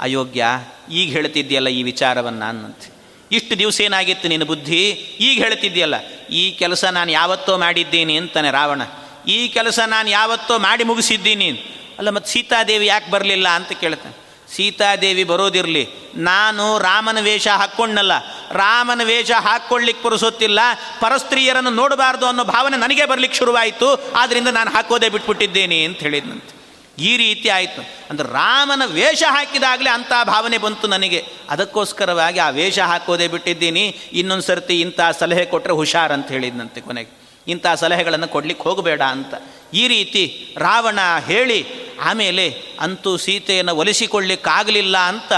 ಅಯೋಗ್ಯ, 0.00 0.44
ಈಗ 0.90 1.08
ಹೇಳ್ತಿದ್ದೀಯಲ್ಲ 1.12 1.68
ಈ 1.68 1.82
ವಿಚಾರವನ್ನು 1.82 2.44
ಅನ್ನಂತೆ. 2.48 2.88
ಇಷ್ಟು 3.32 3.54
ದಿವಸ 3.58 3.80
ಏನಾಗಿತ್ತು 3.80 4.26
ನಿನ್ನ 4.28 4.44
ಬುದ್ಧಿ? 4.44 4.82
ಈಗ 5.20 5.36
ಹೇಳ್ತಿದ್ದೀಯಲ್ಲ, 5.44 5.96
ಈ 6.30 6.42
ಕೆಲಸ 6.50 6.84
ನಾನು 6.84 7.10
ಯಾವತ್ತೋ 7.10 7.52
ಮಾಡಿದ್ದೀನಿ 7.56 8.16
ಅಂತಾನೆ 8.16 8.50
ರಾವಣ. 8.50 8.82
ಈ 9.26 9.48
ಕೆಲಸ 9.48 9.78
ನಾನು 9.86 10.10
ಯಾವತ್ತೋ 10.10 10.58
ಮಾಡಿ 10.58 10.84
ಮುಗಿಸಿದ್ದೀನಿ. 10.84 11.50
ಅಲ್ಲ, 11.98 12.10
ಮತ್ತು 12.10 12.30
ಸೀತಾದೇವಿ 12.30 12.86
ಯಾಕೆ 12.86 13.10
ಬರಲಿಲ್ಲ 13.10 13.48
ಅಂತ 13.48 13.72
ಕೇಳ್ತಾನೆ. 13.72 14.26
ಸೀತಾದೇವಿ 14.54 15.24
ಬರೋದಿರಲಿ. 15.24 15.88
ನಾನು 16.14 16.78
ರಾಮನ 16.78 17.20
ವೇಷ 17.20 17.48
ಹಾಕ್ಕೊಂಡಲ್ಲ 17.48 18.12
ರಾಮನ 18.50 19.00
ವೇಷ 19.04 19.30
ಹಾಕ್ಕೊಳ್ಳಿಕ್ಕೆ 19.30 20.02
ಪುರುಸೊತ್ತಿಲ್ಲ. 20.02 20.60
ಪರಸ್ತ್ರೀಯರನ್ನು 21.00 21.70
ನೋಡಬಾರ್ದು 21.70 22.26
ಅನ್ನೋ 22.26 22.44
ಭಾವನೆ 22.44 22.76
ನನಗೆ 22.76 23.04
ಬರಲಿಕ್ಕೆ 23.04 23.38
ಶುರುವಾಯಿತು. 23.38 24.12
ಆದ್ದರಿಂದ 24.14 24.48
ನಾನು 24.48 24.70
ಹಾಕೋದೇ 24.70 25.08
ಬಿಟ್ಬಿಟ್ಟಿದ್ದೇನೆ 25.08 25.84
ಅಂತ 25.84 25.98
ಹೇಳಿದ್ನಂತೆ. 25.98 26.56
ಈ 26.98 27.16
ರೀತಿ 27.16 27.48
ಆಯಿತು. 27.48 27.82
ಅಂದರೆ 28.10 28.28
ರಾಮನ 28.32 28.82
ವೇಷ 28.84 29.22
ಹಾಕಿದಾಗಲೇ 29.28 29.90
ಅಂಥ 29.90 30.12
ಭಾವನೆ 30.24 30.58
ಬಂತು 30.58 30.86
ನನಗೆ. 30.86 31.24
ಅದಕ್ಕೋಸ್ಕರವಾಗಿ 31.50 32.38
ಆ 32.38 32.48
ವೇಷ 32.50 32.78
ಹಾಕೋದೇ 32.78 33.28
ಬಿಟ್ಟಿದ್ದೀನಿ. 33.28 33.88
ಇನ್ನೊಂದು 34.12 34.42
ಸರ್ತಿ 34.42 34.80
ಇಂಥ 34.80 35.00
ಸಲಹೆ 35.18 35.44
ಕೊಟ್ಟರೆ 35.44 35.72
ಹುಷಾರ್ 35.72 36.12
ಅಂತ 36.12 36.28
ಹೇಳಿದ್ನಂತೆ 36.28 36.80
ಕೊನೆಗೆ. 36.80 37.25
ಇಂಥ 37.48 37.66
ಸಲಹೆಗಳನ್ನು 37.82 38.28
ಕೊಡಲಿಕ್ಕೆ 38.34 38.64
ಹೋಗಬೇಡ 38.68 39.02
ಅಂತ. 39.16 39.34
ಈ 39.80 39.84
ರೀತಿ 39.88 40.22
ರಾವಣ 40.56 40.98
ಹೇಳಿ, 41.28 41.60
ಆಮೇಲೆ 42.08 42.44
ಅಂತೂ 42.84 43.12
ಸೀತೆಯನ್ನು 43.24 43.74
ಒಲಿಸಿಕೊಳ್ಳಿಕ್ಕಾಗಲಿಲ್ಲ 43.82 44.96
ಅಂತ 45.12 45.32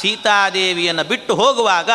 ಸೀತಾದೇವಿಯನ್ನು 0.00 1.04
ಬಿಟ್ಟು 1.10 1.32
ಹೋಗುವಾಗ 1.40 1.90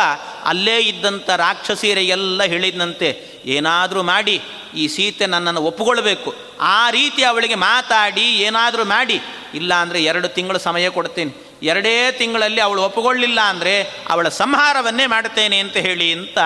ಅಲ್ಲೇ 0.51 0.77
ಇದ್ದಂಥ 0.91 1.29
ರಾಕ್ಷಸೀರೆಲ್ಲ 1.45 2.43
ಹೇಳಿದಂತೆ 2.53 3.09
ಏನಾದರೂ 3.55 4.03
ಮಾಡಿ, 4.11 4.35
ಈ 4.75 4.85
ಸೀತೆ 4.95 5.25
ನನ್ನನ್ನು 5.33 5.61
ಒಪ್ಪಿಕೊಳ್ಬೇಕು. 5.69 6.29
ಆ 6.59 6.79
ರೀತಿ 6.97 7.23
ಅವಳಿಗೆ 7.23 7.55
ಮಾತಾಡಿ, 7.55 8.27
ಏನಾದರೂ 8.47 8.85
ಮಾಡಿ. 8.95 9.19
ಇಲ್ಲ 9.59 9.73
ಅಂದರೆ 9.83 9.99
ಎರಡು 10.03 10.27
ತಿಂಗಳು 10.37 10.59
ಸಮಯ 10.59 10.89
ಕೊಡ್ತೇನೆ. 10.97 11.33
ಎರಡೇ 11.63 12.11
ತಿಂಗಳಲ್ಲಿ 12.11 12.61
ಅವಳು 12.61 12.83
ಒಪ್ಪಿಕೊಳ್ಳಿಲ್ಲ 12.83 13.41
ಅಂದರೆ 13.41 13.91
ಅವಳ 14.09 14.29
ಸಂಹಾರವನ್ನೇ 14.29 15.05
ಮಾಡುತ್ತೇನೆ 15.05 15.59
ಅಂತ 15.59 15.77
ಹೇಳಿ 15.77 16.13
ಅಂತ 16.13 16.37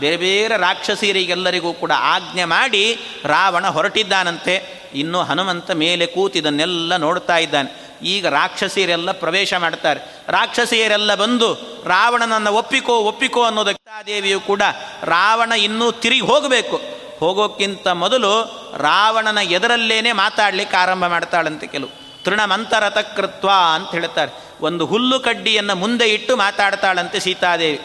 ಬೇರೆ 0.00 0.16
ಬೇರೆ 0.16 0.56
ರಾಕ್ಷಸೀರಿಗೆಲ್ಲರಿಗೂ 0.56 1.72
ಕೂಡ 1.72 1.92
ಆಜ್ಞೆ 1.96 2.44
ಮಾಡಿ 2.44 2.98
ರಾವಣ 3.24 3.66
ಹೊರಟಿದ್ದಾನಂತೆ. 3.66 4.86
ಇನ್ನು 4.94 5.22
ಹನುಮಂತ 5.22 5.70
ಮೇಲೆ 5.70 6.06
ಕೂತಿದನ್ನೆಲ್ಲ 6.06 6.96
ನೋಡ್ತಾ 6.96 7.36
ಇದ್ದಾನೆ. 7.36 7.86
ಈಗ 8.02 8.26
ರಾಕ್ಷಸಿಯರೆಲ್ಲ 8.26 9.12
ಪ್ರವೇಶ 9.12 9.54
ಮಾಡ್ತಾರೆ. 9.54 10.00
ರಾಕ್ಷಸಿಯರೆಲ್ಲ 10.28 11.14
ಬಂದು 11.14 11.54
ರಾವಣನನ್ನು 11.84 12.52
ಒಪ್ಪಿಕೋ 12.52 12.96
ಒಪ್ಪಿಕೋ 12.96 13.42
ಅನ್ನೋದಕ್ಕೆ 13.42 14.06
ದೇವಿಯು 14.06 14.40
ಕೂಡ 14.40 14.62
ರಾವಣ 15.02 15.52
ಇನ್ನೂ 15.52 15.92
ತಿರುಗಿ 15.92 16.20
ಹೋಗಬೇಕು. 16.20 16.80
ಹೋಗೋಕ್ಕಿಂತ 17.20 17.88
ಮೊದಲು 17.88 18.42
ರಾವಣನ 18.76 19.38
ಎದರಲ್ಲೇನೆ 19.38 20.12
ಮಾತಾಡಲಿಕ್ಕೆ 20.12 20.76
ಆರಂಭ 20.76 21.06
ಮಾಡ್ತಾಳಂತೆ 21.06 21.66
ಕೆಲವು. 21.66 22.06
ತೃಣಮಂತರತಕೃತ್ವ 22.24 23.48
ಅಂತ 23.74 23.90
ಹೇಳ್ತಾರೆ. 23.90 24.45
ಒಂದು 24.60 24.86
ಹುಲ್ಲು 24.86 25.20
ಕಡ್ಡಿಯನ್ನು 25.20 25.74
ಮುಂದೆ 25.74 26.12
ಇಟ್ಟು 26.12 26.36
ಮಾತಾಡ್ತಾಳಂತೆ 26.36 27.20
ಸೀತಾದೇವಿ. 27.20 27.78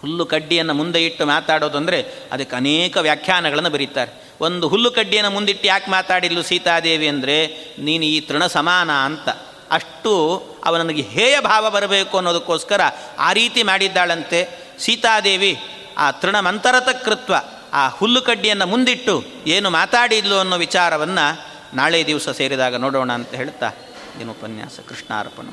ಹುಲ್ಲು 0.00 0.26
ಕಡ್ಡಿಯನ್ನು 0.26 0.74
ಮುಂದೆ 0.74 1.04
ಇಟ್ಟು 1.04 1.26
ಮಾತಾಡೋದು 1.26 1.78
ಅಂದರೆ 1.78 2.28
ಅದಕ್ಕೆ 2.32 2.56
ಅನೇಕ 2.56 2.96
ವ್ಯಾಖ್ಯಾನಗಳನ್ನು 2.96 3.70
ಬರೀತಾರೆ. 3.70 4.24
ಒಂದು 4.40 4.68
ಹುಲ್ಲು 4.68 4.90
ಕಡ್ಡಿಯನ್ನು 4.90 5.30
ಮುಂದಿಟ್ಟು 5.30 5.66
ಯಾಕೆ 5.66 5.90
ಮಾತಾಡಿದ್ಲು 5.90 6.42
ಸೀತಾದೇವಿ 6.42 7.08
ಅಂದರೆ, 7.08 7.46
ನೀನು 7.78 8.04
ಈ 8.04 8.20
ತೃಣ 8.20 8.46
ಸಮಾನ 8.46 8.90
ಅಂತ. 8.90 9.28
ಅಷ್ಟು 9.70 10.12
ಅವನಿಗೆ 10.64 11.02
ಹೇಯ 11.02 11.40
ಭಾವ 11.40 11.70
ಬರಬೇಕು 11.70 12.16
ಅನ್ನೋದಕ್ಕೋಸ್ಕರ 12.16 12.80
ಆ 13.18 13.32
ರೀತಿ 13.32 13.62
ಮಾಡಿದ್ದಾಳಂತೆ. 13.62 14.70
ಸೀತಾದೇವಿ 14.78 15.56
ಆ 15.98 16.10
ತೃಣಮಂತರತಕೃತ್ವ 16.10 17.34
ಆ 17.72 17.88
ಹುಲ್ಲು 17.88 18.22
ಕಡ್ಡಿಯನ್ನು 18.22 18.66
ಮುಂದಿಟ್ಟು 18.66 19.24
ಏನು 19.46 19.70
ಮಾತಾಡಿದ್ಲು 19.70 20.38
ಅನ್ನೋ 20.38 20.56
ವಿಚಾರವನ್ನು 20.56 21.54
ನಾಳೆ 21.76 22.06
ದಿವಸ 22.06 22.28
ಸೇರಿದಾಗ 22.28 22.74
ನೋಡೋಣ 22.74 23.12
ಅಂತ 23.12 23.34
ಹೇಳ್ತಾ 23.34 23.70
ಏನು 24.21 24.31
ಉಪನ್ಯಾಸ 24.31 24.79
ಕೃಷ್ಣಾರ್ಪಣ 24.87 25.47